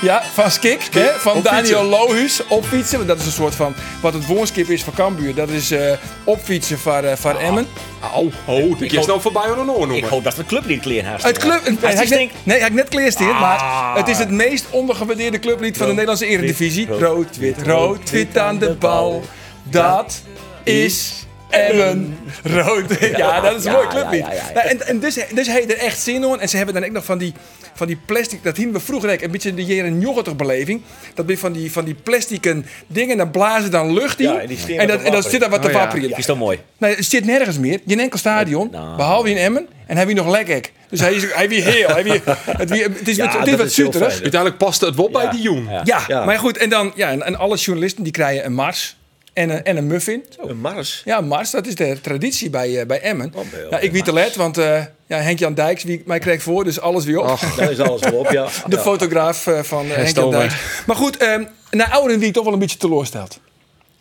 Ja, 0.00 0.22
van 0.32 0.50
Skik, 0.50 0.88
hè, 0.90 1.08
van 1.18 1.42
Daniel. 1.42 1.82
Lohuis. 1.84 2.40
Op 2.48 2.64
fietsen, 2.64 2.96
want 2.96 3.08
dat 3.08 3.18
is 3.18 3.26
een 3.26 3.32
soort 3.32 3.54
van... 3.54 3.74
Wat 4.00 4.12
het 4.12 4.26
woonskip 4.26 4.68
is 4.68 4.82
van 4.82 4.92
Cambuur. 4.94 5.34
Dat 5.34 5.48
is 5.48 5.70
eh 5.70 5.92
op 6.24 6.40
fietsen 6.42 6.78
van, 6.78 7.04
eh, 7.04 7.16
van 7.16 7.38
Emmen. 7.38 7.66
Au, 8.12 8.30
oh, 8.44 8.80
ik 8.80 8.92
is 8.92 9.06
nou 9.06 9.20
voorbij 9.20 9.42
aan 9.42 9.58
een 9.58 9.70
oor 9.70 9.96
Ik 9.96 10.04
hoop 10.04 10.24
dat 10.24 10.34
we 10.34 10.38
het 10.40 10.48
clublied 10.48 10.80
kleren 10.80 11.10
haast. 11.10 11.24
Het 11.24 11.38
club, 11.38 11.64
nee, 11.68 11.76
Hij 11.80 11.92
hij 11.92 11.92
ik 11.92 11.98
net, 11.98 12.06
stinkt. 12.08 12.34
nee, 12.42 12.58
hij 12.58 12.68
ik 12.68 12.74
net 12.74 12.88
kleersteerd, 12.88 13.40
maar 13.40 13.92
het 13.96 14.08
is 14.08 14.18
het 14.18 14.30
meest 14.30 14.66
ondergewaardeerde 14.70 15.38
clublied 15.38 15.76
van 15.76 15.86
de 15.86 15.92
Nederlandse 15.92 16.26
Eredivisie. 16.26 16.86
rood, 16.86 17.00
Rood, 17.00 17.36
wit, 17.36 17.62
rood, 17.62 18.10
wit 18.10 18.38
aan 18.38 18.58
de 18.58 18.74
bal. 18.74 19.22
Dat 19.62 20.22
is 20.64 21.26
Emmen. 21.50 22.18
Rood. 22.42 22.84
Ja, 23.16 23.40
dat 23.40 23.56
is 23.58 23.64
een 23.64 23.70
Ja, 23.70 23.76
mooi 23.76 23.88
clublied. 23.88 24.20
ja, 24.26 24.32
ja, 24.32 24.42
ja. 24.46 24.52
Nou, 24.54 24.68
En, 24.68 24.86
en 24.86 24.98
dus, 25.00 25.14
dus 25.34 25.46
hij 25.46 25.56
heeft 25.56 25.72
er 25.72 25.78
echt 25.78 26.00
zin 26.00 26.24
in. 26.24 26.40
En 26.40 26.48
ze 26.48 26.56
hebben 26.56 26.74
dan 26.74 26.84
ook 26.84 26.90
nog 26.90 27.04
van 27.04 27.18
die, 27.18 27.32
van 27.74 27.86
die 27.86 27.98
plastic, 28.06 28.42
dat 28.42 28.56
hingen 28.56 28.72
we 28.72 28.80
vroeger 28.80 29.10
ook, 29.12 29.20
een 29.20 29.30
beetje 29.30 29.54
de 29.54 29.64
jaren 29.64 29.98
90 29.98 30.36
beleving. 30.36 30.82
Dat 31.14 31.26
ben 31.26 31.38
van 31.38 31.52
die, 31.52 31.72
van 31.72 31.84
die 31.84 31.94
plastieken 31.94 32.66
dingen, 32.86 33.16
dan 33.16 33.30
blazen 33.30 33.70
dan 33.70 33.92
lucht 33.92 34.20
in. 34.20 34.32
Ja, 34.32 34.38
en 34.40 34.46
die 34.46 34.76
en, 34.78 34.86
dat, 34.88 35.02
en 35.02 35.12
dan 35.12 35.22
zit 35.22 35.40
daar 35.40 35.50
wat 35.50 35.60
te 35.62 35.66
Oh, 35.68 35.72
ja. 35.72 35.78
wapperen 35.78 36.10
in. 36.10 36.16
Is 36.16 36.26
dat 36.26 36.36
mooi? 36.36 36.58
Nee, 36.78 36.94
het 36.94 37.04
zit 37.04 37.24
nergens 37.24 37.58
meer. 37.58 37.80
Geen 37.86 38.00
enkel 38.00 38.18
stadion. 38.18 38.68
Nou. 38.72 38.96
Behalve 38.96 39.30
in 39.30 39.36
Emmen. 39.36 39.68
En 39.86 39.96
hij 39.96 40.06
wie 40.06 40.14
nog 40.14 40.28
lekker. 40.30 40.60
Dus 40.90 41.00
hij 41.00 41.12
is 41.14 41.32
hij 41.32 41.48
wie 41.48 41.62
heel. 41.62 41.88
Hij 41.88 42.04
wie, 42.04 42.12
het, 42.44 42.70
wie, 42.70 42.82
het 42.82 43.08
is, 43.08 43.16
Ja, 43.16 43.24
het, 43.38 43.50
het 43.50 43.60
is 43.70 43.74
dat 43.74 43.94
wat. 43.94 44.02
Uiteindelijk 44.02 44.56
past 44.56 44.80
het 44.80 44.94
wel 44.94 45.10
bij 45.10 45.30
die 45.30 45.40
Joen. 45.40 45.68
Ja. 45.70 45.80
Ja, 45.84 46.04
Ja. 46.08 46.24
maar 46.24 46.38
goed. 46.38 46.56
En 46.56 46.68
dan 46.68 46.92
ja, 46.94 47.10
en, 47.10 47.22
en 47.22 47.36
alle 47.36 47.56
journalisten 47.56 48.02
die 48.02 48.12
krijgen 48.12 48.44
een 48.44 48.52
mars 48.54 48.96
en 49.38 49.50
een, 49.50 49.64
en 49.64 49.76
een 49.76 49.86
muffin. 49.86 50.24
Een 50.46 50.60
Mars. 50.60 51.02
Ja, 51.04 51.18
een 51.18 51.26
mars, 51.26 51.50
dat 51.50 51.66
is 51.66 51.74
de 51.74 52.00
traditie 52.00 52.50
bij, 52.50 52.80
eh, 52.80 52.86
bij 52.86 53.00
Emmen. 53.00 53.32
Oh, 53.34 53.44
Ja, 53.70 53.78
ik 53.78 53.92
wie 53.92 54.02
te 54.02 54.12
let, 54.12 54.36
want 54.36 54.58
eh, 54.58 54.82
ja, 55.06 55.18
Henk-Jan 55.18 55.54
Dijks 55.54 55.82
wie 55.82 56.02
mij 56.06 56.18
kreeg 56.18 56.42
voor, 56.42 56.64
dus 56.64 56.80
alles 56.80 57.04
weer 57.04 57.18
op. 57.18 57.38
Daar 57.56 57.70
is 57.70 57.80
alles 57.80 58.00
wel 58.00 58.12
op, 58.12 58.30
ja. 58.30 58.44
de 58.66 58.76
Ja. 58.76 58.82
fotograaf 58.82 59.46
eh, 59.46 59.62
van 59.62 59.86
eh, 59.86 59.96
Henk-Jan. 59.96 60.30
Dijks. 60.30 60.54
Maar 60.86 60.96
goed, 60.96 61.16
eh 61.16 61.36
naar 61.70 61.90
Ouden 61.90 62.18
wie 62.18 62.28
ik 62.28 62.34
toch 62.34 62.44
wel 62.44 62.52
een 62.52 62.58
beetje 62.58 62.76
teleurstelt. 62.78 63.40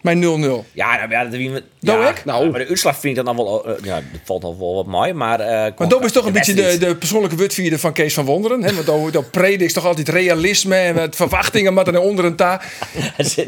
Mijn 0.01 0.23
0-0. 0.23 0.27
Ja, 0.73 0.95
nou, 0.97 1.09
ja, 1.09 1.23
dat 1.23 1.31
wie 1.31 1.51
Doe 1.51 1.63
ja, 1.97 2.09
ik? 2.09 2.25
Nou, 2.25 2.49
maar 2.49 2.59
de 2.59 2.67
uitslag 2.67 2.97
vind 2.99 3.17
ik 3.17 3.25
dan 3.25 3.35
wel. 3.35 3.65
eh, 3.65 3.73
ja, 3.83 3.95
dat 3.95 4.21
valt 4.23 4.41
nog 4.41 4.57
wel 4.57 4.75
wat 4.75 4.85
mooi. 4.85 5.13
Maar, 5.13 5.39
eh, 5.39 5.71
Maar 5.77 5.87
dat 5.87 6.05
is 6.05 6.11
toch 6.11 6.25
een 6.25 6.31
beetje 6.31 6.53
de, 6.53 6.77
de 6.77 6.95
persoonlijke 6.95 7.35
wutvierde 7.35 7.79
van 7.79 7.93
Kees 7.93 8.13
van 8.13 8.25
Wonderen. 8.25 8.63
Hè? 8.63 8.73
Want 8.73 8.85
dat, 8.85 9.13
dat 9.13 9.31
predikt 9.31 9.73
toch 9.73 9.85
altijd 9.85 10.09
realisme 10.09 10.75
en 10.75 10.95
met 10.95 11.15
verwachtingen, 11.15 11.73
maar 11.73 11.83
dan 11.83 11.97
onder 11.97 12.25
een 12.25 12.35
ta. 12.35 12.61
Zit 13.17 13.47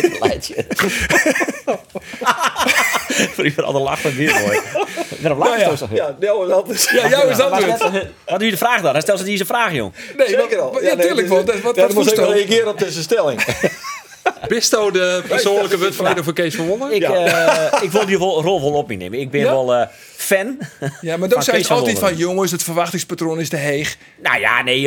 dit 0.00 0.18
lijntje. 0.20 0.54
Voor 3.34 3.44
iemand 3.44 3.74
al 3.74 3.82
lacht 3.82 4.02
het 4.02 4.16
weer 4.16 4.32
mooi. 4.40 4.58
Ik 5.08 5.20
ben 5.20 5.32
op 5.32 5.38
lachen 5.38 5.88
ja. 5.90 5.96
Ja, 5.96 6.16
nou, 6.20 6.48
dat 6.48 6.70
is... 6.70 6.90
Ja, 6.90 7.08
jou 7.08 7.30
is 7.30 7.36
dat 7.36 7.50
Wat 7.50 8.38
doe 8.38 8.44
je 8.44 8.50
de 8.50 8.56
vraag 8.56 8.82
dan? 8.82 8.92
Hij 8.92 9.00
stelt 9.00 9.18
ze 9.18 9.24
deze 9.24 9.44
vraag, 9.44 9.72
jong. 9.72 9.92
Nee, 10.16 10.28
Zeker 10.28 10.58
al. 10.60 10.82
Ja, 10.82 10.94
nee, 10.94 11.06
tuurlijk. 11.06 11.28
dus- 11.28 11.36
Wat, 11.36 11.44
wat, 11.44 11.60
wat 11.62 11.74
dan 11.74 11.94
moet 11.94 12.10
ik 12.10 12.16
dan? 12.16 12.32
reageren 12.32 12.68
op 12.68 12.78
deze 12.78 13.02
stelling. 13.02 13.40
Bisto 14.48 14.90
de 14.90 15.22
persoonlijke 15.28 15.78
wetverlener 15.78 16.24
voor 16.24 16.32
Kees 16.32 16.54
van 16.54 16.66
Wonder? 16.66 16.92
Ik, 16.92 17.02
eh, 17.02 17.72
ik 17.82 17.90
wil 17.90 18.06
die 18.06 18.16
rol, 18.16 18.42
rol 18.42 18.60
wel 18.60 18.72
op 18.72 18.88
me 18.88 18.94
nemen. 18.94 19.20
Ik 19.20 19.30
ben 19.30 19.40
Ja? 19.40 19.50
wel 19.50 19.74
eh, 19.74 19.86
fan. 20.16 20.58
Ja, 21.00 21.16
maar 21.16 21.28
dan 21.28 21.38
Kees 21.44 21.68
het 21.68 21.70
altijd 21.70 21.98
van 21.98 22.16
jongens, 22.16 22.50
het 22.50 22.62
verwachtingspatroon 22.62 23.40
is 23.40 23.48
te 23.48 23.56
heeg. 23.56 23.96
Nou 24.22 24.40
ja, 24.40 24.62
nee, 24.62 24.80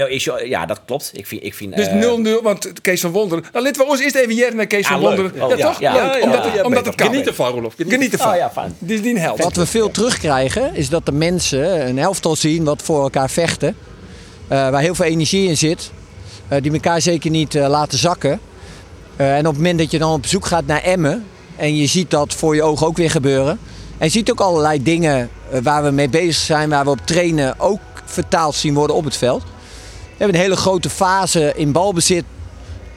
ja, 0.48 0.66
dat 0.66 0.82
klopt. 0.86 1.12
Ik 1.14 1.28
vind, 1.28 1.44
ik 1.44 1.54
vind, 1.54 1.76
Dus 1.76 1.88
eh, 1.88 2.40
0-0, 2.40 2.42
want 2.44 2.72
Kees 2.82 3.02
van 3.02 3.12
Wonderen. 3.12 3.44
Dan 3.52 3.64
laten 3.64 3.82
we 3.82 3.88
ons 3.90 4.00
eerst 4.00 4.16
even 4.16 4.34
jaren 4.34 4.56
naar 4.56 4.68
Kees 4.68 4.88
Ja, 4.88 5.00
van 5.00 5.00
leuk. 5.10 5.18
Wonderen. 5.18 5.44
Oh, 5.44 5.50
ja, 5.50 5.56
ja, 5.58 5.66
toch? 5.68 5.80
ja, 5.80 5.94
ja, 5.96 6.02
omdat, 6.22 6.38
ja, 6.44 6.46
het, 6.50 6.54
ja, 6.56 6.64
omdat 6.64 6.86
het 6.86 6.96
kan. 6.96 7.08
Geniet 7.10 7.28
ervan, 7.28 7.52
Rolof. 7.52 7.74
Geniet 7.88 8.14
ervan. 8.14 8.32
Oh 8.32 8.36
ja, 8.38 8.52
fijn. 8.52 8.76
Dit 8.80 8.98
is 8.98 9.04
die 9.04 9.14
een 9.16 9.20
held. 9.22 9.44
Wat 9.44 9.56
we 9.56 9.66
veel 9.66 9.92
terugkrijgen 9.92 10.76
is 10.76 10.90
dat 10.90 11.06
de 11.06 11.12
mensen 11.12 11.88
een 11.88 11.98
elftal 11.98 12.36
zien 12.36 12.64
wat 12.64 12.82
voor 12.82 13.02
elkaar 13.02 13.30
vechten. 13.30 13.76
eh, 14.48 14.70
waar 14.70 14.82
heel 14.82 14.96
veel 14.96 15.06
energie 15.06 15.48
in 15.48 15.58
zit. 15.58 15.92
eh, 16.48 16.62
die 16.62 16.72
elkaar 16.74 17.02
zeker 17.02 17.30
niet 17.32 17.56
eh, 17.56 17.68
laten 17.68 17.98
zakken. 17.98 18.40
Eh, 19.16 19.34
en 19.34 19.40
op 19.40 19.46
het 19.46 19.56
moment 19.56 19.80
dat 19.80 19.92
je 19.92 20.00
dan 20.00 20.12
op 20.12 20.22
bezoek 20.22 20.46
gaat 20.46 20.66
naar 20.66 20.82
Emmen. 20.82 21.26
En 21.56 21.76
je 21.76 21.88
ziet 21.88 22.10
dat 22.10 22.34
voor 22.34 22.56
je 22.56 22.64
ogen 22.64 22.88
ook 22.88 22.98
weer 22.98 23.12
gebeuren. 23.12 23.60
En 23.98 24.06
je 24.06 24.12
ziet 24.12 24.32
ook 24.32 24.40
allerlei 24.40 24.84
dingen 24.84 25.30
eh, 25.52 25.60
waar 25.64 25.84
we 25.84 25.92
mee 25.92 26.10
bezig 26.10 26.44
zijn. 26.44 26.70
Waar 26.70 26.84
we 26.84 26.90
op 26.90 27.06
trainen 27.06 27.60
ook 27.60 27.80
vertaald 28.06 28.56
zien 28.56 28.74
worden 28.74 28.96
op 28.96 29.04
het 29.04 29.18
veld. 29.18 29.44
We 29.44 30.24
hebben 30.24 30.36
een 30.36 30.42
hele 30.42 30.56
grote 30.56 30.90
fase 30.90 31.54
in 31.56 31.72
balbezit. 31.72 32.24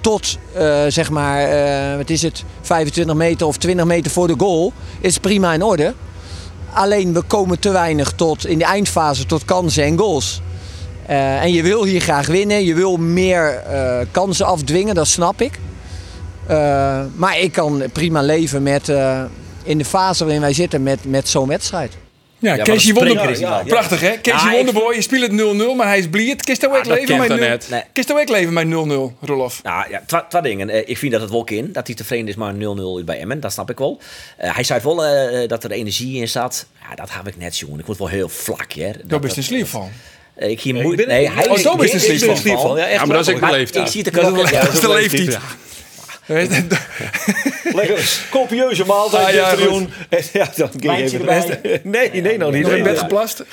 Tot 0.00 0.38
eh, 0.54 0.84
zeg 0.88 1.10
maar, 1.10 1.96
wat 1.96 2.10
is 2.10 2.22
het, 2.22 2.44
25 2.60 3.14
meter 3.14 3.46
of 3.46 3.56
20 3.56 3.84
meter 3.84 4.10
voor 4.10 4.26
de 4.26 4.34
goal. 4.38 4.72
Is 5.00 5.18
prima 5.18 5.52
in 5.52 5.62
orde. 5.62 5.94
Alleen 6.72 7.12
we 7.12 7.22
komen 7.22 7.58
te 7.58 7.70
weinig 7.70 8.12
tot 8.12 8.46
in 8.46 8.58
de 8.58 8.64
eindfase 8.64 9.26
tot 9.26 9.44
kansen 9.44 9.84
en 9.84 9.98
goals. 9.98 10.40
En 11.06 11.52
je 11.52 11.62
wil 11.62 11.84
hier 11.84 12.00
graag 12.00 12.26
winnen, 12.26 12.64
je 12.64 12.74
wil 12.74 12.96
meer 12.96 13.62
kansen 14.10 14.46
afdwingen, 14.46 14.94
dat 14.94 15.06
snap 15.06 15.40
ik. 15.40 15.58
Eh, 16.48 17.00
maar 17.16 17.38
ik 17.38 17.52
kan 17.52 17.82
prima 17.92 18.22
leven 18.22 18.62
met 18.62 18.88
eh, 18.88 19.22
in 19.62 19.78
de 19.78 19.84
fase 19.84 20.24
waarin 20.24 20.40
wij 20.42 20.52
zitten 20.52 20.82
met, 20.82 20.98
met 21.04 21.28
zo'n 21.28 21.48
wedstrijd. 21.48 21.92
Ja, 22.40 22.56
dat 22.56 22.80
spreker 22.80 22.94
Wonderboy. 22.94 23.32
is. 23.32 23.40
Prachtig 23.66 24.00
hè? 24.00 24.10
Keesje 24.20 24.44
Ja, 24.46 24.50
ik- 24.50 24.56
Wonderboy, 24.64 24.94
je 24.94 25.02
speelt 25.02 25.22
het 25.22 25.32
0-0, 25.32 25.74
maar 25.76 25.86
hij 25.86 25.98
is 25.98 26.08
blierd. 26.08 26.44
Kist 26.44 26.66
ook 26.66 26.86
leven 26.86 27.18
met 27.18 27.30
er 27.30 27.36
0 27.36 27.48
net. 27.48 27.66
Nee. 27.70 27.82
Kist 27.92 28.12
ook 28.12 28.28
leven 28.28 28.52
met 28.52 28.66
0-0, 28.66 29.16
Rolof. 29.20 29.62
Nou 29.62 29.90
ja, 29.90 30.02
twa- 30.06 30.26
twee 30.28 30.42
dingen. 30.42 30.68
Eh, 30.70 30.82
ik 30.84 30.98
vind 30.98 31.12
dat 31.12 31.20
het 31.20 31.30
wel 31.30 31.44
in, 31.44 31.72
dat 31.72 31.86
hij 31.86 31.96
tevreden 31.96 32.28
is 32.28 32.34
maar 32.36 32.54
0-0 32.54 33.04
bij 33.04 33.18
Emmen. 33.20 33.40
Dat 33.40 33.52
snap 33.52 33.70
ik 33.70 33.78
wel. 33.78 33.98
Eh, 34.36 34.54
hij 34.54 34.64
zei 34.64 34.80
wel 34.82 35.04
eh, 35.04 35.48
dat 35.48 35.64
er 35.64 35.70
energie 35.70 36.20
in 36.20 36.28
zat. 36.28 36.66
Ja, 36.88 36.94
dat 36.94 37.08
heb 37.12 37.28
ik 37.28 37.36
net, 37.36 37.58
jongen. 37.58 37.78
Ik 37.78 37.86
word 37.86 37.98
wel 37.98 38.08
heel 38.08 38.28
vlak, 38.28 38.72
hè. 38.72 38.90
Daar 39.04 39.20
ben 39.20 39.30
je 39.30 39.36
een 39.36 39.42
slief 39.42 39.68
van. 39.70 39.88
Ik 40.36 40.60
hier 40.60 40.76
Ik 40.76 40.82
moet. 40.82 40.96
ben- 40.96 41.08
Nee, 41.08 41.24
ik- 41.24 41.32
hij 41.34 41.48
Oh, 41.48 41.52
Ik 41.52 41.88
slief 41.88 42.28
een 42.28 42.36
slief 42.36 42.60
van. 42.60 42.76
Ja, 42.76 42.82
echt 42.86 43.00
Ja, 43.00 43.06
maar 43.06 43.16
dat 43.16 43.28
is 43.28 43.34
ook 43.34 43.40
waar. 43.40 43.42
een 43.42 43.50
Maar 43.50 43.58
leeftijd. 43.58 43.86
ik 43.86 43.92
zie 43.92 44.02
is 44.04 44.10
de- 44.12 44.20
Ja, 44.20 44.60
dat 44.64 44.72
is 44.74 44.80
de 44.80 44.86
zo- 44.86 44.92
leeftijd. 44.94 45.38
Lekker 47.74 48.26
copieuze 48.30 48.84
maaltijd, 48.84 49.26
Ah, 49.26 49.32
ja, 49.32 49.50
ja, 49.58 49.66
En 50.08 50.22
Ja, 50.32 50.48
dan 50.56 50.70
kun 50.78 50.96
je 50.96 51.02
even... 51.02 51.80
Nee, 51.82 52.10
nee, 52.10 52.38
nog 52.38 52.52
niet. 52.52 52.66
Nee, 52.66 52.82
bed 52.82 52.98
geplast? 52.98 53.44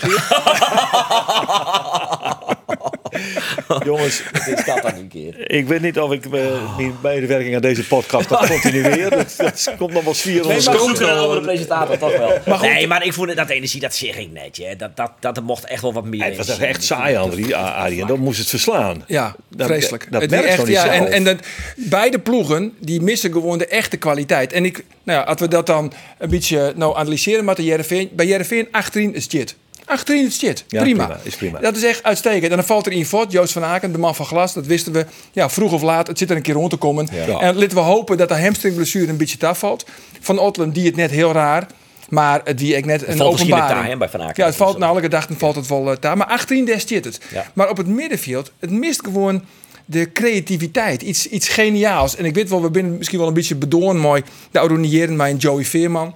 Jongens, 3.85 4.21
Dit 4.45 4.59
staat 4.59 4.81
dan 4.81 4.95
een 4.95 5.07
keer. 5.07 5.51
ik 5.51 5.67
weet 5.67 5.81
niet 5.81 5.99
of 5.99 6.11
ik 6.11 6.25
eh, 6.25 6.31
mijn 6.77 6.95
medewerking 7.03 7.55
aan 7.55 7.61
deze 7.61 7.87
podcast 7.87 8.29
nog 8.29 8.47
continueer. 8.47 9.09
Dat, 9.09 9.33
dat 9.37 9.73
komt 9.77 9.93
nog 9.93 10.03
wel 10.03 10.13
sfeer 10.13 10.33
Nee, 10.33 10.41
onder 10.43 10.63
maar 10.63 10.73
de 10.73 10.79
goed, 10.79 10.97
schoen. 10.97 11.09
over 11.09 11.35
de 11.35 11.41
presentator 11.41 11.97
toch 11.97 12.17
wel. 12.45 12.59
nee, 12.61 12.87
maar 12.87 13.05
ik 13.05 13.13
voel 13.13 13.35
dat 13.35 13.49
energie, 13.49 13.79
dat 13.79 13.95
zeg 13.95 14.17
ik 14.17 14.31
net. 14.31 14.57
hè. 14.57 14.75
Dat, 14.75 14.95
dat, 14.97 15.11
dat 15.19 15.37
er 15.37 15.43
mocht 15.43 15.65
echt 15.65 15.81
wel 15.81 15.93
wat 15.93 16.05
meer 16.05 16.23
Het 16.23 16.37
was 16.37 16.59
echt 16.59 16.83
saai, 16.83 17.15
Andrie, 17.15 17.55
Arie. 17.55 18.01
En 18.01 18.07
dan 18.07 18.19
moest 18.19 18.39
het 18.39 18.49
verslaan. 18.49 19.03
Ja, 19.07 19.35
Dat- 19.49 19.67
vreselijk. 19.67 20.07
dat 20.11 20.21
Het 20.21 20.31
werkt 20.31 20.45
echt, 20.45 20.55
gewoon 20.55 20.69
niet 20.69 20.79
ja, 20.79 20.87
en, 20.91 20.97
zelf. 20.97 21.09
en 21.09 21.23
dat, 21.23 21.37
beide 21.75 22.19
ploegen 22.19 22.73
die 22.79 23.01
missen 23.01 23.31
gewoon 23.31 23.57
de 23.57 23.67
echte 23.67 23.97
kwaliteit. 23.97 24.53
En 24.53 24.65
ik, 24.65 24.83
nou 25.03 25.19
ja, 25.19 25.25
als 25.25 25.39
we 25.39 25.47
dat 25.47 25.65
dan 25.65 25.93
een 26.17 26.29
beetje 26.29 26.73
nou 26.75 26.97
analyseren 26.97 27.45
met 27.45 27.55
de 27.57 27.63
Jereveen. 27.63 28.09
Bij 28.13 28.25
Jereveen 28.25 28.67
achterin 28.71 29.15
is 29.15 29.29
shit. 29.29 29.55
Achterin 29.85 30.25
is 30.25 30.37
shit. 30.37 30.63
Ja, 30.67 30.81
prima. 30.81 31.05
prima, 31.05 31.19
is 31.23 31.35
prima. 31.35 31.59
Dat 31.59 31.75
is 31.75 31.83
echt 31.83 32.03
uitstekend. 32.03 32.51
En 32.51 32.57
dan 32.57 32.65
valt 32.65 32.85
er 32.85 32.91
in 32.91 33.05
voort, 33.05 33.31
Joost 33.31 33.53
van 33.53 33.63
Aken, 33.63 33.91
de 33.91 33.97
man 33.97 34.15
van 34.15 34.25
glas. 34.25 34.53
Dat 34.53 34.65
wisten 34.65 34.93
we. 34.93 35.05
Ja, 35.31 35.49
vroeg 35.49 35.71
of 35.71 35.81
laat. 35.81 36.07
Het 36.07 36.17
zit 36.17 36.29
er 36.29 36.35
een 36.35 36.41
keer 36.41 36.53
rond 36.53 36.69
te 36.69 36.77
komen. 36.77 37.07
Ja. 37.11 37.39
En 37.39 37.55
laten 37.55 37.77
we 37.77 37.83
hopen 37.83 38.17
dat 38.17 38.27
de 38.27 38.41
hamstringblessure 38.41 39.07
een 39.07 39.17
beetje 39.17 39.47
afvalt. 39.47 39.85
Van 40.19 40.39
Otlen, 40.39 40.71
die 40.71 40.85
het 40.85 40.95
net 40.95 41.11
heel 41.11 41.31
raar. 41.31 41.67
Maar 42.09 42.41
het 42.43 42.57
die 42.57 42.75
ik 42.75 42.85
net 42.85 43.07
een 43.07 43.17
valt 43.17 43.31
misschien 43.31 43.53
openbaring. 43.53 43.77
het 43.77 43.83
daar, 43.83 43.91
hè, 43.91 43.97
bij 43.97 44.09
Van 44.09 44.21
Aken. 44.21 44.33
Ja, 44.35 44.45
het 44.45 44.55
valt 44.55 44.77
na 44.77 44.87
elke 44.87 45.07
dag 45.07 45.27
dan 45.27 45.37
valt 45.37 45.55
het 45.55 45.67
wel 45.67 45.83
uh. 45.83 46.15
Maar 46.15 46.27
achterin 46.27 46.65
daar 46.65 46.81
zit 46.85 47.05
het. 47.05 47.19
Ja. 47.31 47.45
Maar 47.53 47.69
op 47.69 47.77
het 47.77 47.87
middenveld, 47.87 48.51
het 48.59 48.71
mist 48.71 49.03
gewoon 49.03 49.43
de 49.85 50.11
creativiteit. 50.11 51.01
Iets, 51.01 51.27
iets 51.27 51.47
geniaals. 51.47 52.15
En 52.15 52.25
ik 52.25 52.35
weet 52.35 52.49
wel, 52.49 52.61
we 52.61 52.69
zijn 52.69 52.97
misschien 52.97 53.19
wel 53.19 53.27
een 53.27 53.33
beetje 53.33 53.55
bedoorn 53.55 53.97
mooi. 53.97 54.23
De 54.51 54.59
Aronniëren 54.59 55.15
met 55.15 55.29
een 55.29 55.37
Joey 55.37 55.65
Veerman. 55.65 56.15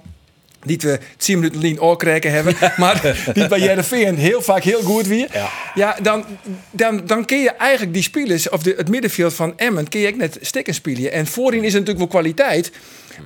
Die 0.64 0.78
we 0.80 0.98
10 1.16 1.38
minuten 1.38 1.60
lien 1.60 1.80
oorkrijgen 1.80 2.32
hebben. 2.32 2.56
maar 2.76 3.16
die 3.32 3.48
bij 3.48 3.60
Jereveen 3.60 4.16
heel 4.16 4.42
vaak 4.42 4.62
heel 4.62 4.82
goed 4.82 5.06
weer. 5.06 5.28
Ja, 5.74 5.96
dan, 6.02 6.24
dan, 6.70 7.06
dan 7.06 7.24
kun 7.24 7.38
je 7.38 7.50
eigenlijk 7.50 7.94
die 7.94 8.02
spelers, 8.02 8.48
of 8.48 8.62
de, 8.62 8.74
het 8.76 8.88
middenveld 8.88 9.34
van 9.34 9.58
Emmen, 9.58 9.88
kun 9.88 10.00
je 10.00 10.08
ook 10.08 10.16
net 10.16 10.38
stikken 10.40 10.74
spelen. 10.74 11.12
En 11.12 11.26
voorin 11.26 11.64
is 11.64 11.74
er 11.74 11.80
natuurlijk 11.80 12.12
wel 12.12 12.22
kwaliteit. 12.22 12.72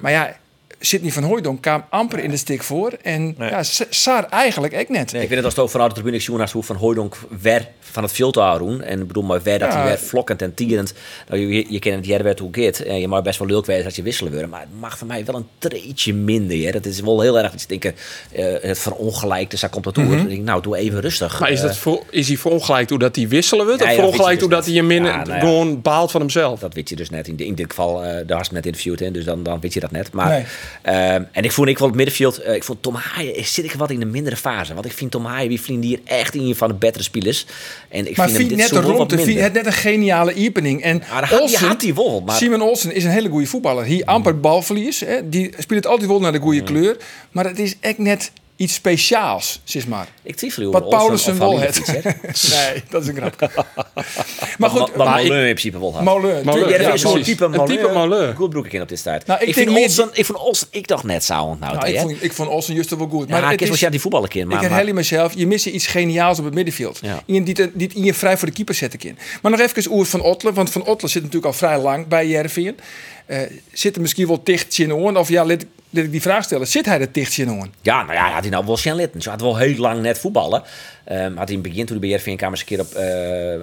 Maar 0.00 0.12
ja, 0.12 0.36
Sidney 0.84 1.12
van 1.12 1.22
Hooijdonk 1.22 1.62
kwam 1.62 1.84
amper 1.90 2.18
in 2.18 2.30
de 2.30 2.36
stik 2.36 2.62
voor. 2.62 2.92
En 3.02 3.34
ja, 3.38 3.62
Saar 3.90 4.24
eigenlijk 4.28 4.74
ook 4.74 4.88
net. 4.88 5.12
Nee, 5.12 5.22
ik 5.22 5.28
vind 5.28 5.30
het 5.30 5.44
als 5.44 5.54
het 5.54 5.62
ook 5.62 5.70
vanuit 5.70 5.94
de 5.94 6.00
tribune 6.00 6.38
naast 6.38 6.52
hoe 6.52 6.62
Van 6.62 6.76
Hooydonk 6.76 7.16
wer 7.40 7.68
van 7.80 8.02
het 8.02 8.12
veld 8.12 8.34
doen. 8.58 8.82
En 8.82 9.00
ik 9.00 9.06
bedoel 9.06 9.22
maar 9.22 9.42
wer 9.42 9.58
dat 9.58 9.72
Ja. 9.72 9.78
hij 9.78 9.86
weer 9.88 9.98
vlokkend 9.98 10.42
en 10.42 10.54
tierend. 10.54 10.94
Nou, 11.28 11.40
je, 11.40 11.66
je 11.72 11.78
kent 11.78 11.96
het 11.96 12.06
jij 12.06 12.22
werd 12.22 12.38
hoe 12.38 12.48
het 12.52 12.82
En 12.84 13.00
je 13.00 13.08
mag 13.08 13.22
best 13.22 13.38
wel 13.38 13.48
leuk 13.48 13.66
wezen 13.66 13.84
als 13.84 13.96
je 13.96 14.02
wisselen 14.02 14.32
willen. 14.32 14.48
Maar 14.48 14.60
het 14.60 14.80
mag 14.80 14.98
voor 14.98 15.06
mij 15.06 15.24
wel 15.24 15.34
een 15.34 15.46
treetje 15.58 16.14
minder. 16.14 16.56
Hè. 16.64 16.70
Dat 16.70 16.86
is 16.86 17.00
wel 17.00 17.20
heel 17.20 17.38
erg 17.38 17.54
iets 17.54 17.66
denken. 17.66 17.94
eh 18.32 18.44
het 18.60 18.78
verongelijkt, 18.78 19.50
dus 19.50 19.60
daar 19.60 19.70
komt 19.70 19.84
het 19.84 19.94
toe. 19.94 20.04
Mhm. 20.04 20.16
Dan 20.16 20.26
denk 20.26 20.38
ik, 20.38 20.44
nou, 20.44 20.62
doe 20.62 20.76
even 20.76 21.00
rustig. 21.00 21.40
Maar 21.40 21.50
is, 21.50 21.60
dat 21.60 21.70
Eh, 21.70 21.76
voor, 21.76 22.02
is 22.10 22.28
hij 22.28 22.36
verongelijkt 22.36 22.88
doordat 22.88 23.16
hij 23.16 23.28
wisselen 23.28 23.66
wordt? 23.66 23.80
Ja, 23.82 23.86
of 23.86 23.90
ja, 23.90 23.96
dat 23.96 24.10
verongelijkt 24.10 24.40
weet 24.40 24.50
dus 24.50 24.58
doordat 24.58 24.64
hij 24.66 24.74
je 24.74 24.82
minder 24.94 25.12
Ja, 25.12 25.16
nou 25.24 25.32
ja. 25.32 25.38
gewoon 25.40 25.80
baalt 25.82 26.10
van 26.10 26.20
hemzelf? 26.20 26.60
Dat 26.60 26.74
weet 26.74 26.88
je 26.88 26.96
dus 26.96 27.10
net. 27.10 27.28
In, 27.28 27.36
de- 27.36 27.46
in 27.46 27.54
dit 27.54 27.66
geval, 27.68 28.04
eh 28.04 28.26
daar 28.26 28.44
je 28.48 28.54
net 28.54 28.66
interviewd 28.66 29.00
in, 29.00 29.12
dus 29.12 29.24
dan, 29.24 29.42
dan 29.42 29.60
weet 29.60 29.72
je 29.72 29.80
dat 29.80 29.90
net. 29.90 30.12
Maar, 30.12 30.28
Nee. 30.28 30.44
Ehm, 30.82 31.22
en 31.32 31.44
ik 31.44 31.52
vond 31.52 31.68
ik 31.68 31.78
wel 31.78 31.86
het 31.88 31.96
middenveld, 31.96 32.38
eh, 32.38 32.54
ik 32.54 32.64
vond 32.64 32.82
Tom 32.82 32.94
Haaien, 32.94 33.44
zit 33.44 33.64
ik 33.64 33.72
wat 33.72 33.90
in 33.90 33.98
de 34.00 34.06
mindere 34.06 34.36
fase. 34.36 34.74
Want 34.74 34.86
ik 34.86 34.92
vind 34.92 35.10
Tom 35.10 35.24
Haaien, 35.24 35.48
wie 35.48 35.60
vriend 35.60 35.84
hier 35.84 36.00
echt 36.04 36.34
in 36.34 36.54
van 36.54 36.68
de 36.68 36.74
betere 36.74 37.04
spelers. 37.04 37.46
En 37.88 38.08
ik 38.08 38.16
maar 38.16 38.26
vind 38.26 38.38
vind 38.38 38.50
net 38.56 38.68
vind 38.68 39.10
minder. 39.26 39.42
het 39.42 39.52
net 39.52 39.66
een 39.66 39.72
geniale 39.72 40.34
opening. 40.48 40.82
En 40.82 41.02
Ja, 41.10 41.24
had- 41.24 41.40
Olsen, 41.40 41.66
had 41.68 41.82
hij 41.82 41.94
wel, 41.94 42.20
maar- 42.20 42.36
Simon 42.36 42.62
Olsen 42.62 42.94
is 42.94 43.04
een 43.04 43.10
hele 43.10 43.28
goede 43.28 43.46
voetballer. 43.46 43.84
Hier 43.84 44.04
amper 44.04 44.40
balverlies. 44.40 45.00
Hè. 45.00 45.28
Die 45.28 45.50
speelt 45.58 45.84
het 45.84 45.86
altijd 45.92 46.08
wel 46.08 46.20
naar 46.20 46.32
de 46.32 46.38
goede 46.38 46.62
kleur. 46.62 46.96
Maar 47.32 47.44
het 47.44 47.58
is 47.58 47.74
echt 47.80 47.98
net 47.98 48.32
iets 48.56 48.74
speciaals, 48.74 49.60
zeg 49.64 49.86
maar. 49.86 50.08
Ik 50.22 50.36
twijfel 50.36 50.70
Wat 50.70 50.82
het. 50.82 50.92
of 50.92 51.78
iets, 51.78 51.86
hè. 51.86 52.00
nee, 52.72 52.82
dat 52.90 53.02
is 53.02 53.08
een 53.08 53.16
grap. 53.16 53.50
maar 54.58 54.70
goed, 54.70 54.96
maar 54.96 55.20
ik- 55.22 55.28
Maleu 55.28 55.38
in 55.46 55.54
principe 55.54 55.78
wel 55.78 55.94
had. 55.94 56.02
Molen, 56.02 56.44
Ja, 56.68 56.80
ja, 56.80 56.92
is 56.92 57.00
zo'n 57.00 57.22
type 57.22 57.44
Een 57.44 57.50
Maleu. 57.50 58.26
type. 58.26 58.32
Goed 58.36 58.50
broek 58.50 58.66
ik 58.66 58.72
in 58.72 58.82
op 58.82 58.88
dit 58.88 59.02
tijd. 59.02 59.26
Nou, 59.26 59.40
ik 59.40 59.48
ik, 59.48 59.54
vind 59.54 59.70
meer- 59.70 59.82
Olsen, 59.82 60.08
ik 60.12 60.24
vond 60.24 60.38
Olsen, 60.38 60.66
ik 60.70 60.86
dacht 60.88 61.04
net 61.04 61.24
zo. 61.24 61.34
Nou, 61.34 61.58
Nou, 61.58 61.86
ik, 61.88 61.98
vond, 62.00 62.22
ik 62.22 62.32
vond 62.32 62.48
Olsen 62.48 62.74
juist 62.74 62.90
wel 62.96 63.08
goed. 63.08 63.28
ja, 63.28 63.40
Maar 63.40 63.52
ik 63.52 63.60
het 63.60 63.68
is 63.68 63.80
ja 63.80 63.90
die 63.90 64.00
voetballen 64.00 64.28
kind, 64.28 64.46
maar, 64.48 64.56
ik 64.56 64.62
herhaal 64.68 64.86
je 64.86 64.94
mezelf, 64.94 65.32
je 65.34 65.46
mist 65.46 65.66
iets 65.66 65.86
geniaals 65.86 66.38
op 66.38 66.44
het 66.44 66.54
middenveld. 66.54 66.98
Ja. 67.02 67.22
Iemand 67.26 67.56
die, 67.56 67.70
die 67.74 67.90
in 67.94 68.04
je 68.04 68.14
vrij 68.14 68.36
voor 68.38 68.48
de 68.48 68.54
keeper 68.54 68.74
zetten 68.74 68.98
kan. 68.98 69.16
Maar 69.42 69.50
nog 69.50 69.60
even 69.60 69.92
Oer 69.92 70.06
van 70.06 70.20
Ottelen, 70.20 70.54
want 70.54 70.70
Van 70.70 70.84
Ottelen 70.86 71.10
zit 71.10 71.22
natuurlijk 71.22 71.52
al 71.52 71.58
vrij 71.58 71.78
lang 71.78 72.06
bij 72.08 72.26
Jervin. 72.28 72.76
Eh 73.26 73.40
zit 73.72 73.94
er 73.94 74.00
misschien 74.00 74.26
wel 74.26 74.40
dicht 74.44 74.78
in 74.78 74.94
oren? 74.94 75.16
Of 75.16 75.28
ja, 75.28 75.44
let, 75.44 75.66
ik 75.90 76.10
die 76.10 76.22
vraag 76.22 76.44
stellen, 76.44 76.66
zit 76.66 76.86
hij 76.86 77.00
er 77.00 77.12
dicht 77.12 77.38
in 77.38 77.50
oren? 77.50 77.72
Ja, 77.82 78.02
nou 78.02 78.14
ja, 78.14 78.30
had 78.30 78.42
hij 78.42 78.50
nou 78.50 78.66
wel 78.66 78.76
zijn 78.76 78.94
litten. 78.94 79.22
Ze 79.22 79.30
had 79.30 79.40
wel 79.40 79.56
heel 79.56 79.76
lang 79.76 80.00
net 80.00 80.18
voetballen. 80.18 80.62
Ehm, 81.04 81.36
had 81.36 81.48
hij 81.48 81.56
in 81.56 81.62
het 81.62 81.62
begin, 81.62 81.86
toen 81.86 81.98
hij 81.98 82.08
bij 82.08 82.18
RVN 82.18 82.36
kwam, 82.36 82.50
eens 82.50 82.60
een 82.60 82.66
keer 82.66 82.80
op... 82.80 82.92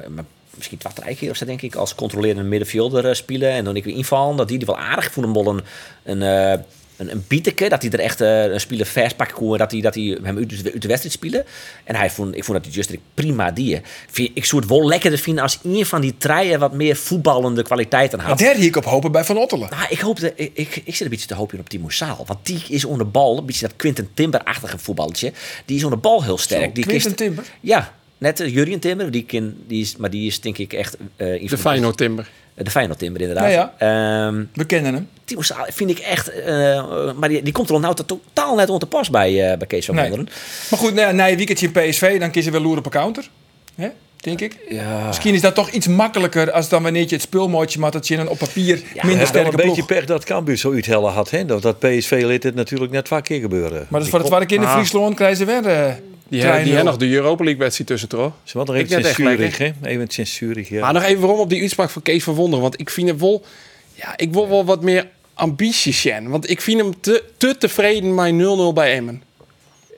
maar 0.10 0.26
misschien 0.56 0.78
drie 0.94 1.16
keer 1.16 1.30
of 1.30 1.38
zo, 1.38 1.46
denk 1.46 1.62
ik, 1.62 1.76
als 1.76 1.96
controlerende 1.96 2.44
middenvelder 2.44 3.08
eh, 3.08 3.14
spelen. 3.14 3.52
En 3.52 3.64
dan 3.64 3.76
ik 3.76 3.84
weer 3.84 3.96
invallen. 3.96 4.38
Dat 4.38 4.48
die 4.48 4.58
die 4.58 4.68
wel 4.68 4.78
aardig. 4.78 5.16
Wel 5.16 5.48
een... 5.48 5.64
een 6.04 6.64
een, 7.02 7.12
een 7.12 7.24
bieteke, 7.28 7.70
dat 7.70 7.82
hij 7.82 7.92
er 7.92 8.00
echt 8.00 8.22
eh, 8.22 8.44
een 8.44 8.60
speler 8.60 8.86
vers 8.86 9.14
pakken 9.14 9.36
kon, 9.36 9.58
dat 9.58 9.72
hij, 9.72 9.82
dat 9.82 9.96
hij 9.96 10.18
hem 10.24 10.38
uit, 10.38 10.50
de- 10.64 10.72
uit 10.72 10.82
de 10.82 10.88
wedstrijd 10.88 11.12
spelen. 11.16 11.46
En 11.84 11.96
hij 11.96 12.10
vond, 12.10 12.36
ik 12.36 12.44
vond 12.44 12.58
dat 12.58 12.66
hij 12.74 12.76
just 12.76 12.96
prima 13.14 13.52
die. 13.52 13.76
Ik, 13.76 13.84
vind, 14.12 14.30
ik 14.34 14.46
zou 14.46 14.62
het 14.62 14.70
wel 14.72 14.88
lekkerder 14.88 15.20
vinden 15.20 15.44
als 15.44 15.60
een 15.64 15.86
van 15.86 16.02
die 16.02 16.16
treien 16.18 16.60
wat 16.60 16.74
meer 16.74 16.96
voetballende 16.96 17.64
kwaliteiten 17.64 18.20
had. 18.20 18.40
daar 18.40 18.56
hier 18.56 18.66
ik 18.66 18.76
op 18.76 18.86
hopen 18.86 19.12
bij 19.12 19.24
Van 19.24 19.38
Ottelen. 19.38 19.70
Nou, 19.70 19.86
ik, 19.90 20.00
hoop 20.00 20.20
dat, 20.20 20.32
ik, 20.36 20.52
ik, 20.54 20.76
ik 20.86 20.96
zit 20.96 21.02
een 21.02 21.10
beetje 21.10 21.28
te 21.28 21.36
hopen 21.36 21.60
op 21.60 21.70
Timo 21.70 21.90
Saal. 21.90 22.24
Want 22.28 22.46
die 22.46 22.64
is 22.70 22.86
onder 22.86 23.06
de 23.06 23.12
bal, 23.12 23.38
een 23.38 23.46
beetje 23.46 23.68
dat 23.68 23.76
Quinten 23.76 24.10
Timber-achtige 24.14 24.78
voetballetje. 24.78 25.32
Die 25.66 25.78
is 25.78 25.84
onder 25.84 26.02
de 26.02 26.08
bal 26.08 26.24
heel 26.24 26.38
sterk. 26.38 26.64
Zo, 26.66 26.72
die 26.74 26.84
Quinten 26.84 27.04
kist- 27.04 27.18
Timber? 27.18 27.44
Ja, 27.62 27.94
net 28.18 28.40
uh, 28.40 28.54
Jurien 28.54 28.80
Timber. 28.80 29.12
Die 29.12 29.24
ken, 29.24 29.58
die 29.68 29.82
is, 29.82 29.96
maar 29.98 30.10
die 30.10 30.28
is 30.28 30.40
denk 30.42 30.58
ik 30.58 30.74
echt... 30.74 30.98
eh, 31.16 31.42
een 31.42 31.48
De 31.48 31.58
Feyenoord 31.58 31.98
Timber. 31.98 32.30
De 32.64 32.72
Feyenoord 32.72 33.00
Timber, 33.00 33.22
inderdaad. 33.22 33.52
Ja, 33.52 33.74
Ehm, 33.78 34.44
We 34.54 34.66
kennen 34.66 34.94
hem. 34.94 35.08
Timo 35.26 35.42
Saal 35.42 35.66
vind 35.70 35.90
ik 35.90 36.00
echt... 36.00 36.32
eh, 36.42 37.12
maar 37.16 37.30
die, 37.30 37.42
die 37.44 37.54
komt 37.54 37.70
er 37.70 37.80
nou 37.80 37.96
totaal 38.06 38.56
net 38.56 38.70
onder 38.70 38.88
pas 38.88 39.10
bij, 39.10 39.52
eh, 39.52 39.58
bij 39.58 39.68
Kees 39.68 39.86
van 39.86 39.96
Nee. 39.96 40.10
Wonderen. 40.10 40.34
Maar 40.70 40.80
goed, 40.80 40.94
na 40.94 41.30
een 41.30 41.36
weekendje 41.38 41.70
in 41.74 41.90
PSV, 41.90 42.20
dan 42.20 42.32
kies 42.32 42.46
je 42.46 42.52
wel 42.52 42.62
loeren 42.62 42.80
op 42.80 42.86
een 42.86 42.92
counter. 42.92 43.30
Hè? 43.76 43.90
Denk 44.18 44.42
ik. 44.42 44.58
Ja. 44.70 45.08
Misschien 45.08 45.34
is 45.34 45.42
dat 45.42 45.56
toch 45.56 45.70
iets 45.70 45.88
makkelijker 45.88 46.52
als 46.52 46.70
dan 46.70 46.84
wanneer 46.84 47.02
je 47.02 47.10
het 47.16 47.22
spulmootje 47.22 47.80
maakt 47.80 47.94
dat 47.94 48.08
je 48.08 48.30
op 48.30 48.38
papier 48.38 48.82
minder 49.02 49.28
sterke 49.28 49.50
een 49.50 49.68
beetje 49.68 49.86
pech 49.86 50.06
dat 50.06 50.24
Cambuur 50.24 50.58
zo 50.58 50.72
uithellen 50.72 51.12
had. 51.12 51.30
Hè? 51.30 51.46
Dat, 51.46 51.62
dat 51.62 51.80
PSV 51.80 52.24
liet 52.28 52.44
het 52.44 52.56
natuurlijk 52.56 52.92
net 52.92 53.08
vaak 53.08 53.24
keer 53.24 53.40
gebeuren. 53.40 53.72
Maar 53.90 54.00
dat 54.00 54.02
is 54.02 54.10
voor 54.10 54.20
het 54.20 54.28
tweede 54.28 54.46
keer 54.46 54.58
in 54.58 54.64
Ah. 54.64 54.74
Friesland 54.74 55.16
krijgen 55.16 55.38
ze 55.38 55.46
weer 55.46 55.66
eh 55.68 55.94
Die 56.32 56.42
hebben 56.42 56.64
die 56.64 56.72
3-0. 56.72 56.76
hebben 56.76 56.92
nog 56.92 57.02
de 57.02 57.16
Europa 57.16 57.44
League 57.44 57.62
wedstrijd 57.62 57.90
tussen, 57.90 58.10
toch? 58.10 58.34
Ze 58.44 58.58
hadden 58.58 58.76
Ik 58.76 58.90
even 58.90 59.14
Zurich, 59.14 59.58
hè? 59.58 59.72
Even 59.82 60.28
Zurich, 60.28 60.70
ja. 60.70 60.82
Maar 60.82 60.94
nog 60.94 61.04
even 61.04 61.22
waarom 61.22 61.40
op 61.40 61.50
die 61.50 61.62
uitspraak 61.62 61.90
van 61.90 62.02
Kees 62.02 62.24
van 62.24 62.34
Wonderen. 62.34 62.62
Want 62.62 62.80
ik 62.80 62.90
vind 62.90 63.10
het 63.10 63.20
wel... 63.20 63.46
Ja, 63.94 64.18
ik 64.18 64.34
wil 64.34 64.50
wel 64.50 64.66
wat 64.66 64.82
meer 64.82 65.08
ambitie 65.34 65.94
zien. 65.94 66.30
Want 66.30 66.50
ik 66.50 66.62
vind 66.62 66.82
hem 66.82 67.02
te, 67.02 67.24
te 67.38 67.58
tevreden 67.58 68.16
met 68.16 68.34
0-0 68.72 68.74
bij 68.74 68.96
Emmen. 68.96 69.24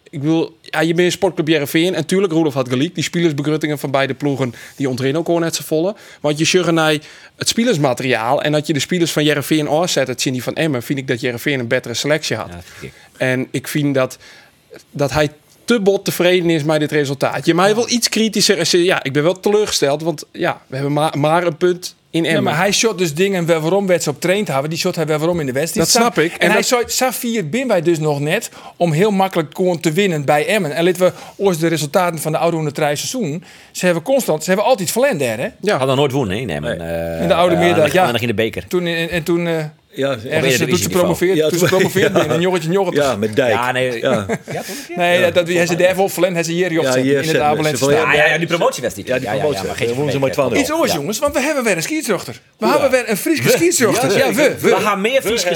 Ik 0.09 0.21
wil... 0.21 0.57
Ja, 0.61 0.79
je 0.79 0.93
bent 0.93 1.05
een 1.05 1.11
sportclub 1.11 1.47
Jereveen. 1.47 1.95
En 1.95 2.05
tuurlijk, 2.05 2.33
Roelof 2.33 2.53
had 2.53 2.69
gelijk. 2.69 2.95
Die 2.95 3.03
spelersbegruttingen 3.03 3.79
van 3.79 3.91
beide 3.91 4.13
ploegen, 4.13 4.53
die 4.75 4.89
ontreden 4.89 5.19
ook 5.19 5.25
gewoon 5.25 5.41
net 5.41 5.55
zo 5.55 5.63
volle. 5.65 5.95
Want 6.21 6.37
je 6.37 6.45
zegt 6.45 6.71
naar 6.71 6.97
het 7.35 7.47
spelersmateriaal. 7.47 8.41
En 8.41 8.51
dat 8.51 8.67
je 8.67 8.73
de 8.73 8.79
spelers 8.79 9.11
van 9.11 9.23
Jereveen 9.23 9.67
afzet, 9.67 10.07
het 10.07 10.21
zien 10.21 10.33
die 10.33 10.43
van 10.43 10.55
Emmen, 10.55 10.83
vind 10.83 10.99
ik 10.99 11.07
dat 11.07 11.21
Jereveen 11.21 11.59
een 11.59 11.67
betere 11.67 11.93
selectie 11.93 12.35
had. 12.35 12.49
Ja, 12.49 12.87
ik. 12.87 12.93
En 13.17 13.47
ik 13.51 13.67
vind 13.67 13.95
dat, 13.95 14.17
dat 14.91 15.11
hij 15.11 15.29
te 15.65 15.79
bot 15.79 16.05
tevreden 16.05 16.49
is 16.49 16.63
met 16.63 16.79
dit 16.79 16.91
resultaat. 16.91 17.45
Je 17.45 17.53
mij 17.53 17.75
wel 17.75 17.89
iets 17.89 18.09
kritischer 18.09 18.57
is. 18.57 18.71
Ja, 18.71 19.03
ik 19.03 19.13
ben 19.13 19.23
wel 19.23 19.39
teleurgesteld, 19.39 20.01
want 20.01 20.23
ja, 20.31 20.61
we 20.67 20.75
hebben 20.75 20.93
maar, 20.93 21.17
maar 21.19 21.45
een 21.45 21.57
punt 21.57 21.95
in 22.09 22.23
Ja, 22.23 22.29
Emmen. 22.29 22.43
maar 22.43 22.57
hij 22.57 22.71
shot 22.71 22.97
dus 22.97 23.13
dingen 23.13 23.45
waar- 23.45 23.61
waarom 23.61 23.87
werd 23.87 24.03
ze 24.03 24.09
op 24.09 24.21
train 24.21 24.43
te 24.45 24.49
houden. 24.51 24.71
Die 24.71 24.79
shot 24.79 24.95
hij 24.95 25.05
waarom 25.05 25.39
in 25.39 25.45
de 25.45 25.51
wedstrijd. 25.51 25.93
Dat 25.93 26.01
snap 26.01 26.19
ik. 26.19 26.31
En, 26.33 26.39
En 26.39 26.47
hij 26.47 26.55
dat- 26.55 26.65
zei, 26.67 26.83
Safir 26.85 27.49
bin 27.49 27.67
wij 27.67 27.81
dus 27.81 27.99
nog 27.99 28.19
net 28.19 28.49
om 28.77 28.91
heel 28.91 29.11
makkelijk 29.11 29.55
gewoon 29.55 29.79
te 29.79 29.91
winnen 29.91 30.25
bij 30.25 30.45
Emmen. 30.47 30.71
En 30.75 30.83
laten 30.83 31.01
we 31.01 31.11
ooit 31.37 31.59
de 31.59 31.67
resultaten 31.67 32.19
van 32.19 32.31
de 32.31 32.37
oude 32.37 32.71
drie 32.71 32.95
seizoen. 32.95 33.43
Ze 33.71 33.85
hebben 33.85 34.03
constant, 34.03 34.43
ze 34.43 34.47
hebben 34.49 34.67
altijd 34.67 34.91
verlend 34.91 35.21
hè? 35.21 35.47
ja, 35.61 35.77
Had 35.77 35.87
dan 35.87 35.97
nooit 35.97 36.11
wonnen, 36.11 36.37
hè? 36.37 36.43
Nee, 36.43 36.61
maar, 36.61 36.77
eh, 36.77 37.21
In 37.21 37.27
de 37.27 37.33
oude 37.33 37.55
en 37.55 37.75
dan 37.75 37.89
ja. 37.91 38.19
in 38.19 38.27
de 38.27 38.33
beker. 38.33 38.67
Toen, 38.67 38.85
en, 38.85 39.09
en 39.09 39.23
toen 39.23 39.47
eh, 39.47 39.63
ja, 39.95 40.09
ergens 40.29 40.57
toen 40.57 40.67
ze 40.67 40.73
niveau. 40.73 40.89
promoveerd, 40.89 41.37
Ja, 41.37 41.49
toen 41.49 41.59
ze 41.59 41.65
promoveerd 41.65 42.15
ja. 42.17 42.29
Een 42.29 42.41
jongetje, 42.41 42.71
jongetje. 42.71 43.01
ja, 43.01 43.15
met 43.15 43.35
Dijk. 43.35 43.51
Ja, 43.53 43.71
nee. 43.71 43.99
Ja. 44.01 44.25
Nee, 44.95 45.21
dat, 45.21 45.33
dat, 45.33 45.47
hij 45.47 45.65
ze 45.65 45.75
daar 45.75 45.95
wel 45.95 46.09
verlend, 46.09 46.33
hij 46.33 46.43
ze 46.43 46.51
hier 46.51 46.71
Ja, 46.71 46.95
hier 46.95 47.11
in 47.23 47.27
het 47.27 47.37
van, 47.37 47.65
stadion. 47.77 47.89
Ja, 47.91 48.13
ja, 48.13 48.25
ja, 48.25 48.37
die 48.37 48.47
promotiewedstrijd. 48.47 49.07
Ja, 49.07 49.17
die 49.19 49.39
promotie. 49.39 49.67
maar 49.67 49.75
geen 49.75 49.87
Dan 49.87 49.95
wonnen 49.95 50.13
ze 50.13 50.19
maar 50.19 50.31
12 50.31 50.53
Iets 50.53 50.71
oors, 50.71 50.93
jongens, 50.93 51.19
want 51.19 51.33
we 51.33 51.41
hebben 51.41 51.63
weer 51.63 51.75
een 51.75 51.83
skietsrochter. 51.83 52.39
We 52.57 52.67
hebben 52.67 52.91
weer 52.91 53.09
een 53.09 53.17
Friese 53.17 53.49
skietsrochter. 53.49 54.11
Ja, 54.17 54.17
Ja, 54.25 54.33
we. 54.33 54.55
We 54.59 54.69
we. 54.69 54.75
gaan 54.75 55.01
meer 55.01 55.21
Friese 55.21 55.55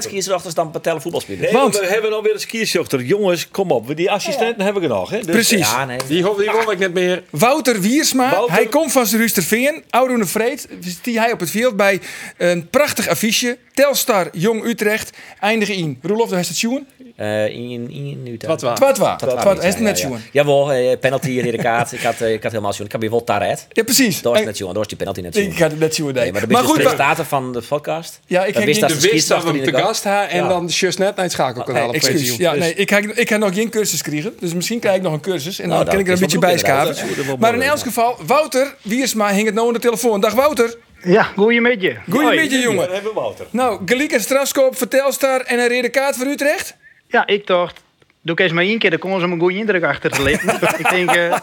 skiesrochters 0.00 0.54
en 0.54 0.54
dan 0.54 0.72
betellen 0.72 1.00
voetbalspelers. 1.02 1.52
Want- 1.52 1.78
we 1.78 1.86
hebben 1.86 2.12
alweer 2.12 2.34
een 2.34 2.40
skierzochter. 2.40 3.02
Jongens, 3.02 3.48
kom 3.50 3.70
op. 3.70 3.96
Die 3.96 4.10
assistenten 4.10 4.64
hebben 4.64 4.82
we 4.82 4.88
nog. 4.88 5.10
Hè? 5.10 5.16
Dus- 5.18 5.26
Precies. 5.26 5.58
Ja, 5.70 5.84
nee. 5.84 5.98
die, 6.08 6.22
ho- 6.22 6.36
die 6.36 6.50
wil 6.50 6.70
ik 6.70 6.78
net 6.78 6.92
meer. 6.94 7.22
Wouter 7.30 7.80
Wiersma, 7.80 8.42
hij 8.46 8.66
komt 8.66 8.92
van 8.92 9.06
Rusterveen. 9.10 9.82
Oudoene 9.90 10.26
Vreed, 10.26 10.68
die 11.02 11.18
hij 11.20 11.32
op 11.32 11.40
het 11.40 11.50
veld 11.50 11.76
bij 11.76 12.00
een 12.36 12.68
prachtig 12.70 13.08
affiche. 13.08 13.34
Telstar 13.74 14.28
Jong 14.32 14.64
Utrecht, 14.64 15.16
eindigen 15.40 15.74
in. 15.74 15.98
Roelof, 16.02 16.28
daar 16.28 16.38
is 16.40 16.48
het 16.48 16.56
sjoen. 16.56 16.86
Eh, 17.16 17.46
in, 17.48 17.90
in 17.90 18.20
Utrecht. 18.26 18.46
Wat 18.46 18.60
waar? 18.60 18.74
Twatwa. 18.76 19.16
Twatwa, 19.16 19.40
Twatwa, 19.40 19.60
hij 19.60 19.68
is 19.68 19.74
ja, 19.74 19.80
net 19.80 19.98
ja, 19.98 20.06
sjoen. 20.06 20.20
Jawel, 20.32 20.72
eh, 20.72 20.98
penalty 20.98 21.28
hier 21.30 21.44
in 21.44 21.50
de 21.50 21.58
kaart. 21.58 21.92
Ik 21.92 22.00
had, 22.00 22.20
eh, 22.20 22.32
ik 22.32 22.42
had 22.42 22.52
helemaal 22.52 22.72
sjoen. 22.72 22.86
Ik 22.86 22.92
had 22.92 23.00
weer 23.00 23.10
wel 23.10 23.24
taret. 23.24 23.66
Ja, 23.72 23.82
precies. 23.82 24.22
Dat 24.22 24.32
was 24.32 24.40
En- 24.40 24.46
net 24.46 24.56
sjoen. 24.56 24.68
Dat 24.68 24.76
was 24.76 24.86
die 24.86 24.96
penalty 24.96 25.20
net 25.20 25.34
sjoen. 25.34 25.50
Ik 25.50 25.58
had 25.58 25.70
het 25.70 25.80
net 25.80 25.94
sjoen. 25.94 26.12
Nee, 26.12 26.32
maar 26.32 26.40
de 26.40 26.46
Maar 26.46 26.64
goed, 26.64 26.76
presentator 26.76 27.24
van 27.24 27.52
de 27.52 27.62
podcast. 27.68 28.20
Ja, 28.26 28.40
ik 28.44 28.54
heb 28.54 28.62
De 28.62 28.66
wist 28.66 28.80
dat 29.28 29.44
we 29.44 29.60
te 29.60 29.72
gast 29.72 30.04
hebben 30.04 30.28
en 30.28 30.48
dan 30.48 30.66
just 30.66 30.98
net 30.98 31.14
naar 31.14 31.24
het 31.24 31.34
schakelkanaal 31.34 31.88
op 31.88 31.94
excuus. 31.94 32.36
Ja, 32.36 32.54
nee, 32.54 32.74
ik, 32.74 32.90
ga, 32.90 32.98
ik 33.14 33.28
ga 33.28 33.36
nog 33.36 33.54
geen 33.54 33.70
cursus 33.70 34.02
krijgen. 34.02 34.34
Dus 34.40 34.54
misschien 34.54 34.78
krijg 34.78 34.96
ik 34.96 35.02
nog 35.02 35.12
een 35.12 35.20
cursus. 35.20 35.58
En 35.58 35.68
dan 35.68 35.78
Nou, 35.78 35.90
kan 35.90 35.98
ik 35.98 36.06
er 36.06 36.08
een 36.08 36.14
is 36.14 36.20
beetje 36.20 36.38
bij 36.38 36.54
is 36.54 37.36
Maar 37.38 37.54
in 37.54 37.62
elk 37.62 37.78
geval, 37.78 38.16
Wouter 38.26 38.74
Wiersma 38.82 39.32
hing 39.32 39.46
het 39.46 39.54
nou 39.54 39.66
aan 39.66 39.72
de 39.72 39.78
telefoon. 39.78 40.20
Dag 40.20 40.34
Wouter. 40.34 40.76
Ja, 41.06 41.22
goeiemiddag. 41.22 41.94
Goedemiddag, 42.10 42.62
jongen. 42.62 42.84
Dan 42.84 42.94
hebben 42.94 43.14
we 43.14 43.20
Wouter. 43.20 43.46
Nou, 43.50 43.80
een 43.86 44.20
strafskoop 44.20 44.76
voor 44.76 44.88
Telstar 44.88 45.40
en 45.40 45.58
een 45.58 45.68
rode 45.68 45.88
kaart 45.88 46.16
voor 46.16 46.26
Utrecht. 46.26 46.76
Ja, 47.08 47.26
ik 47.26 47.46
dacht, 47.46 47.82
doe 48.20 48.34
ik 48.34 48.40
eens 48.40 48.52
maar 48.52 48.64
één 48.64 48.78
keer, 48.78 48.90
dan 48.90 48.98
kon 48.98 49.20
ze 49.20 49.26
me 49.26 49.32
een 49.32 49.40
goede 49.40 49.56
indruk 49.56 49.82
achter 49.82 50.10
te 50.10 50.22
laten. 50.22 50.78
ik 50.84 50.90
denk, 50.90 51.10
eh, 51.10 51.36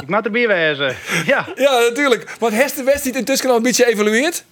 ik 0.00 0.08
moet 0.08 0.24
erbij 0.24 0.48
wezen. 0.48 0.96
Ja, 1.26 1.46
Ja, 1.56 1.78
natuurlijk. 1.88 2.36
Want 2.38 2.52
heeft 2.52 2.76
de 2.76 2.82
wedstrijd 2.82 3.16
intussen 3.16 3.50
al 3.50 3.56
een 3.56 3.62
beetje 3.62 3.86
evalueerd? 3.86 4.44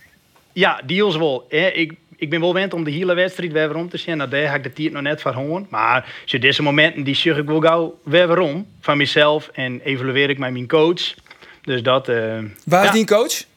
ja 0.53 0.81
deals 0.87 1.17
wel. 1.17 1.47
Hè. 1.49 1.67
Ik, 1.69 1.93
ik 2.17 2.31
ben 2.31 2.41
wel 2.41 2.55
wend 2.55 2.75
om 2.75 2.85
de 2.85 2.91
hele 2.91 3.15
wedstrijd 3.15 3.53
weer 3.53 3.75
om 3.75 3.89
te 3.89 3.97
zien. 3.97 4.17
Nou, 4.17 4.31
daar 4.31 4.49
ga 4.49 4.55
ik 4.55 4.63
de 4.63 4.73
tijd 4.73 4.93
nog 4.93 5.03
net 5.03 5.21
van 5.21 5.35
horen. 5.35 5.67
Maar 5.71 6.15
zo 6.25 6.39
deze 6.39 6.63
momenten, 6.63 7.03
die 7.03 7.15
zeg 7.15 7.37
ik 7.37 7.47
wel 7.47 7.61
gauw 7.61 7.99
weer 8.03 8.39
om. 8.39 8.67
Van 8.81 8.97
mezelf 8.97 9.51
en 9.53 9.81
evalueer 9.85 10.31
ik 10.31 10.39
met 10.39 10.53
mijn 10.53 10.69
coach. 10.69 11.15
Dus 11.63 11.83
dat... 11.83 12.09
eh 12.09 12.39
Waar 12.65 12.83
is 12.83 12.89
ja. 12.89 12.93
die 12.93 13.07
coach? 13.07 13.51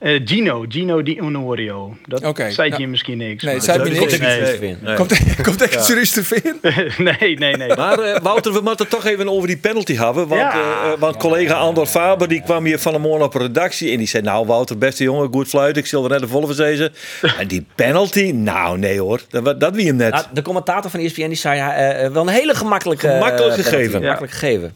Eh, 0.00 0.20
Gino, 0.24 0.64
Gino 0.68 1.02
Di 1.02 1.20
Onorio. 1.20 1.96
Dat 2.06 2.36
zei 2.52 2.68
nou, 2.68 2.80
je 2.82 2.88
misschien 2.88 3.18
niks. 3.18 3.44
nee, 3.44 3.60
zei 3.60 3.78
me 3.78 3.88
niks. 3.98 4.18
Nee. 4.18 4.76
Nee. 4.80 4.94
Komt, 4.94 5.42
komt 5.42 5.62
echt 5.62 5.84
serieus 5.84 6.10
te 6.10 6.24
vinden? 6.24 6.60
nee, 7.18 7.38
nee, 7.38 7.56
nee. 7.56 7.76
Maar 7.76 7.98
eh, 7.98 8.20
Wouter, 8.22 8.52
we 8.52 8.60
moeten 8.60 8.86
het 8.86 8.90
toch 8.90 9.04
even 9.06 9.28
over 9.28 9.48
die 9.48 9.56
penalty 9.56 9.96
hebben. 9.96 10.28
Want, 10.28 10.40
Ja. 10.40 10.52
eh, 10.52 10.98
want 10.98 11.16
collega 11.16 11.54
Andor 11.54 11.86
Faber 11.86 12.28
die 12.28 12.42
kwam 12.42 12.64
hier 12.64 12.78
van 12.78 12.94
een 12.94 13.00
morgen 13.00 13.24
op 13.24 13.34
een 13.34 13.40
redactie. 13.40 13.90
En 13.92 13.98
die 13.98 14.06
zei, 14.06 14.22
nou 14.22 14.46
Wouter, 14.46 14.78
beste 14.78 15.02
jongen, 15.04 15.28
goed 15.32 15.48
fluit. 15.48 15.76
Ik 15.76 15.86
zal 15.86 16.04
er 16.04 16.10
net 16.10 16.20
de 16.20 16.28
volle 16.28 16.46
verzezen. 16.46 16.92
En 17.38 17.46
die 17.48 17.66
penalty, 17.74 18.30
nou 18.34 18.78
nee 18.78 19.00
hoor. 19.00 19.20
Dat, 19.28 19.60
dat 19.60 19.74
wie 19.74 19.86
hem 19.86 19.96
net. 19.96 20.12
Nou, 20.12 20.24
de 20.32 20.42
commentator 20.42 20.90
van 20.90 21.00
ESPN 21.00 21.26
die 21.28 21.34
zei 21.34 21.56
ja, 21.56 22.10
wel 22.12 22.22
een 22.22 22.28
hele 22.28 22.54
gemakkelijke... 22.54 23.08
Gemakkelijk 23.08 23.54
gegeven. 23.54 24.00
Gemakkelijk 24.00 24.32
gegeven. 24.32 24.72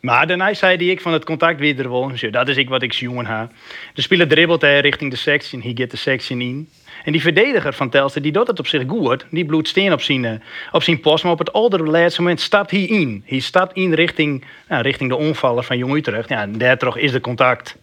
Maar 0.00 0.26
daarna 0.26 0.54
zei 0.54 0.90
ik 0.90 1.00
van 1.00 1.12
het 1.12 1.24
contact 1.24 1.60
weer 1.60 1.78
er 1.78 2.30
Dat 2.30 2.48
is 2.48 2.56
ik 2.56 2.68
wat 2.68 2.82
ik 2.82 2.92
jongen 2.92 3.24
ha. 3.24 3.50
De 3.94 4.02
speler 4.02 4.28
dribbelt 4.28 4.60
hij 4.60 4.80
richting 4.80 5.10
de 5.10 5.16
section. 5.16 5.62
Hij 5.62 5.72
gaat 5.74 5.90
de 5.90 5.96
section 5.96 6.40
in. 6.40 6.68
En 7.04 7.12
die 7.12 7.20
verdediger 7.20 7.72
van 7.72 7.88
Telstar, 7.88 8.22
die 8.22 8.32
doet 8.32 8.46
het 8.46 8.58
op 8.58 8.66
zich 8.66 8.82
goed. 8.86 9.26
Die 9.30 9.44
bloedt 9.44 9.68
steen 9.68 9.92
op 9.92 10.00
zijn, 10.00 10.24
eh, 10.24 10.32
op 10.72 10.82
zijn 10.82 11.00
post. 11.00 11.22
Maar 11.22 11.32
op 11.32 11.38
het 11.38 11.52
allerlaatste 11.52 12.20
moment 12.20 12.40
stapt 12.40 12.70
hij 12.70 12.82
in. 12.82 13.22
Hij 13.26 13.38
stapt 13.38 13.76
in 13.76 13.92
richting, 13.92 14.44
nou, 14.68 14.82
richting 14.82 15.10
de 15.10 15.16
onvaller 15.16 15.64
van 15.64 15.78
Jong 15.78 15.94
Utrecht. 15.94 16.28
Ja, 16.28 16.40
en 16.40 16.58
daar 16.58 16.78
toch 16.78 16.98
is 16.98 17.12
de 17.12 17.20
contact. 17.20 17.78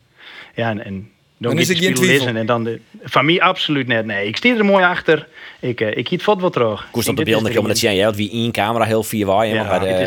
Ja, 0.53 0.70
en, 0.70 0.86
en 0.86 1.09
dan 1.38 1.59
is 1.59 1.67
de 1.67 1.75
geen 1.75 1.93
twijfel. 1.93 2.17
lezen 2.17 2.38
En 2.38 2.45
dan 2.45 2.63
de, 2.63 2.79
van 3.03 3.25
mij 3.25 3.41
absoluut 3.41 3.88
net. 3.88 4.05
Nee, 4.05 4.27
ik 4.27 4.38
stier 4.38 4.57
er 4.57 4.65
mooi 4.65 4.83
achter. 4.83 5.27
Ik, 5.59 5.81
eh, 5.81 5.97
ik 5.97 6.07
hiet 6.07 6.23
wat 6.23 6.39
wel 6.39 6.49
terug. 6.49 6.88
Koest 6.91 7.07
op 7.07 7.19
Ik 7.19 7.25
de 7.25 7.31
beelden 7.31 7.53
komen 7.53 7.71
is 7.71 7.81
dat 7.81 7.89
zien. 7.89 7.99
Ja, 7.99 8.03
want 8.03 8.15
wie 8.15 8.31
één 8.31 8.51
camera 8.51 8.86
heel 8.86 9.03
vier 9.03 9.25
waar. 9.25 9.47
Ja, 9.47 9.55
want 9.55 9.79
bij 9.79 9.89
het 9.91 10.01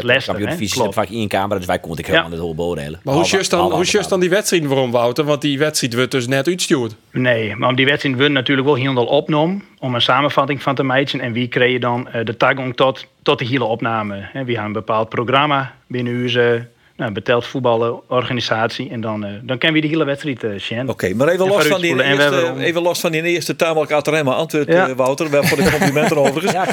is 0.60 0.70
de 0.70 0.82
zit 0.82 0.94
vaak 0.94 1.08
één 1.10 1.28
camera. 1.28 1.58
Dus 1.58 1.66
wij 1.66 1.78
komen 1.78 1.96
natuurlijk 1.96 2.06
helemaal 2.06 2.30
Ja. 2.30 2.36
de 2.36 2.42
hele 2.42 2.54
beoordelen. 2.54 3.00
Maar 3.02 3.14
hoe 3.14 3.24
just 3.24 3.50
dan, 3.50 3.72
hoe 3.72 3.84
just 3.84 4.08
dan 4.08 4.20
die 4.20 4.30
wedstrijd 4.30 4.66
waarom, 4.66 4.90
Wouter? 4.90 5.24
Want 5.24 5.40
die 5.40 5.58
wedstrijd 5.58 5.94
wordt 5.94 6.10
dus 6.10 6.26
net 6.26 6.46
uitstuurd. 6.46 6.94
Nee, 7.10 7.56
maar 7.56 7.68
om 7.68 7.74
die 7.76 7.86
wedstrijd 7.86 8.16
wordt 8.16 8.32
natuurlijk 8.32 8.66
wel 8.66 8.76
heel 8.76 9.04
opgenomen 9.04 9.64
om 9.78 9.94
een 9.94 10.00
samenvatting 10.00 10.62
van 10.62 10.74
te 10.74 10.82
maken. 10.82 11.20
En 11.20 11.32
wie 11.32 11.48
kreeg 11.48 11.72
je 11.72 11.80
dan 11.80 12.08
eh, 12.08 12.24
de 12.24 12.36
toegang 12.36 12.76
tot, 12.76 13.06
tot 13.22 13.38
de 13.38 13.44
hele 13.46 13.64
opname? 13.64 14.14
Hè, 14.14 14.44
we 14.44 14.52
hebben 14.52 14.64
een 14.64 14.72
bepaald 14.72 15.08
programma 15.08 15.74
binnen 15.86 16.22
onze 16.22 16.66
nou, 16.98 17.12
beteld 17.12 17.46
voetbalorganisatie. 17.46 18.90
En 18.90 19.00
dan, 19.00 19.24
eh, 19.24 19.30
dan 19.42 19.58
kennen 19.58 19.80
we 19.80 19.86
de 19.86 19.92
hele 19.92 20.04
wedstrijd 20.04 20.44
uh, 20.44 20.50
zien. 20.58 20.88
Oké, 20.88 21.14
maar 21.14 21.28
even 21.28 21.44
En 21.44 21.50
los, 21.50 21.66
van 21.66 21.80
die 21.80 22.02
eerste, 22.04 22.22
hebben- 22.34 22.58
even 22.58 22.82
los 22.82 23.00
van 23.00 23.12
die 23.12 23.22
eerste 23.22 23.56
tamelijk 23.56 23.92
Ataremma 23.92 24.32
antwoord, 24.34 24.68
Ja. 24.68 24.88
eh, 24.88 24.94
Wouter. 24.94 25.30
Wel 25.30 25.44
voor 25.44 25.56
de 25.56 25.70
complimenten 25.78 26.16
overigens. 26.16 26.52
Ja. 26.52 26.66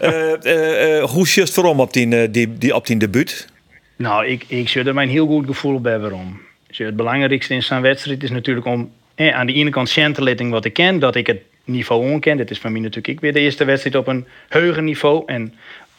Eh, 0.00 0.32
eh, 0.44 0.98
eh, 0.98 1.04
hoe 1.04 1.26
just 1.26 1.54
waarom 1.56 1.80
op 1.80 1.92
die, 1.92 2.30
die, 2.30 2.58
die, 2.58 2.74
op 2.74 2.86
die 2.86 2.96
debuut? 2.96 3.48
Nou, 3.96 4.26
ik, 4.26 4.44
ik 4.48 4.68
zou 4.68 4.86
er 4.86 4.94
mijn 4.94 5.08
heel 5.08 5.26
goed 5.26 5.46
gevoel 5.46 5.80
bij 5.80 5.98
waarom. 5.98 6.40
Dus 6.66 6.78
het 6.78 6.96
belangrijkste 6.96 7.54
in 7.54 7.62
zo'n 7.62 7.80
wedstrijd 7.80 8.22
is 8.22 8.30
natuurlijk 8.30 8.66
om 8.66 8.90
eh, 9.14 9.34
aan 9.34 9.46
de 9.46 9.52
ene 9.52 9.70
kant 9.70 9.88
zien 9.88 10.12
te 10.12 10.22
laten 10.22 10.48
wat 10.50 10.64
ik 10.64 10.72
ken, 10.72 10.98
dat 10.98 11.14
ik 11.14 11.26
het 11.26 11.40
niveau 11.64 12.10
onken. 12.10 12.36
Dit 12.36 12.50
is 12.50 12.58
voor 12.58 12.70
mij 12.70 12.80
natuurlijk 12.80 13.08
ik 13.08 13.20
weer 13.20 13.32
de 13.32 13.40
eerste 13.40 13.64
wedstrijd 13.64 13.96
op 13.96 14.06
een 14.06 14.26
heuger 14.48 14.82
niveau. 14.82 15.22
En, 15.26 15.54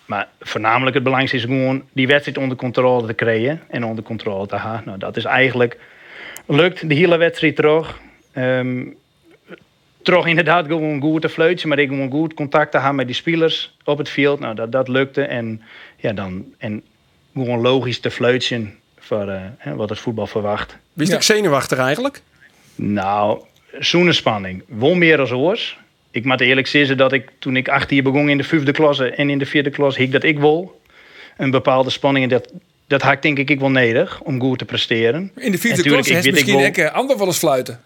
maar 0.05 0.27
voornamelijk 0.39 0.93
het 0.93 1.03
belangrijkste 1.03 1.47
is 1.47 1.55
gewoon 1.55 1.83
die 1.91 2.07
wedstrijd 2.07 2.37
onder 2.37 2.57
controle 2.57 3.07
te 3.07 3.13
krijgen 3.13 3.61
en 3.69 3.85
onder 3.85 4.03
controle 4.03 4.47
te 4.47 4.55
houden. 4.55 4.85
Nou, 4.85 4.97
dat 4.97 5.17
is 5.17 5.25
eigenlijk 5.25 5.79
lukt 6.45 6.89
de 6.89 6.95
hele 6.95 7.17
wedstrijd 7.17 7.55
terug. 7.55 7.99
Ehm 8.33 8.81
toch 10.03 10.27
inderdaad 10.27 10.65
gewoon 10.65 11.01
goed 11.01 11.21
te 11.21 11.29
fluitje, 11.29 11.67
maar 11.67 11.79
ik 11.79 11.89
gewoon 11.89 12.11
goed 12.11 12.33
contact 12.33 12.71
te 12.71 12.77
hebben 12.77 12.95
met 12.95 13.05
die 13.05 13.15
spelers 13.15 13.75
op 13.83 13.97
het 13.97 14.09
veld. 14.09 14.39
Nou, 14.39 14.55
dat, 14.55 14.71
dat 14.71 14.87
lukte. 14.87 15.21
En 15.21 15.61
ja, 15.97 16.13
dan 16.13 16.45
en 16.57 16.83
gewoon 17.33 17.61
logisch 17.61 17.99
te 17.99 18.11
fluitjen 18.11 18.75
voor 18.99 19.27
eh, 19.27 19.41
hè, 19.57 19.75
wat 19.75 19.89
het 19.89 19.99
voetbal 19.99 20.27
verwacht. 20.27 20.77
Wie 20.93 21.03
is 21.03 21.09
Ja. 21.09 21.15
ook 21.15 21.23
zenuwachtig 21.23 21.77
eigenlijk? 21.77 22.21
Nou, 22.75 23.39
zo'n 23.79 24.13
spanning. 24.13 24.63
Wel 24.67 24.95
meer 24.95 25.19
als 25.19 25.31
oors. 25.31 25.77
Ik 26.13 26.25
moet 26.25 26.41
eerlijk 26.41 26.67
zeggen 26.67 26.97
dat 26.97 27.11
ik 27.13 27.29
toen 27.39 27.55
ik 27.55 27.67
acht 27.69 27.89
hier 27.89 28.03
begon 28.03 28.29
in 28.29 28.37
de 28.37 28.43
vijfde 28.43 28.71
klasse 28.71 29.09
en 29.09 29.29
in 29.29 29.37
de 29.39 29.45
vierde 29.45 29.69
klas, 29.69 29.95
hik 29.97 30.11
dat 30.11 30.23
ik 30.23 30.39
wel 30.39 30.81
een 31.37 31.51
bepaalde 31.51 31.89
spanning. 31.89 32.23
En 32.25 32.29
dat, 32.29 32.51
dat 32.87 33.01
had 33.01 33.13
ik 33.13 33.21
denk 33.21 33.37
ik 33.37 33.49
ik 33.49 33.59
wel 33.59 33.69
nodig 33.71 34.21
om 34.21 34.39
goed 34.41 34.57
te 34.59 34.65
presteren. 34.65 35.31
In 35.35 35.51
de 35.51 35.57
vierde 35.57 35.81
klas 35.83 36.07
ik 36.07 36.31
misschien 36.31 36.55
wel- 36.55 36.65
ik 36.65 36.77
uh, 36.77 36.91
ander 36.93 37.17
wel 37.17 37.27
eens 37.27 37.37
fluiten. 37.37 37.81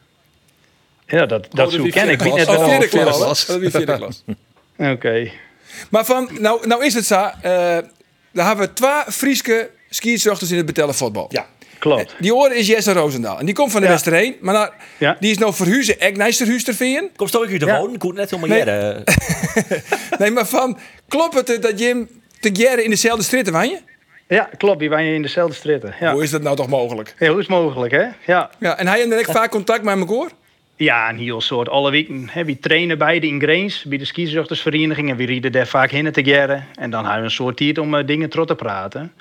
Ja, 1.08 1.26
dat, 1.26 1.48
dat 1.52 1.72
zo 1.72 1.84
ken 1.84 2.10
ik. 2.10 2.22
Weet 2.22 2.34
net 2.36 2.48
Oh, 2.48 2.58
wel. 2.58 2.70
vierde 2.70 2.88
klas. 2.88 3.46
Dat 3.46 3.62
is 3.62 3.72
vierde 3.72 3.96
klas. 3.98 4.24
Oké. 4.78 5.32
Maar 5.90 6.06
van, 6.06 6.30
nou, 6.40 6.68
nou 6.68 6.86
is 6.86 6.94
het 6.94 7.06
zo. 7.06 7.16
eh 7.42 7.78
daar 8.32 8.48
hebben 8.48 8.66
we 8.68 8.74
twee 8.74 9.04
Frieske 9.08 9.70
skiërsdochters 9.90 10.52
in 10.52 10.58
het 10.58 10.66
betellen 10.66 10.96
voetbal. 10.96 11.28
Ja. 11.30 11.48
Klopt. 11.80 12.16
Die 12.20 12.36
oren 12.36 12.56
is 12.58 12.68
Jesse 12.68 12.94
Roosendaal. 12.94 13.40
En 13.40 13.46
die 13.46 13.56
komt 13.56 13.72
van 13.72 13.82
de 13.82 13.88
Ja. 13.88 13.94
Westerheen. 13.94 14.36
Maar 14.42 14.54
nou, 14.54 14.72
Ja. 14.98 15.18
die 15.20 15.32
is 15.32 15.38
nou 15.38 15.54
verhuizen. 15.54 16.00
Ik 16.00 16.18
Nijsterhuis 16.18 16.64
te 16.64 16.74
vinden. 16.74 17.10
Kom 17.16 17.28
toch 17.28 17.48
hier 17.48 17.60
te 17.60 17.66
Ja. 17.66 17.80
wonen? 17.80 17.96
Ik 17.96 18.14
net 18.14 18.30
helemaal 18.30 18.50
Nee. 18.58 18.66
jaren. 18.66 19.04
Nee, 20.20 20.32
maar 20.32 20.48
van, 20.48 20.78
klopt 21.08 21.34
het 21.36 21.50
eh, 21.50 21.62
dat 21.62 21.80
Jim 21.80 22.10
te 22.40 22.50
jaren 22.54 22.84
in 22.84 22.90
dezelfde 22.90 23.24
stritten 23.24 23.54
van 23.54 23.70
je? 23.70 23.78
Ja, 24.28 24.50
klopt. 24.58 24.80
Die 24.80 24.90
waren 24.90 25.14
in 25.14 25.22
dezelfde 25.22 25.56
stritten. 25.56 25.96
Ja. 26.00 26.14
Hoe 26.14 26.24
is 26.24 26.30
dat 26.30 26.42
nou 26.42 26.56
toch 26.56 26.68
mogelijk? 26.68 27.16
Ja, 27.20 27.28
hoe 27.28 27.40
is 27.40 27.48
het 27.48 27.56
mogelijk, 27.56 27.92
hè? 27.92 28.06
Ja. 28.26 28.50
Ja, 28.60 28.78
en 28.78 28.88
hij 28.88 29.02
en 29.02 29.20
ik 29.20 29.26
vaak 29.26 29.52
contact 29.52 29.84
met 29.84 29.98
elkaar? 29.98 30.30
Ja, 30.76 31.10
een 31.10 31.18
heel 31.18 31.42
soort. 31.42 31.70
Alle 31.70 31.92
weken. 31.92 32.28
Hè, 32.32 32.46
we 32.46 32.60
trainen 32.60 32.98
beide 32.98 33.28
in 33.28 33.42
Grains, 33.42 33.84
bij 33.84 33.98
de 33.98 34.06
skizuchtersvereniging. 34.06 35.10
En 35.10 35.16
we 35.16 35.26
rieden 35.26 35.52
daar 35.52 35.68
vaak 35.68 35.92
heen 35.92 36.12
te 36.12 36.22
jaren. 36.22 36.66
En 36.76 36.90
dan 36.90 37.02
hebben 37.04 37.20
we 37.20 37.26
een 37.26 37.32
soort 37.32 37.58
tijd 37.58 37.78
om 37.78 37.96
eh, 37.96 38.06
dingen 38.08 38.30
terug 38.30 38.46
te 38.46 38.56
praten. 38.56 39.14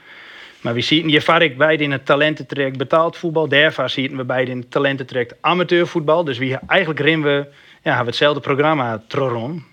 Maar 0.60 0.74
we 0.74 0.80
zien 0.80 1.08
je 1.08 1.20
vaak 1.20 1.56
beide 1.56 1.82
in 1.84 1.92
het 1.92 2.06
talententraject 2.06 2.76
betaald 2.76 3.16
voetbal. 3.16 3.48
Daarvoor 3.48 3.90
zien 3.90 4.16
we 4.16 4.24
beide 4.24 4.50
in 4.50 4.58
het 4.58 4.70
talententraject 4.70 5.34
amateurvoetbal. 5.40 6.24
Dus 6.24 6.38
we, 6.38 6.58
eigenlijk 6.66 7.00
rennen 7.00 7.22
we, 7.28 7.46
ja, 7.82 7.94
hebben 7.94 8.00
we 8.04 8.10
hetzelfde 8.10 8.40
programma 8.40 9.02
Troron. 9.08 9.64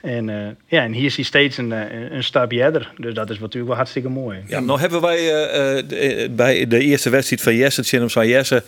En, 0.00 0.28
eh, 0.28 0.36
ja, 0.66 0.82
en 0.82 0.92
hier 0.92 1.10
zie 1.10 1.18
je 1.22 1.26
steeds 1.28 1.56
een, 1.56 1.72
eh, 1.72 2.10
een 2.10 2.24
stap 2.24 2.52
verder. 2.52 2.92
Dus 2.96 3.14
dat 3.14 3.30
is 3.30 3.38
natuurlijk 3.38 3.66
wel 3.66 3.76
hartstikke 3.76 4.08
mooi. 4.08 4.38
Ja, 4.46 4.60
nou 4.60 4.80
hebben 4.80 5.00
wij 5.00 5.16
eh, 5.18 5.82
de- 5.88 6.28
bij 6.30 6.66
de 6.66 6.78
eerste 6.78 7.10
wedstrijd 7.10 7.42
van 7.42 7.54
Jesse, 7.56 7.80
het 7.80 7.88
Cinema 7.88 8.08
van 8.08 8.28
Jesse, 8.28 8.62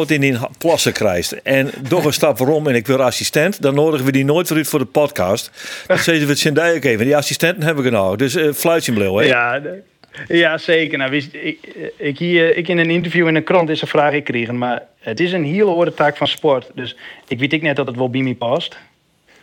het 0.00 0.10
in 0.10 0.20
die 0.20 0.36
plassen 0.58 0.92
krijgt 0.92 1.42
en 1.42 1.70
nog 1.88 2.04
een 2.04 2.12
stap 2.12 2.38
waarom 2.38 2.66
en 2.66 2.74
ik 2.74 2.86
wil 2.86 3.02
assistent, 3.02 3.62
dan 3.62 3.74
nodigen 3.74 4.06
we 4.06 4.12
die 4.12 4.24
nooit 4.24 4.48
voor 4.48 4.56
u 4.58 4.64
voor 4.64 4.78
de 4.78 4.84
podcast. 4.84 5.50
Dan 5.86 5.98
zeggen 6.06 6.24
we 6.26 6.30
het 6.30 6.38
ook 6.76 6.84
even. 6.84 7.04
Die 7.04 7.16
assistenten 7.16 7.62
hebben 7.62 7.84
we 7.84 7.90
nou, 7.90 8.16
dus 8.16 8.36
uh, 8.36 8.52
fluitje 8.52 8.92
blauw, 8.92 9.16
hè? 9.16 9.24
Ja, 9.24 9.60
de- 9.60 9.82
ja, 10.28 10.58
zeker. 10.58 10.98
Nou, 10.98 11.10
wist, 11.10 11.28
ik, 11.32 11.58
ik, 11.96 12.18
hier, 12.18 12.56
ik 12.56 12.68
in 12.68 12.78
een 12.78 12.90
interview 12.90 13.28
in 13.28 13.34
een 13.34 13.44
krant 13.44 13.68
is 13.68 13.82
een 13.82 13.88
vraag 13.88 14.12
gekregen, 14.12 14.58
maar 14.58 14.82
het 15.00 15.20
is 15.20 15.32
een 15.32 15.44
hele 15.44 15.70
hoorde 15.70 15.94
taak 15.94 16.16
van 16.16 16.28
sport. 16.28 16.70
Dus 16.74 16.96
ik 17.28 17.38
weet 17.38 17.52
ik 17.52 17.62
net 17.62 17.76
dat 17.76 17.86
het 17.86 17.96
wel 17.96 18.10
bij 18.10 18.20
me 18.22 18.34
past. 18.34 18.76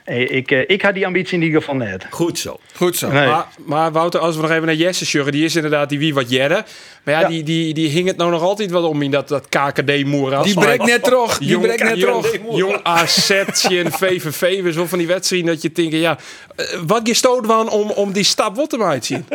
Eh, 0.04 0.30
Ik, 0.36 0.52
eh, 0.52 0.64
ik 0.68 0.82
had 0.82 0.94
die 0.94 1.06
ambitie 1.06 1.38
in 1.38 1.44
ieder 1.44 1.60
geval 1.60 1.76
net. 1.76 2.06
Goed 2.10 2.40
zo. 2.40 2.60
Goed 2.76 2.98
zo. 2.98 3.12
Nee. 3.12 3.28
Maar, 3.28 3.46
maar 3.66 3.92
Wouter, 3.92 4.20
als 4.20 4.36
we 4.36 4.42
nog 4.42 4.52
even 4.52 4.66
naar 4.66 4.76
Jesse 4.76 5.06
sjuggen, 5.06 5.32
die 5.32 5.46
is 5.46 5.56
inderdaad 5.56 5.90
die 5.90 6.00
wie 6.00 6.14
wat 6.14 6.30
jedde. 6.30 6.64
Maar 7.04 7.14
ja, 7.14 7.20
Ja. 7.20 7.28
Die, 7.28 7.44
die, 7.44 7.74
die 7.74 7.90
hing 7.90 8.08
het 8.08 8.18
nou 8.18 8.32
nog 8.32 8.42
altijd 8.42 8.72
wel 8.72 8.88
om 8.88 9.02
in 9.02 9.12
dat, 9.12 9.28
dat 9.28 9.50
KKD-moeras. 9.50 10.46
Die 10.46 10.54
breekt 10.54 10.86
net 10.86 11.04
terug. 11.04 11.38
Die 11.38 11.60
breekt 11.60 11.84
net 11.84 11.98
jong, 11.98 12.26
terug. 12.26 12.56
jong 12.56 12.80
AZ 12.84 13.30
en 13.30 13.92
VVV, 13.92 14.62
weer 14.62 14.72
zo 14.72 14.86
van 14.86 14.98
die 14.98 15.08
wedstrijden 15.08 15.48
dat 15.48 15.62
je 15.62 15.72
denkt, 15.72 15.94
ja, 15.94 16.18
eh, 16.56 16.66
wat 16.88 17.08
je 17.08 17.14
stoot 17.14 17.46
van 17.46 17.70
om, 17.70 17.90
om 17.90 18.12
die 18.12 18.24
stap 18.24 18.56
wat 18.56 18.70
te 18.70 18.78
maken 18.78 19.04
zien. 19.04 19.26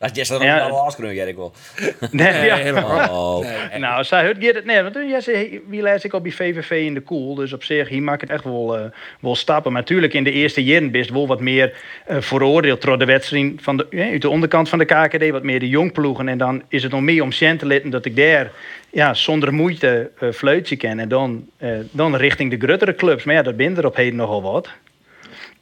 Dat 0.00 0.10
is 0.10 0.16
Jesse 0.16 0.32
dan 0.32 0.42
Ja. 0.42 0.56
ja, 1.10 1.24
ik 1.24 1.36
wel. 1.36 1.52
Nee, 2.10 2.44
ja. 2.44 3.08
Oh. 3.10 3.46
Nou, 3.78 4.04
zij 4.04 4.26
het 4.26 4.44
het 4.54 4.64
nee, 4.64 4.82
want 4.82 4.94
ja, 5.08 5.20
ze, 5.20 5.60
wie 5.68 5.82
lees 5.82 6.04
ik 6.04 6.12
op 6.12 6.22
die 6.22 6.34
VVV 6.34 6.70
in 6.70 6.94
de 6.94 7.00
koel, 7.00 7.34
dus 7.34 7.52
op 7.52 7.64
zich 7.64 7.88
hier 7.88 8.02
maakt 8.02 8.20
het 8.20 8.30
echt 8.30 8.44
wel, 8.44 8.76
eh, 8.76 8.84
wel 9.20 9.34
stappen. 9.34 9.72
Maar 9.72 9.80
natuurlijk 9.80 10.14
in 10.14 10.24
de 10.24 10.32
eerste 10.32 10.64
jaren 10.64 10.90
best 10.90 11.10
wel 11.10 11.26
wat 11.26 11.40
meer 11.40 11.72
eh, 12.06 12.16
veroordeeld 12.20 12.82
door 12.82 12.98
de 12.98 13.04
wedstrijd 13.04 13.52
van 13.56 13.76
de, 13.76 13.86
ja, 13.90 14.10
uit 14.10 14.22
de 14.22 14.28
onderkant 14.28 14.68
van 14.68 14.78
de 14.78 14.84
KKD, 14.84 15.30
wat 15.30 15.42
meer 15.42 15.60
de 15.60 15.68
jongploegen. 15.68 16.28
En 16.28 16.38
dan 16.38 16.62
is 16.68 16.82
het 16.82 16.92
nog 16.92 17.00
meer 17.00 17.22
om 17.22 17.32
cent 17.32 17.58
te 17.58 17.66
letten 17.66 17.90
dat 17.90 18.04
ik 18.04 18.16
daar 18.16 18.50
ja, 18.90 19.14
zonder 19.14 19.52
moeite 19.52 20.10
eh 20.18 20.30
fluitje 20.30 20.76
ken 20.76 20.98
en 20.98 21.08
dan, 21.08 21.48
eh, 21.56 21.70
dan 21.90 22.16
richting 22.16 22.50
de 22.50 22.66
gruttere 22.66 22.94
clubs. 22.94 23.24
Maar 23.24 23.34
ja, 23.34 23.42
dat 23.42 23.56
binnen 23.56 23.78
er 23.78 23.86
op 23.86 23.96
heden 23.96 24.16
nogal 24.16 24.42
wat. 24.42 24.68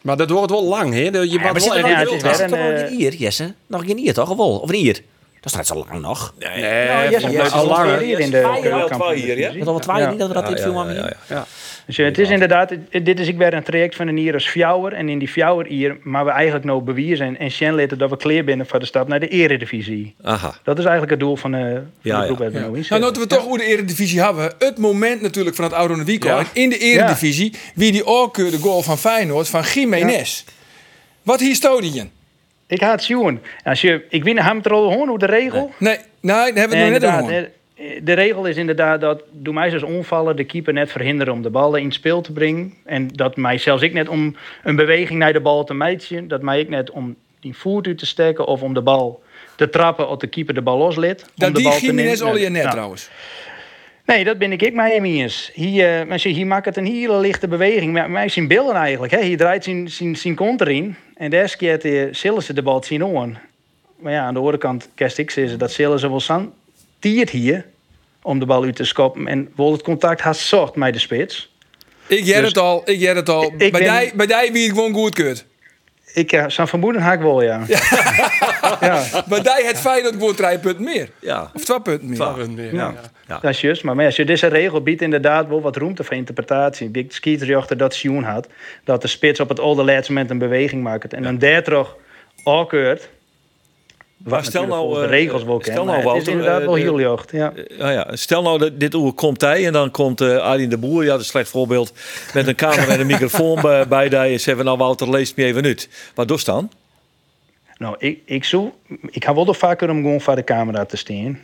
Maar 0.02 0.16
dat 0.16 0.30
wordt 0.30 0.50
wel 0.50 0.64
lang, 0.64 0.92
hè? 0.92 1.00
Je 1.00 1.30
Ja, 1.30 1.42
maar 1.42 1.54
wel 1.54 1.74
echt 1.74 2.38
ja, 2.38 2.46
nog 2.46 2.58
een 2.58 2.88
hier, 2.88 3.14
Jesse? 3.14 3.54
Nog 3.66 3.88
een 3.88 3.98
hier 3.98 4.14
toch? 4.14 4.30
Of 4.30 4.36
wel? 4.36 4.58
Of 4.58 4.68
een 4.68 4.74
hier? 4.74 5.02
Dat 5.40 5.52
staat 5.52 5.66
zo 5.66 5.84
lang 5.88 6.00
nog. 6.00 6.34
Nee, 6.38 6.86
Nou, 6.88 7.10
Jesse 7.10 7.30
ja, 7.30 7.46
al 7.46 7.66
langer. 7.66 8.02
in 8.02 8.30
de 8.30 8.30
de 8.30 9.12
hier, 9.14 9.26
ja. 9.26 9.34
divisie. 9.34 9.58
Dat 9.58 9.86
al 9.86 9.94
wat 9.94 10.10
niet 10.10 10.18
dat 10.18 10.28
we 10.28 10.34
dat 10.34 10.58
ja, 10.58 10.66
aan 10.66 11.16
ja. 11.28 11.46
Dus 11.86 11.98
eh, 11.98 12.04
het 12.04 12.18
is 12.18 12.30
inderdaad, 12.30 12.70
eh, 12.70 13.04
dit 13.04 13.20
is 13.20 13.28
ik 13.28 13.36
weer 13.36 13.54
een 13.54 13.62
traject 13.62 13.96
van 13.96 14.08
een 14.08 14.16
hier 14.16 14.34
als 14.34 14.48
fjouwer. 14.48 14.92
En 14.92 15.08
in 15.08 15.18
die 15.18 15.28
fjouwer 15.28 15.66
hier, 15.66 15.96
maar 16.02 16.24
we 16.24 16.30
eigenlijk 16.30 16.64
nou 16.64 16.82
bewijzen 16.82 17.38
en 17.38 17.50
Sjen 17.50 17.74
laten 17.74 17.98
dat 17.98 18.10
we 18.10 18.16
kleer 18.16 18.44
binnen 18.44 18.66
voor 18.66 18.78
de 18.78 18.86
stap 18.86 19.08
naar 19.08 19.20
de 19.20 19.28
eredivisie. 19.28 20.14
Aha. 20.22 20.54
Dat 20.62 20.78
is 20.78 20.84
eigenlijk 20.84 21.10
het 21.10 21.20
doel 21.20 21.36
van, 21.36 21.54
eh 21.54 21.60
van 21.60 21.82
Ja, 22.00 22.20
de 22.20 22.26
groep 22.26 22.52
ja. 22.52 22.60
nou 22.60 22.84
Nou, 22.88 23.00
dat 23.00 23.18
we 23.18 23.26
toch 23.26 23.44
hoe 23.44 23.58
de 23.58 23.64
Eredivisie 23.64 24.22
hebben. 24.22 24.52
Het 24.58 24.78
moment 24.78 25.20
natuurlijk 25.20 25.56
van 25.56 25.64
het 25.64 25.74
oude. 25.74 26.16
Ja. 26.18 26.44
In 26.52 26.68
de 26.68 26.78
Eredivisie. 26.78 27.54
Wie 27.74 27.92
die 27.92 28.06
oorkeurde 28.06 28.58
goal 28.58 28.82
van 28.82 28.98
Feyenoord 28.98 29.48
van 29.48 29.62
Jiménez. 29.74 30.44
Wat 31.22 31.40
je? 31.40 32.06
Ik 32.68 32.80
haat 32.80 32.92
het 32.92 33.02
zien. 33.02 33.40
Als 33.64 33.80
je, 33.80 34.04
ik 34.08 34.24
weet 34.24 34.38
hem 34.38 34.60
al 34.62 34.90
gewoon 34.90 35.08
hoe 35.08 35.18
de 35.18 35.26
regel. 35.26 35.72
Nee, 35.78 35.96
nee, 36.20 36.34
daar 36.34 36.44
hebben 36.44 36.68
we 36.68 36.84
het 36.84 37.02
nog 37.02 37.28
net 37.28 37.30
over. 37.30 37.50
de 38.02 38.12
regel 38.12 38.44
is 38.44 38.56
inderdaad 38.56 39.00
dat 39.00 39.22
doe 39.30 39.54
mij 39.54 39.68
zoals 39.68 39.84
onvallen 39.84 40.36
de 40.36 40.44
keeper 40.44 40.72
net 40.72 40.90
verhinderen 40.90 41.32
om 41.34 41.42
de 41.42 41.50
bal 41.50 41.76
in 41.76 41.84
het 41.84 41.94
spel 41.94 42.20
te 42.20 42.32
brengen. 42.32 42.74
En 42.84 43.08
dat 43.08 43.36
mij 43.36 43.58
zelfs 43.58 43.82
ik 43.82 43.92
net 43.92 44.08
om 44.08 44.36
een 44.62 44.76
beweging 44.76 45.18
naar 45.18 45.32
de 45.32 45.40
bal 45.40 45.64
te 45.64 45.74
meiden, 45.74 46.28
dat 46.28 46.42
mij 46.42 46.60
ik 46.60 46.68
net 46.68 46.90
om 46.90 47.16
die 47.40 47.56
voet 47.56 47.86
uit 47.86 47.98
te 47.98 48.06
steken 48.06 48.46
of 48.46 48.62
om 48.62 48.74
de 48.74 48.82
bal 48.82 49.22
te 49.56 49.70
trappen 49.70 50.08
of 50.08 50.18
de 50.18 50.26
keeper 50.26 50.54
de 50.54 50.62
bal 50.62 50.78
loslid. 50.78 51.22
om 51.22 51.28
Dat 51.34 51.48
de 51.48 51.54
die 51.54 51.68
bal 51.68 51.78
te 51.78 51.86
Jiménez 51.86 52.18
nemen. 52.18 52.34
al 52.34 52.38
je 52.40 52.48
net 52.48 52.62
Nou, 52.62 52.74
trouwens. 52.74 53.08
Nee, 54.08 54.24
dat 54.24 54.38
ben 54.38 54.52
ik 54.52 54.62
ik 54.62 54.74
mij 54.74 54.98
niet 54.98 55.20
eens. 55.20 55.50
Hier, 55.54 56.06
uh, 56.06 56.16
hier 56.16 56.46
maakt 56.46 56.64
het 56.64 56.76
een 56.76 56.86
hele 56.86 57.18
lichte 57.18 57.48
beweging. 57.48 57.92
Maar 57.92 58.10
mij 58.10 58.28
zien 58.28 58.48
beelden 58.48 58.74
eigenlijk. 58.74 59.12
Hè. 59.12 59.22
Hier 59.22 59.36
draait 59.36 59.64
zijn, 59.64 59.90
zijn, 59.90 60.16
zijn 60.16 60.34
kont 60.34 60.60
erin. 60.60 60.96
En 61.16 61.30
daar 61.30 61.56
keert 61.56 61.84
uh, 61.84 62.08
zullen 62.10 62.42
ze 62.42 62.52
de 62.52 62.62
bal 62.62 62.82
zien 62.82 63.02
on. 63.04 63.38
Maar 63.98 64.12
ja, 64.12 64.22
aan 64.24 64.32
de 64.32 64.38
andere 64.38 64.58
kant, 64.58 64.88
kerst 64.94 65.18
ik 65.18 65.30
zeggen 65.30 65.58
dat 65.58 65.72
zullen 65.72 65.98
ze 65.98 66.08
wel 66.08 66.20
san 66.20 66.52
tiert 66.98 67.30
hier 67.30 67.66
om 68.22 68.38
de 68.38 68.46
bal 68.46 68.64
uit 68.64 68.76
te 68.76 68.84
schoppen. 68.84 69.26
En 69.26 69.52
wil 69.56 69.72
het 69.72 69.82
contact 69.82 70.20
haast 70.20 70.40
zocht 70.40 70.74
met 70.74 70.92
de 70.92 70.98
spits. 70.98 71.52
Ik 72.06 72.24
jij 72.24 72.40
Dus- 72.40 72.48
het 72.48 72.58
al, 72.58 72.82
ik 72.84 72.98
jij 72.98 73.14
het 73.14 73.28
al. 73.28 73.52
Bij, 73.56 73.70
ben- 73.70 74.00
die, 74.00 74.14
bij 74.14 74.26
die 74.26 74.52
wie 74.52 74.62
het 74.66 74.76
gewoon 74.76 74.94
goed 74.94 75.14
keurt. 75.14 75.44
Ik 76.18 76.32
uh, 76.32 76.44
zo'n 76.48 76.66
vermoeden 76.66 77.02
haak 77.02 77.22
wel, 77.22 77.42
ja. 77.42 77.60
ja. 78.80 79.04
Bij 79.28 79.40
die 79.40 79.66
het 79.66 79.78
feit 79.78 80.04
dat 80.04 80.12
gewoon 80.12 80.34
drie 80.34 80.58
punten 80.58 80.84
meer. 80.84 81.08
Ja. 81.20 81.50
Of 81.54 81.64
twee 81.64 81.80
punten 81.80 82.06
meer. 82.06 82.16
Twaalf 82.16 82.48
meer. 82.48 82.74
Ja. 82.74 82.94
Ja. 83.26 83.38
Dat 83.38 83.50
is 83.50 83.60
juist. 83.60 83.84
Maar, 83.84 83.96
maar 83.96 84.04
als 84.04 84.16
je 84.16 84.24
deze 84.24 84.46
regel 84.46 84.82
biedt 84.82 85.02
inderdaad 85.02 85.48
wel 85.48 85.60
wat 85.60 85.76
ruimte 85.76 86.04
voor 86.04 86.16
interpretatie. 86.16 86.90
Ik 86.92 87.12
scheidsrechter 87.12 87.76
dat 87.76 87.94
Sjoen 87.94 88.22
had. 88.22 88.48
Dat 88.84 89.02
de 89.02 89.08
spits 89.08 89.40
op 89.40 89.48
het 89.48 89.60
allerlaatste 89.60 90.12
moment 90.12 90.30
een 90.30 90.38
beweging 90.38 90.82
maakt. 90.82 91.12
En 91.12 91.22
dan 91.22 91.38
daar 91.38 91.62
toch 91.62 91.96
afkeurt. 92.42 93.08
Maar 94.24 94.44
stel 94.44 94.66
nou, 94.66 94.94
de 94.94 95.00
eh, 95.04 95.08
regels 95.10 95.44
wel 95.44 95.60
stel 95.60 95.74
kennen. 95.74 95.94
nou, 95.94 96.04
maar 96.04 96.14
het 96.14 96.22
is 96.22 96.28
Wouter, 96.28 96.32
inderdaad 96.32 96.60
eh, 96.60 96.66
wel 96.66 96.74
de- 96.74 96.80
heel 96.80 97.00
jocht. 97.00 97.32
Ja. 97.32 97.52
Nou 97.78 97.92
ja, 97.92 98.16
stel 98.16 98.42
nou 98.42 98.58
dat 98.58 98.80
dit 98.80 98.94
oer 98.94 99.12
komt 99.12 99.40
hij 99.40 99.66
en 99.66 99.72
dan 99.72 99.90
komt 99.90 100.20
eh 100.20 100.36
Arjen 100.36 100.68
de 100.70 100.78
Boer, 100.78 101.02
ja, 101.02 101.08
dat 101.10 101.18
is 101.18 101.24
een 101.24 101.30
slecht 101.30 101.48
voorbeeld, 101.50 101.92
met 102.34 102.46
een 102.46 102.54
camera 102.54 102.92
en 102.92 103.00
een 103.00 103.06
microfoon 103.16 103.60
bij, 103.60 103.88
bij 103.88 104.08
die 104.08 104.18
en 104.18 104.40
zeggen 104.40 104.64
nou 104.64 104.78
Wouter, 104.78 105.10
lees 105.10 105.34
me 105.34 105.44
even 105.44 105.64
uit. 105.64 105.88
Wat 106.14 106.28
doe 106.28 106.38
je 106.38 106.44
dan? 106.44 106.70
Nou, 107.78 107.94
ik, 107.98 108.18
ik, 108.24 108.44
zo, 108.44 108.74
ik 109.10 109.24
ga 109.24 109.34
wel 109.34 109.44
toch 109.44 109.56
vaker 109.58 109.90
om 109.90 109.96
gewoon 110.02 110.20
voor 110.20 110.34
de 110.34 110.44
camera 110.44 110.84
te 110.84 110.96
staan. 110.96 111.38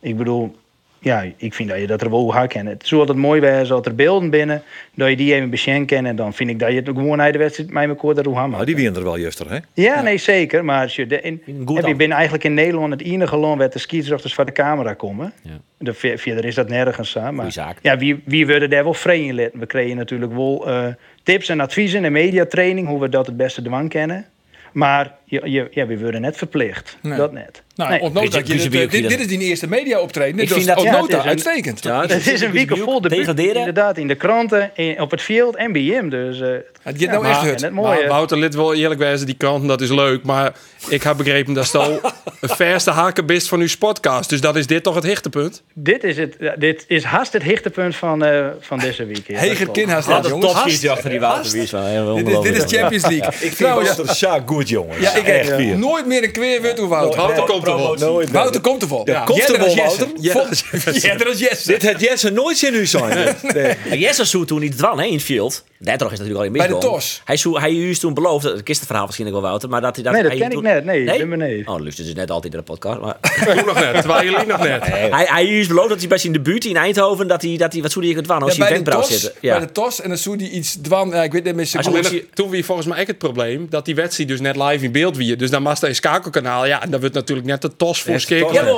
Ik 0.00 0.16
bedoel, 0.16 0.56
ja, 1.04 1.24
ik 1.36 1.54
vind 1.54 1.68
dat 1.68 1.78
je 1.78 1.86
dat 1.86 2.02
er 2.02 2.10
wel 2.10 2.32
hard 2.32 2.52
kent. 2.52 2.68
Het 2.68 2.86
zou 2.86 3.00
altijd 3.00 3.18
mooi 3.18 3.40
zijn 3.40 3.70
als 3.70 3.86
er 3.86 3.94
beelden 3.94 4.30
binnen, 4.30 4.62
dat 4.94 5.08
je 5.08 5.16
die 5.16 5.34
even 5.34 5.50
beschenken 5.50 5.86
kent. 5.86 6.06
En 6.06 6.16
dan 6.16 6.34
vind 6.34 6.50
ik 6.50 6.58
dat 6.58 6.70
je 6.70 6.76
het 6.76 6.86
gewoon 6.86 7.20
uit 7.20 7.32
de 7.32 7.38
wedstrijd 7.38 7.70
met 7.70 7.88
elkaar 7.88 8.14
daar 8.14 8.24
hoe. 8.24 8.50
Nou, 8.50 8.64
die 8.64 8.74
winnen 8.74 8.96
er 8.96 9.02
wel 9.02 9.18
juster, 9.18 9.50
hè? 9.50 9.58
Ja, 9.72 10.02
nee, 10.02 10.18
zeker. 10.18 10.64
Maar 10.64 10.82
als 10.82 10.96
je, 10.96 11.06
de, 11.06 11.20
in, 11.20 11.42
heb 11.74 11.86
je 11.86 11.94
bent 11.94 12.12
eigenlijk 12.12 12.44
in 12.44 12.54
Nederland 12.54 12.92
het 12.92 13.02
enige 13.02 13.36
land 13.36 13.58
waar 13.58 13.70
de 13.70 13.78
scheidsrechters 13.78 14.34
voor 14.34 14.44
de 14.44 14.52
camera 14.52 14.94
komen. 14.94 15.32
Ja. 15.42 15.50
De, 15.78 15.94
ver- 15.94 16.18
verder 16.18 16.44
is 16.44 16.54
dat 16.54 16.68
nergens 16.68 17.10
zo. 17.10 17.32
Maar 17.32 17.52
zaak. 17.52 17.76
ja, 17.82 17.98
wie, 17.98 18.22
wie 18.24 18.46
wilde 18.46 18.68
daar 18.68 18.84
wel 18.84 18.94
vrij 18.94 19.24
in 19.24 19.34
letten? 19.34 19.60
We 19.60 19.66
kregen 19.66 19.96
natuurlijk 19.96 20.32
wel 20.32 20.68
eh, 20.68 20.86
tips 21.22 21.48
en 21.48 21.60
adviezen 21.60 22.04
en 22.04 22.12
mediatraining, 22.12 22.88
hoe 22.88 23.00
we 23.00 23.08
dat 23.08 23.26
het 23.26 23.36
beste 23.36 23.62
dwang 23.62 23.88
kennen. 23.88 24.26
Maar 24.72 25.14
je, 25.24 25.40
je, 25.50 25.68
ja, 25.70 25.86
we 25.86 25.98
worden 25.98 26.20
net 26.20 26.36
verplicht. 26.36 26.96
Nee. 27.02 27.16
Dat 27.18 27.32
net. 27.32 27.62
Nou, 27.76 27.90
Nee. 27.90 28.00
dat 28.30 28.46
je 28.46 28.54
het, 28.54 28.62
eh, 28.74 28.90
dit, 28.90 29.08
dit 29.08 29.20
is 29.20 29.26
die 29.26 29.38
eerste 29.38 29.68
media 29.68 30.00
optreden. 30.00 30.38
Ik 30.40 30.48
Dus 30.48 30.56
vind 30.56 30.66
dat- 30.66 30.82
Ja, 30.82 31.00
het 31.00 31.08
is 31.08 31.14
een- 31.14 31.20
uitstekend. 31.22 31.82
Ja, 31.82 32.00
Het 32.06 32.26
is 32.26 32.40
een 32.40 32.50
week 32.50 32.76
vol 32.76 33.00
de 33.00 33.08
Degraderen? 33.08 33.54
inderdaad 33.56 33.98
in 33.98 34.08
de 34.08 34.14
kranten, 34.14 34.70
in- 34.74 35.00
op 35.00 35.10
het 35.10 35.22
veld 35.22 35.56
en 35.56 35.72
bij 35.72 35.82
hem. 35.82 36.08
Dus 36.10 36.40
eh, 36.40 36.48
Het 36.48 36.62
gaat 36.82 37.10
nou 37.10 37.22
maar- 37.22 37.30
echt 37.30 37.50
het 37.50 37.60
Maar 37.60 37.72
mooie. 37.72 38.06
Wouter, 38.08 38.38
lid 38.38 38.54
wel 38.54 38.74
eerlijk 38.74 39.00
wijzen, 39.00 39.26
die 39.26 39.34
kranten, 39.36 39.68
dat 39.68 39.80
is 39.80 39.90
leuk. 39.90 40.22
Maar 40.22 40.52
ik 40.88 41.02
heb 41.02 41.16
begrepen 41.16 41.54
dat 41.54 41.64
het 41.72 41.74
al 41.74 42.00
een 42.40 42.48
verste 42.48 42.90
haken 42.90 43.26
bist 43.26 43.48
van 43.48 43.60
uw 43.60 43.68
podcast. 43.78 44.28
Dus 44.30 44.40
dat 44.40 44.56
is 44.56 44.66
dit 44.66 44.82
toch 44.82 44.94
het 44.94 45.04
hichtepunt? 45.04 45.62
Dit 45.74 46.04
is, 46.04 46.16
het, 46.16 46.36
dit 46.58 46.84
is 46.88 47.04
haast 47.04 47.32
het 47.32 47.42
hichtepunt 47.42 47.96
van, 47.96 48.24
eh, 48.24 48.46
van 48.60 48.78
deze 48.78 49.04
week. 49.06 49.26
ja. 49.26 49.32
Dat 49.34 49.42
Heger 49.42 49.56
klopt. 49.64 49.78
Kinhaast, 49.78 50.06
Wat 50.08 50.24
een 50.24 50.30
jongens. 50.30 50.88
achter 50.88 51.10
die 51.10 51.20
Wouter. 51.20 51.52
Dit 51.52 51.62
is, 52.28 52.40
dit 52.40 52.56
is 52.64 52.78
Champions 52.78 53.06
League. 53.06 53.26
Ik 53.48 53.52
vind 53.52 53.58
Wouter 53.70 54.14
Sjaak 54.14 54.48
goed, 54.48 54.68
jongens. 54.68 55.12
Ja, 55.14 55.20
ik 55.20 55.26
echt 55.26 55.48
heb 55.48 55.76
nooit 55.76 56.06
meer 56.06 56.22
een 56.22 56.32
kweerwut 56.32 56.78
hoe 56.78 56.88
Wouter. 56.88 57.20
Wouter 57.20 57.44
komt 57.44 57.66
er 57.66 57.76
wel. 57.76 57.94
Nooit 57.94 58.32
meer. 58.32 58.40
Wouter 58.40 58.60
komt 58.60 58.82
er 58.82 58.88
wel. 58.88 59.02
Ja, 59.04 59.24
komt 59.24 59.48
er 59.48 59.58
wel, 59.58 59.64
als 59.66 59.74
Jesse. 59.74 60.08
Wouter. 60.32 61.64
Dit 61.64 61.82
had 61.84 62.00
Jesse 62.00 62.30
nooit 62.30 62.62
in 62.62 62.74
u 62.74 62.86
zijn. 62.86 63.36
Jesse 64.04 64.24
zou 64.24 64.44
toen 64.44 64.60
niet 64.60 64.76
dwan 64.76 64.98
hè, 64.98 65.04
in 65.04 65.12
het 65.12 65.22
field. 65.22 65.64
Daardoor 65.84 66.12
is 66.12 66.18
natuurlijk 66.18 66.38
al 66.38 66.46
in 66.46 66.52
Bij 66.52 66.66
de. 66.66 66.78
TOS. 66.78 67.22
Hij, 67.24 67.36
zou, 67.36 67.60
hij 67.60 67.74
is 67.74 67.98
toen 67.98 68.14
beloofd, 68.14 68.44
dat 68.44 68.60
is 68.68 68.76
het 68.76 68.86
verhaal 68.86 69.06
misschien 69.06 69.26
ook 69.26 69.32
wel 69.32 69.40
Wouter, 69.42 69.68
maar 69.68 69.80
dat 69.80 69.94
hij 69.94 70.04
dat 70.04 70.12
Nee, 70.12 70.22
dat 70.22 70.30
hij 70.30 70.40
ken 70.40 70.48
ik 70.48 70.54
toen- 70.54 70.62
net. 70.62 70.84
Nee, 70.84 71.04
Nee? 71.04 71.26
nee. 71.26 71.62
Oh, 71.68 71.80
luister 71.80 72.04
dus 72.04 72.14
net 72.14 72.30
altijd 72.30 72.52
in 72.52 72.58
de 72.58 72.64
podcast. 72.64 73.00
Maar 73.00 73.16
Toen 73.56 73.64
nog 73.66 73.74
net, 73.80 73.92
terwijl 74.00 74.24
jullie 74.30 74.46
nog 74.46 74.58
net. 74.58 74.84
hij, 74.86 75.24
hij 75.28 75.46
is 75.46 75.66
beloofd 75.66 75.88
dat 75.88 75.98
hij 75.98 76.08
bij 76.08 76.18
zijn 76.18 76.32
debuut 76.32 76.64
in 76.64 76.76
Eindhoven, 76.76 77.26
dat 77.28 77.42
hij, 77.42 77.56
dat 77.56 77.72
hij 77.72 77.82
wat 77.82 77.92
zou 77.92 78.04
hij 78.06 78.14
het 78.14 78.24
dwan 78.24 78.42
als 78.42 78.56
Ja, 78.56 78.62
hij 78.62 78.72
wenkbrauw 78.72 79.00
tos, 79.00 79.08
zitten. 79.10 79.32
bij 79.40 79.50
Ja. 79.50 79.58
de 79.60 79.72
TOS 79.72 80.00
en 80.00 80.08
dan 80.08 80.18
zou 80.18 80.36
die 80.36 80.50
iets 80.50 80.76
dwan. 80.82 81.08
Ja, 81.08 81.22
ik 81.22 81.32
weet 81.32 81.44
niet 81.44 81.54
meer. 81.54 81.68
Hij 81.72 81.82
zou- 81.82 81.98
Alleen, 81.98 82.28
toen 82.34 82.50
wie 82.50 82.64
volgens 82.64 82.86
mij 82.86 83.00
ook 83.00 83.06
het 83.06 83.18
probleem 83.18 83.66
dat 83.70 83.84
die 83.84 83.94
wedstrijd 83.94 84.28
dus 84.28 84.40
net 84.40 84.56
live 84.56 84.84
in 84.84 84.92
beeld 84.92 85.16
wie. 85.16 85.36
Dus 85.36 85.50
dan 85.50 85.62
was 85.62 85.82
een 85.82 85.94
schakelkanaal. 85.94 86.66
Ja, 86.66 86.82
en 86.82 86.90
dan 86.90 87.00
wordt 87.00 87.14
natuurlijk 87.14 87.46
net 87.46 87.62
de 87.62 87.76
tos 87.76 88.02
voor 88.02 88.20
skeken. 88.20 88.52
Ja, 88.52 88.62
maar 88.62 88.72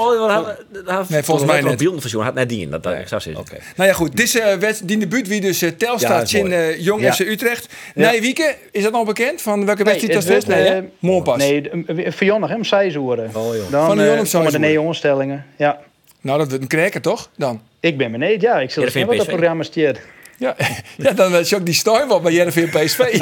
hij- 0.44 0.54
hij- 0.94 1.04
Nee, 1.08 1.22
volgens 1.22 1.46
mij 1.50 1.60
net. 1.60 1.76
Beelden 1.76 2.10
van 2.10 2.22
had 2.22 2.34
net 2.34 2.48
die 2.48 2.60
in, 2.60 2.70
dat 2.70 2.82
zou 3.06 3.20
zitten. 3.20 3.44
Nou 3.76 3.88
ja, 3.88 3.94
goed. 3.94 4.16
Dit 4.16 4.26
is 4.26 4.38
eh, 4.38 4.54
wed- 4.54 4.80
die 4.84 4.98
debuut 4.98 5.28
wie 5.28 5.40
dus 5.40 5.62
eh, 5.62 5.68
Ja, 5.70 5.74
Telstar 5.78 6.22
is 6.22 6.34
in 6.34 6.52
eh, 6.52 6.78
Jong 7.00 7.16
Ja. 7.16 7.24
FC 7.24 7.30
Utrecht. 7.30 7.68
Nee, 7.94 8.20
Wieke, 8.20 8.54
is 8.72 8.82
dat 8.82 8.92
nog 8.92 9.06
bekend? 9.06 9.42
Van 9.42 9.66
welke 9.66 9.82
Nee, 9.82 9.92
wedstrijd 9.92 10.26
dat 10.26 10.36
is? 10.36 10.44
Nee, 10.44 10.68
eh, 10.68 10.82
Morgen 10.98 11.22
pas. 11.24 11.36
Nee, 11.36 11.70
eh, 11.86 12.12
Jan 12.18 12.40
nog 12.40 12.50
hem 12.50 12.64
zijzoeren. 12.64 13.24
Oh, 13.26 13.32
Van 13.32 13.50
de 13.50 13.76
eh, 13.76 13.80
komen 13.88 14.18
de 14.18 14.26
zijzoeren. 14.26 14.60
neonstellingen. 14.60 15.46
Ja. 15.56 15.78
Nou, 16.20 16.38
dat 16.38 16.48
wordt 16.48 16.62
een 16.62 16.68
kreker 16.68 17.00
toch? 17.00 17.30
Dan. 17.36 17.60
Ik 17.80 17.96
ben 17.98 18.12
beneden, 18.12 18.40
ja. 18.40 18.60
Ik 18.60 18.70
zal 18.70 18.82
Ja, 18.82 18.90
zien 18.90 19.06
wat 19.06 19.16
dat 19.16 19.26
programma 19.26 19.62
stiert. 19.62 20.00
Ja, 20.38 20.56
ja 20.96 21.12
dan 21.12 21.34
is 21.34 21.54
ook 21.54 21.64
die 21.64 21.74
steun 21.74 22.08
wel 22.08 22.20
bij 22.20 22.32
Jereveen 22.32 22.68
PSV. 22.68 23.00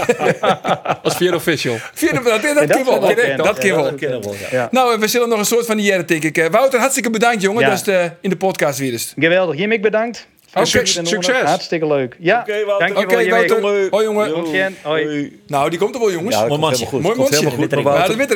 Als 1.03 1.17
vier 1.17 1.35
official. 1.35 1.77
Vierde, 1.95 2.23
dat, 2.23 2.43
dat, 2.43 2.55
dat 2.55 2.67
kan 2.71 2.85
wel. 2.85 3.01
Dat, 3.01 3.59
kan 3.59 4.11
wel. 4.21 4.35
ja. 4.51 4.69
Nou, 4.71 5.01
we 5.01 5.07
zullen 5.09 5.29
nog 5.29 5.39
een 5.39 5.45
soort 5.45 5.67
van 5.67 5.77
die 5.77 5.87
jaren, 5.87 6.07
denk 6.07 6.25
ik. 6.25 6.49
Wouter, 6.51 6.79
hartstikke 6.79 7.11
bedankt, 7.11 7.43
jongen. 7.43 7.61
Ja. 7.63 7.69
Dat 7.69 7.79
is 7.79 7.85
de, 7.85 8.11
in 8.21 8.31
de 8.31 8.37
podcast 8.37 8.79
weer 8.79 8.93
eens. 8.93 9.13
Geweldig. 9.19 9.57
Jim, 9.59 9.73
ik 9.73 9.83
bedankt. 9.83 10.27
Oké, 10.55 10.65
Succes. 10.67 10.97
en 10.97 11.07
succes. 11.07 11.43
Hartstikke 11.43 11.87
leuk. 11.87 12.17
Ja, 12.19 12.41
Oké. 12.41 12.93
Oké, 12.99 13.19
Jim. 13.19 13.31
Wouter. 13.31 13.89
Hoi, 13.91 14.05
jongen. 14.05 14.75
Hoi. 14.83 15.41
Nou, 15.47 15.71
die 15.71 15.79
komt 15.79 15.95
er 15.95 16.01
wel, 16.01 16.13
jongens. 16.13 16.35
Ja, 16.35 16.41
dat 16.41 16.49
Mooi 16.49 16.61
komt 16.61 16.61
mansje. 16.61 16.85
helemaal 16.85 17.11
goed. 17.11 17.17
Mooi 17.17 17.31
mansje. 17.31 17.45
dat 17.45 17.55
weet 17.59 17.73
ik 17.73 17.85
wel. 17.85 18.07
Dat 18.07 18.15
weet 18.17 18.31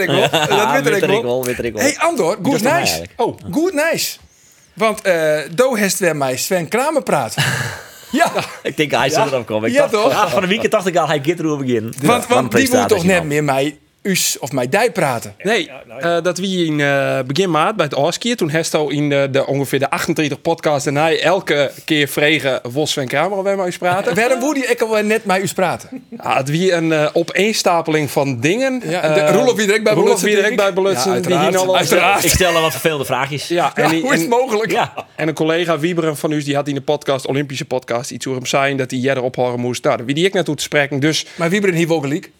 ik 1.14 1.22
wel. 1.24 1.46
ik 1.64 1.72
wel. 1.72 1.82
hey, 1.82 1.96
Andor, 1.98 2.36
good 2.42 2.62
nice. 2.62 3.02
Oh, 3.16 3.38
good 3.50 3.72
nice. 3.72 4.16
Want 4.74 5.00
eh 5.02 5.38
Do 5.54 5.74
heeft 5.74 5.98
weer 5.98 6.16
mij 6.16 6.36
Sven 6.36 6.68
Kramer 6.68 7.02
praat. 7.02 7.34
ja, 8.10 8.32
Ik 8.62 8.76
denk 8.76 8.90
hij 8.90 9.08
zal 9.10 9.26
erop 9.26 9.46
komen. 9.46 9.68
Ik 9.68 9.74
Ja, 9.74 9.80
dacht- 9.80 9.92
toch? 9.92 10.12
Ja, 10.12 10.28
van 10.28 10.40
de 10.42 10.48
weekend 10.48 10.72
dacht 10.72 10.86
ik 10.86 10.96
al, 10.96 11.06
hij 11.08 11.20
gaat 11.24 11.38
erover 11.38 11.64
beginnen. 11.64 11.92
want, 12.02 12.26
want 12.26 12.52
die 12.52 12.68
moet 12.76 12.88
toch 12.88 13.04
net 13.04 13.18
man. 13.18 13.26
meer 13.26 13.44
mij 13.44 13.78
us 14.02 14.38
of 14.38 14.52
mij 14.52 14.68
dij 14.68 14.92
praten. 14.92 15.34
Nee, 15.42 15.70
eh, 15.98 16.22
dat 16.22 16.38
wie 16.38 16.66
in 16.66 16.80
eh, 16.80 17.18
begin 17.26 17.50
maart 17.50 17.76
bij 17.76 17.84
het 17.84 17.94
Oskier. 17.94 18.36
Toen 18.36 18.50
Hesto 18.50 18.88
in 18.88 19.08
de, 19.08 19.28
de, 19.30 19.46
ongeveer 19.46 19.78
de 19.78 19.90
38 19.90 20.42
podcast 20.42 20.86
en 20.86 20.96
hij 20.96 21.20
elke 21.22 21.70
keer 21.84 22.08
vregen 22.08 22.60
Vos 22.62 22.96
en 22.96 23.06
Kramer 23.08 23.42
bij 23.42 23.56
mij 23.56 23.64
eens 23.66 23.78
praten. 23.78 24.14
Waarom 24.28 24.54
die 24.54 24.66
ik 24.66 24.80
al 24.80 24.90
wel 24.90 25.02
net 25.02 25.24
mij 25.24 25.42
us 25.42 25.52
praten? 25.52 26.04
Ja, 26.22 26.36
het 26.36 26.48
wie 26.50 26.72
een 26.72 26.92
eh, 26.92 27.08
opeenstapeling 27.12 28.10
van 28.10 28.40
dingen. 28.40 28.82
Ja, 28.84 29.00
en 29.02 29.14
de- 29.14 29.20
Eh, 29.20 29.34
Roelof 29.34 29.56
wie 29.56 29.66
direct 29.66 29.84
bij 29.84 29.92
Roelof 29.92 30.20
wie 30.20 30.34
direct 30.34 30.56
bij 30.56 30.68
ik. 30.68 30.74
belutsen. 30.74 31.14
Ja, 31.14 31.20
die 31.50 31.58
uiteraard. 31.74 32.24
Ik 32.24 32.30
stel 32.30 32.54
er 32.54 32.60
wat 32.60 32.70
vervelende 32.70 33.04
vraagjes. 33.04 33.48
Ja, 33.48 33.72
en, 33.76 33.82
Ja, 33.82 33.88
die- 33.88 34.00
hoe 34.00 34.12
is 34.14 34.20
het 34.22 34.32
en- 34.32 34.38
mogelijk? 34.38 34.70
Ja. 34.70 34.92
En 35.16 35.28
een 35.28 35.34
collega 35.34 35.78
Wieberen 35.78 36.16
van 36.16 36.32
u, 36.32 36.42
die 36.42 36.54
had 36.54 36.68
in 36.68 36.74
de 36.74 36.80
podcast, 36.80 37.26
Olympische 37.26 37.64
podcast, 37.64 38.10
iets 38.10 38.26
over 38.26 38.38
hem 38.40 38.48
zijn 38.48 38.76
dat 38.76 38.90
hij 38.90 39.00
jij 39.00 39.14
erop 39.14 39.36
horen 39.36 39.60
moest. 39.60 39.84
Nou, 39.84 40.02
wie 40.04 40.14
die 40.14 40.24
ik 40.26 40.32
naartoe 40.32 40.54
te 40.54 40.62
spreken. 40.62 41.00
Dus 41.00 41.26
Maar 41.36 41.50
wie 41.50 41.60
brengt 41.60 41.78
hier 41.78 42.00
gelijk? 42.00 42.30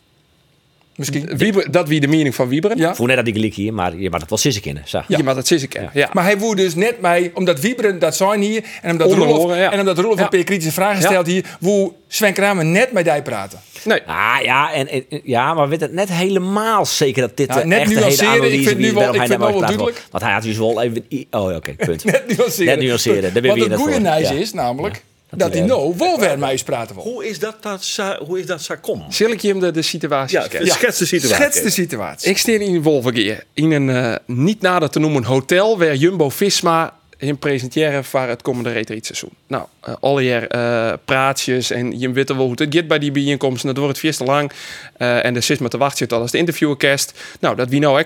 Misschien. 0.99 1.31
Wieber, 1.37 1.71
dat 1.71 1.89
wie 1.89 2.01
de 2.01 2.07
mening 2.07 2.35
van 2.35 2.49
Wieberen. 2.49 2.77
Ja. 2.79 2.95
Voel 2.95 3.07
net 3.07 3.17
dat 3.17 3.27
ik 3.27 3.35
gelijk 3.35 3.55
hier, 3.55 3.75
maar 3.75 3.97
je 3.97 4.11
mag 4.11 4.21
het 4.21 4.29
wel 4.29 4.39
sissen 4.39 4.63
kennen. 4.63 4.83
Zo. 4.87 5.01
Ja, 5.09 5.23
maar 5.23 5.35
dat 5.35 5.51
is 5.51 5.63
ik. 5.63 5.73
Ja. 5.73 5.91
ja. 5.95 6.09
Maar 6.13 6.25
hij 6.25 6.39
woert 6.39 6.59
dus 6.59 6.75
net 6.75 7.01
mij, 7.01 7.31
omdat 7.35 7.61
Wieberen 7.61 7.99
dat 7.99 8.17
zijn 8.17 8.41
hier, 8.41 8.65
en 8.83 8.91
omdat 8.91 9.07
Onderhoren, 9.07 9.41
Roelof, 9.41 9.57
ja. 9.57 9.73
en 9.73 9.79
omdat 9.81 9.99
een 9.99 10.29
paar 10.29 10.29
kritische 10.45 10.73
vragen 10.73 11.01
Ja. 11.01 11.07
stelt 11.09 11.27
hier, 11.27 11.45
woe 11.61 11.93
Sven 12.09 12.33
Kramer 12.33 12.65
net 12.65 12.93
met 12.93 13.05
die 13.05 13.23
praten. 13.23 13.59
Nee. 13.85 14.01
Ah, 14.07 14.37
ja, 14.43 14.73
en, 14.73 14.89
en- 14.89 15.05
ja, 15.25 15.55
maar 15.55 15.69
weet 15.69 15.81
het 15.81 15.93
net 15.93 16.09
helemaal 16.13 16.87
zeker 16.87 17.23
dat 17.23 17.37
dit 17.37 17.65
net 17.65 17.79
echte 17.81 17.95
nuanceren, 17.95 18.33
hele 18.43 18.51
ik 18.57 18.67
vind 18.69 18.79
nu 18.79 18.93
wel- 18.93 19.09
ik 19.15 19.19
hij 19.19 19.27
vind 19.27 19.41
wel 19.41 19.59
praat. 19.59 19.77
Want 20.11 20.23
hij 20.25 20.33
had 20.33 20.43
dus 20.43 20.59
wel 20.59 20.83
even... 20.83 21.05
Oh, 21.31 21.55
oké, 21.55 21.73
punt. 21.75 22.05
Net 22.13 22.37
nuanceren. 22.37 22.67
Net 22.79 22.87
nuanceren, 22.87 23.23
daar 23.23 23.33
ben 23.33 23.43
je 23.45 23.53
weer 23.55 23.71
het 23.71 23.81
goede 23.81 24.01
Ja. 24.35 24.41
is 24.41 24.53
namelijk 24.53 25.03
dat 25.31 25.39
dat 25.39 25.49
hij, 25.49 25.59
hij 25.59 25.69
eh, 25.71 25.77
nou 25.77 25.95
wel 25.99 26.19
weer 26.21 26.39
mij 26.39 26.51
eens 26.53 26.63
praten 26.63 26.95
wil. 26.95 27.05
Hoe 27.05 27.29
is 27.29 27.39
dat, 27.39 27.57
dat, 27.61 27.85
sa- 27.85 28.19
hoe 28.27 28.39
is 28.41 28.47
dat 28.47 28.63
zo 28.63 28.75
kom? 28.81 29.05
Zal 29.09 29.31
ik 29.31 29.41
je 29.41 29.49
hem 29.49 29.61
de, 29.61 29.71
de 29.71 29.83
situatie 29.83 30.39
Ja, 30.39 30.45
schetsen? 30.45 30.67
schets 30.75 30.99
de 30.99 31.05
situatie. 31.07 31.37
Schets 31.37 31.63
de 31.63 31.71
situatie. 31.71 32.31
Ik 32.31 32.39
steer 32.39 32.61
in 32.61 32.83
Wolvergeer 32.83 33.45
in 33.55 33.71
een 33.73 33.91
eh, 33.91 34.15
niet 34.27 34.61
nader 34.61 34.91
te 34.91 34.99
noemen 34.99 35.25
hotel 35.25 35.79
waar 35.79 35.95
Jumbo 35.95 36.29
Visma 36.29 36.98
hem 37.27 37.39
presenteren 37.39 38.05
voor 38.05 38.21
het 38.21 38.43
komende 38.43 38.73
retreatseizoen. 38.73 39.31
Nou, 39.47 39.67
uh, 39.89 39.95
alle 40.01 40.23
jaar 40.23 40.47
eh, 40.47 40.99
praatjes 41.05 41.71
en 41.71 41.99
je 41.99 42.13
weet 42.13 42.29
wel 42.29 42.39
hoe 42.39 42.51
het 42.51 42.75
gaat 42.75 42.87
bij 42.87 42.99
die 42.99 43.11
bijeenkomsten. 43.11 43.69
Dat 43.69 43.77
wordt 43.77 43.93
het 43.93 44.07
vies 44.07 44.17
te 44.17 44.25
lang. 44.25 44.53
Uh, 44.99 45.25
en 45.25 45.35
de 45.35 45.41
zit 45.41 45.61
maar 45.61 45.69
te 45.69 45.79
wachten 45.79 45.99
zit 45.99 46.13
al 46.13 46.21
als 46.21 46.31
de 46.31 46.39
interviewcast. 46.39 47.21
Nou, 47.41 47.57
dat 47.57 47.69
wie 47.69 47.81
nou. 47.81 48.05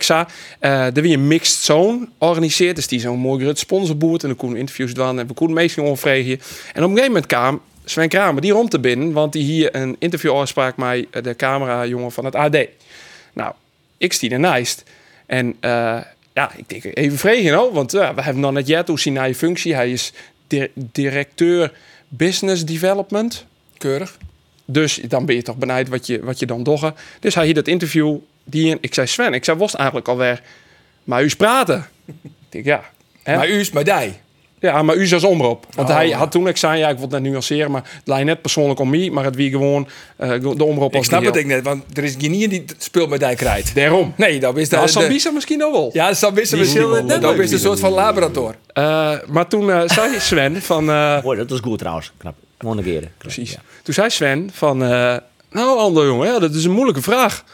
Uh, 0.61 0.97
er 0.97 1.03
wie 1.03 1.15
een 1.17 1.27
mixed 1.27 1.63
zone 1.63 2.09
organiseert. 2.19 2.77
Dus 2.77 2.89
die 2.89 3.01
zo'n 3.01 3.19
mooi 3.19 3.43
groot 3.43 3.59
sponsorboert. 3.59 4.23
En 4.23 4.29
dan 4.29 4.37
kunnen 4.37 4.55
we 4.55 4.61
interviews 4.61 4.95
doen 4.95 5.19
en 5.19 5.27
we 5.27 5.35
kunnen 5.35 5.55
meestal 5.55 5.85
onvregen. 5.85 6.33
En 6.33 6.83
op 6.85 6.91
een 6.91 6.97
gegeven 6.97 7.07
moment 7.07 7.27
kwam 7.27 7.61
Sven 7.85 8.09
Kramer 8.09 8.43
die 8.43 8.53
rond 8.53 8.71
te 8.71 8.81
binnen. 8.81 9.13
Want 9.13 9.33
die 9.33 9.45
hier 9.45 9.77
een 9.77 9.97
interview 9.99 10.33
afspraak 10.33 10.77
met 10.77 11.07
de 11.25 11.37
camera-jongen 11.37 12.13
van 12.13 12.25
het 12.25 12.35
AD. 12.35 12.57
Nou, 13.33 13.53
ik 13.99 14.13
stier 14.13 14.33
ernaast. 14.33 14.83
En 15.27 15.57
uh, 15.61 16.01
ja, 16.35 16.53
ik 16.57 16.69
denk 16.69 16.85
even 16.85 17.19
vregen, 17.19 17.53
nou, 17.53 17.73
want 17.73 17.93
we 17.93 17.99
hebben 17.99 18.41
nog 18.41 18.53
net 18.53 18.67
jet 18.67 18.89
hoe 18.89 19.01
zien 19.01 19.13
naar 19.13 19.29
je 19.29 19.35
functie. 19.35 19.75
Hij 19.75 19.91
is 19.91 20.13
di 20.47 20.71
directeur 20.75 21.73
business 22.09 22.65
development. 22.65 23.47
Keurig. 23.79 24.19
Dus 24.65 24.95
dan 24.95 25.27
ben 25.27 25.35
je 25.35 25.43
toch 25.43 25.57
benijd 25.57 25.89
wat 25.89 26.07
je, 26.07 26.25
wat 26.25 26.39
je 26.39 26.47
dan 26.47 26.63
doggen. 26.63 26.95
Dus 27.21 27.35
hij 27.35 27.45
hier 27.45 27.55
dat 27.55 27.69
interview. 27.69 28.17
Die, 28.45 28.79
ik 28.81 28.95
zei 28.95 29.07
Sven, 29.07 29.35
ik 29.35 29.45
zei 29.45 29.59
was 29.59 29.77
eigenlijk 29.77 30.09
alweer, 30.09 30.43
maar 31.05 31.25
u 31.25 31.35
praten. 31.37 31.87
ik 32.23 32.31
denk 32.49 32.65
ja. 32.65 32.91
Hè? 33.23 33.37
Maar 33.37 33.49
u 33.49 33.59
is 33.59 33.71
bij 33.71 33.85
die. 33.85 34.13
Ja, 34.63 34.83
maar 34.83 34.97
u 34.97 35.03
is 35.03 35.15
als 35.15 35.25
omroep. 35.25 35.67
Want 35.75 35.89
oh, 35.89 35.95
hij 35.95 36.11
had 36.11 36.31
toen 36.31 36.49
ik 36.49 36.57
zei, 36.57 36.79
ja, 36.79 36.89
ik 36.89 36.95
wil 36.95 37.03
het 37.03 37.13
net 37.13 37.23
nuanceren, 37.23 37.71
maar 37.71 37.83
het 37.83 38.09
lijkt 38.09 38.27
net 38.27 38.41
persoonlijk 38.43 38.81
om 38.81 38.91
mij, 38.91 39.11
maar 39.11 39.25
het 39.25 39.37
wie 39.37 39.51
gewoon 39.51 39.89
uh, 40.21 40.29
de 40.41 40.65
omroep. 40.65 40.95
Ik 40.95 41.05
snap 41.05 41.25
het 41.25 41.37
ik 41.37 41.47
net, 41.47 41.63
want 41.65 41.97
er 41.97 42.05
is 42.05 42.15
geen 42.19 42.49
die 42.49 42.65
speelt 42.79 43.09
met 43.09 43.21
die 43.21 43.35
krijt. 43.35 43.75
Daarom. 43.75 44.15
Nee, 44.17 44.41
dat 44.41 44.57
is 44.57 44.69
nou, 44.69 44.89
Sambisa 44.89 45.31
misschien 45.31 45.59
nog 45.59 45.73
wel. 45.73 45.91
Ja, 45.93 46.15
Sambisa 46.15 46.57
misschien 46.57 46.89
wel. 46.89 47.07
Dat 47.07 47.39
is 47.39 47.53
een 47.53 47.59
soort 47.59 47.81
van 47.81 47.93
laborator. 47.93 48.55
Uh, 48.75 49.13
maar 49.29 49.49
toen 49.49 49.67
uh, 49.67 49.83
zei 49.87 50.21
Sven 50.21 50.63
van. 50.63 50.85
Mooi, 50.85 51.39
dat 51.39 51.51
was 51.51 51.61
goed 51.61 51.79
trouwens. 51.79 52.13
Knap. 52.17 52.35
Gewoon 52.59 52.77
negeren. 52.77 53.13
Precies. 53.19 53.51
Ja. 53.51 53.59
Toen 53.83 53.95
zei 53.95 54.11
Sven 54.11 54.51
van, 54.53 54.79
nou, 54.79 55.79
ander 55.79 56.07
jongen, 56.07 56.27
ja, 56.27 56.39
dat 56.39 56.55
is 56.55 56.65
een 56.65 56.71
moeilijke 56.71 57.03
vraag. 57.03 57.45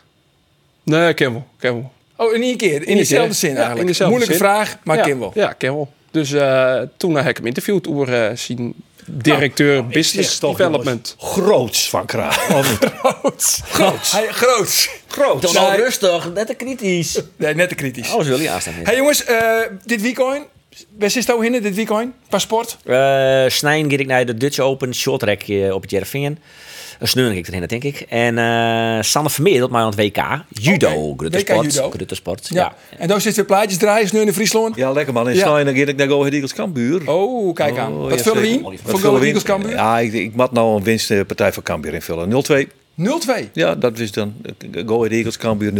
Nee, 0.82 1.14
ken 1.14 1.32
wel, 1.32 1.46
ken 1.58 1.72
wel. 1.72 1.92
Oh, 2.16 2.34
in 2.34 2.42
één 2.42 2.56
keer, 2.56 2.74
in, 2.74 2.86
in 2.86 2.96
dezelfde 2.96 3.34
zin 3.34 3.56
eigenlijk. 3.56 3.76
Ja, 3.76 3.80
in 3.80 3.86
dezelfde 3.86 4.16
Moeilijke 4.16 4.44
zin. 4.44 4.46
vraag, 4.46 4.78
maar 4.84 4.96
ja, 4.96 5.02
ken 5.02 5.18
wel. 5.18 5.30
Ja, 5.34 5.52
ken 5.52 5.74
wel. 5.74 5.92
Dus 6.10 6.30
uh, 6.30 6.80
toen 6.96 7.14
heb 7.14 7.28
ik 7.28 7.36
hem 7.36 7.46
interviewd 7.46 7.88
over 7.88 8.30
uh, 8.30 8.36
zijn 8.36 8.74
directeur 9.10 9.74
nou, 9.74 9.92
business 9.92 10.40
development. 10.40 11.16
Groots 11.18 11.88
van 11.90 12.06
Kraag. 12.06 12.36
groots. 12.92 13.60
Groots. 13.64 14.12
Hij, 14.12 14.26
groots. 14.26 14.90
Groots. 15.06 15.52
Dan 15.52 15.74
rustig, 15.74 16.32
net 16.32 16.46
te 16.46 16.54
kritisch. 16.54 17.22
Nee, 17.36 17.54
net 17.54 17.68
te 17.68 17.74
kritisch. 17.74 18.10
Alles 18.10 18.26
wil 18.26 18.40
je 18.40 18.50
aanstaan. 18.50 18.74
Hey 18.82 18.96
jongens, 18.96 19.28
uh, 19.28 19.60
dit 19.84 20.02
weekend. 20.02 20.46
Waar 20.98 21.10
zit 21.10 21.26
jou 21.26 21.46
in 21.46 21.62
dit 21.62 21.74
weekend? 21.74 22.14
Paspoort? 22.28 22.76
Uh, 22.84 23.44
Snijn 23.48 23.90
ga 23.90 23.96
ik 23.96 24.06
naar 24.06 24.26
de 24.26 24.34
Dutch 24.34 24.58
Open 24.58 24.94
short 24.94 25.20
track 25.20 25.42
op 25.72 25.82
het 25.82 25.90
Jervingen. 25.90 26.38
Een 26.98 27.08
sneuring 27.08 27.38
ik 27.38 27.48
erin, 27.48 27.66
denk 27.66 27.84
ik. 27.84 28.00
En 28.08 28.36
uh, 28.36 29.02
Sanne 29.02 29.30
Vermeer 29.30 29.70
maar 29.70 29.82
aan 29.82 29.90
het 29.90 29.98
WK. 29.98 30.24
Judo, 30.48 30.88
okay. 30.88 31.14
Grutte 31.16 31.38
Sport. 31.38 31.74
Judo. 31.74 31.90
Grutte 31.90 32.14
Sport, 32.14 32.48
ja. 32.48 32.56
ja. 32.90 32.98
En 32.98 33.08
daar 33.08 33.20
zit 33.20 33.36
weer 33.36 33.44
plaatjes 33.44 33.78
draaien, 33.78 34.08
sneuren 34.08 34.28
in 34.28 34.34
Friesland. 34.34 34.76
Ja, 34.76 34.92
lekker 34.92 35.14
man. 35.14 35.28
En 35.28 35.34
ja. 35.34 35.64
dan 35.64 35.76
ga 35.76 35.80
ik 35.80 35.96
naar 35.96 36.08
Go 36.08 36.18
Ahead 36.18 36.32
Eagles 36.32 36.52
Kambuur. 36.52 37.10
Oh, 37.10 37.54
kijk 37.54 37.78
aan. 37.78 37.92
Oh, 37.92 38.10
Wat 38.10 38.22
vullen 38.22 38.42
we 38.42 38.48
in 38.48 38.78
voor 38.84 38.98
Go 38.98 39.18
Eagles 39.20 39.42
Kambuur? 39.42 39.70
Ja, 39.70 39.98
ik, 39.98 40.12
ik 40.12 40.34
moet 40.34 40.52
nou 40.52 40.76
een 40.76 40.82
winstpartij 40.82 41.52
voor 41.52 41.62
Kambuur 41.62 41.94
invullen. 41.94 42.44
0-2. 42.52 42.66
0-2? 42.98 43.52
Ja, 43.52 43.74
dat 43.74 43.98
is 43.98 44.12
dan 44.12 44.34
Go 44.86 44.96
Ahead 44.96 45.12
Eagles 45.12 45.36
Kambuur 45.36 45.72
0-2. 45.72 45.74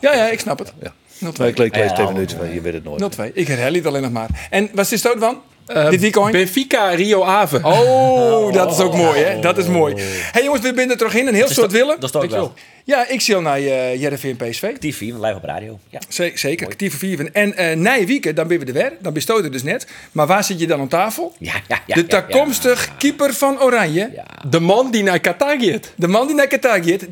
Ja, 0.00 0.14
ja, 0.14 0.28
ik 0.28 0.40
snap 0.40 0.58
het. 0.58 0.72
Ja. 0.82 0.92
0-2. 1.24 1.46
Ik 1.46 1.58
leek 1.58 1.72
twee 1.72 2.06
minuten, 2.06 2.54
je 2.54 2.60
weet 2.60 2.72
het 2.72 2.84
nooit. 2.84 3.16
0-2. 3.16 3.32
Ik 3.32 3.46
herhaal 3.46 3.72
het 3.72 3.86
alleen 3.86 4.02
nog 4.02 4.12
maar. 4.12 4.48
En 4.50 4.68
wat 4.72 4.92
is 4.92 5.02
het 5.02 5.20
dan? 5.20 5.40
Uh, 5.68 5.88
weekend? 5.88 6.30
Benfica, 6.30 6.88
Rio 6.88 7.22
Ave. 7.22 7.60
Oh, 7.62 8.52
dat 8.52 8.72
is 8.72 8.78
ook 8.78 8.94
mooi, 8.96 9.20
hè? 9.20 9.40
Dat 9.40 9.58
is 9.58 9.66
mooi. 9.66 9.94
hey, 10.32 10.44
jongens, 10.44 10.62
we 10.62 10.74
binnen 10.74 10.96
terug 10.96 11.14
in. 11.14 11.26
Een 11.26 11.34
heel 11.34 11.48
soort 11.48 11.72
willen. 11.72 12.00
Dat 12.00 12.04
is 12.04 12.10
toch 12.10 12.30
wel. 12.30 12.52
Ja, 12.84 13.08
ik 13.08 13.20
zie 13.20 13.34
al 13.34 13.40
naar 13.40 13.60
uh, 13.60 14.00
Jereveen 14.00 14.36
PSV. 14.36 14.62
Actief 14.62 14.96
4, 14.96 15.14
live 15.14 15.34
op 15.34 15.44
radio. 15.44 15.78
Ja. 15.88 16.00
zeker, 16.34 16.66
actief 16.66 16.98
4. 16.98 17.30
En 17.32 17.54
uh, 17.58 17.72
na 17.72 18.04
weekend, 18.04 18.36
dan 18.36 18.46
ben 18.46 18.58
we 18.58 18.64
er 18.64 18.72
weer. 18.72 18.92
Dan 19.00 19.12
bestoot 19.12 19.52
dus 19.52 19.62
net. 19.62 19.86
Maar 20.12 20.26
waar 20.26 20.44
zit 20.44 20.60
je 20.60 20.66
dan 20.66 20.80
aan 20.80 20.88
tafel? 20.88 21.34
Ja, 21.38 21.52
ja, 21.68 21.80
ja, 21.86 21.94
de 21.94 22.06
toekomstig 22.06 22.96
keeper 22.98 23.34
van 23.34 23.62
Oranje. 23.62 24.22
De 24.48 24.60
man 24.60 24.90
die 24.90 25.02
naar 25.02 25.20
Qatar 25.20 25.56
gaat. 25.60 25.92
De 25.96 26.08
man 26.08 26.26
die 26.26 26.36
naar 26.36 26.46
Qatar 26.46 26.84
gaat. 26.84 27.06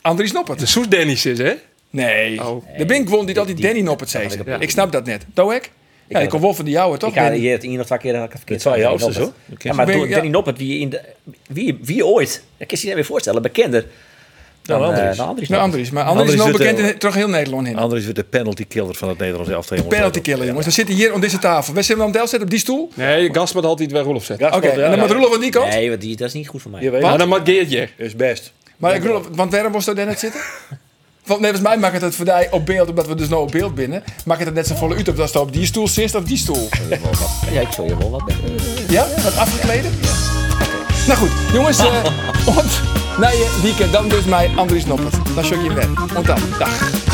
Andries 0.00 0.32
Noppert. 0.32 0.58
De 0.58 0.66
Soes 0.66 0.88
Dennis 0.88 1.26
is, 1.26 1.38
hè? 1.38 1.54
Nee. 1.90 2.44
Oh. 2.44 2.64
De 2.78 2.86
ben 2.86 3.04
gewoon 3.04 3.26
die 3.26 3.34
dat 3.34 3.46
die 3.46 3.54
Danny 3.54 3.80
Noppert 3.80 4.10
zegt. 4.10 4.38
Ik 4.58 4.70
snap 4.70 4.92
dat 4.92 5.04
net. 5.04 5.26
Toek? 5.34 5.62
Ja, 6.12 6.18
ik 6.18 6.28
kom 6.28 6.40
wel 6.40 6.54
van 6.54 6.64
die 6.64 6.74
jouwe, 6.74 6.96
toch? 6.96 7.10
Ik 7.10 7.16
ga 7.16 7.32
hier 7.32 7.52
het 7.52 7.62
nog 7.62 7.86
twee 7.86 7.98
keer 7.98 8.28
verkeerd. 8.30 8.60
Twee 8.60 8.80
jouw 8.80 8.98
zo? 8.98 9.32
Ja, 9.58 9.72
maar 9.72 9.86
Danny 9.86 10.08
ja. 10.08 10.22
Noppert, 10.22 10.58
wie, 10.58 10.80
in 10.80 10.88
de, 10.88 11.00
wie, 11.48 11.78
wie 11.82 12.06
ooit, 12.06 12.42
dat 12.56 12.68
kan 12.68 12.78
je 12.80 12.88
je 12.88 12.94
weer 12.94 13.04
voorstellen, 13.04 13.42
bekender 13.42 13.86
dan, 14.62 14.80
dan 14.80 14.88
Andries. 14.88 15.18
Uh, 15.18 15.26
Andries, 15.26 15.48
nou, 15.48 15.62
Andries. 15.62 15.90
Maar 15.90 16.04
Andries, 16.04 16.30
Andries 16.30 16.46
is 16.46 16.52
nog 16.52 16.74
bekend 16.74 16.92
in 16.92 16.98
toch 16.98 17.14
heel 17.14 17.28
Nederland 17.28 17.66
in. 17.66 17.76
Andries 17.76 18.02
wordt 18.02 18.18
de 18.18 18.24
penalty 18.24 18.66
killer 18.66 18.94
van 18.94 19.08
het 19.08 19.18
Nederlands 19.18 19.50
elftal. 19.50 19.76
De 19.76 19.82
penalty 19.82 20.20
killer, 20.20 20.46
jongens. 20.46 20.64
Dan 20.64 20.74
zitten 20.74 20.94
hier 20.94 21.14
op 21.14 21.20
deze 21.20 21.38
tafel. 21.38 21.74
Wij 21.74 21.82
zitten 21.82 22.04
aan 22.04 22.12
Del 22.12 22.26
zetten 22.26 22.42
op 22.42 22.50
die 22.50 22.58
stoel. 22.58 22.90
Nee, 22.94 23.34
Gasper 23.34 23.60
had 23.60 23.70
altijd 23.70 23.92
bij 23.92 24.02
Roelof 24.02 24.24
zetten. 24.24 24.46
Oké, 24.46 24.56
okay, 24.56 24.70
en 24.70 24.90
dan 24.90 24.98
moet 24.98 25.10
Roelof 25.10 25.34
aan 25.34 25.40
die 25.40 25.50
kant? 25.50 25.68
Nee, 25.68 25.88
want 25.88 26.00
die, 26.00 26.16
dat 26.16 26.28
is 26.28 26.34
niet 26.34 26.48
goed 26.48 26.62
voor 26.62 26.70
mij. 26.70 27.00
Maar 27.00 27.18
dan 27.18 27.28
mag 27.28 27.40
Geertje. 27.44 27.88
is 27.96 28.16
best. 28.16 28.52
Maar 28.76 28.94
ik 28.94 29.04
Roelof, 29.04 29.28
want 29.32 29.52
waarom 29.52 29.72
was 29.72 29.86
er 29.86 29.94
net 29.94 30.18
zitten? 30.18 30.40
Want 31.26 31.40
volgens 31.40 31.60
mij 31.60 31.78
maakt 31.78 31.92
het 31.92 32.02
het 32.02 32.14
voor 32.14 32.24
die 32.24 32.52
op 32.52 32.66
beeld, 32.66 32.88
omdat 32.88 33.06
we 33.06 33.14
dus 33.14 33.28
nou 33.28 33.42
op 33.42 33.50
beeld 33.50 33.74
binnen, 33.74 34.02
maakt 34.24 34.38
het 34.38 34.48
het 34.48 34.56
net 34.56 34.66
zo 34.66 34.74
volle 34.74 34.94
uit 34.96 35.08
of 35.08 35.14
dat 35.14 35.36
op 35.36 35.52
die 35.52 35.66
stoel 35.66 35.88
zit 35.88 36.14
of 36.14 36.24
die 36.24 36.36
stoel. 36.36 36.68
Ja, 37.50 37.60
ik 37.60 37.72
zal 37.72 37.84
je 37.84 37.96
wel 37.96 38.10
wat 38.10 38.22
Ja? 38.88 39.06
Wat 39.22 39.36
afgekleden? 39.36 39.90
Ja. 40.00 40.32
Nou 41.06 41.18
goed, 41.18 41.30
jongens, 41.52 41.80
uh, 41.80 42.04
ont, 42.46 42.80
na 43.18 43.28
je 43.28 43.58
weekend 43.62 43.92
dan 43.92 44.08
dus 44.08 44.24
mij 44.24 44.50
Andries 44.56 44.86
Noppert. 44.86 45.34
Dan 45.34 45.44
show 45.44 45.62
je 45.62 45.70
hem 45.70 45.74
weg. 45.74 46.12
Want 46.12 46.26
dan, 46.26 46.38
dag. 46.58 47.11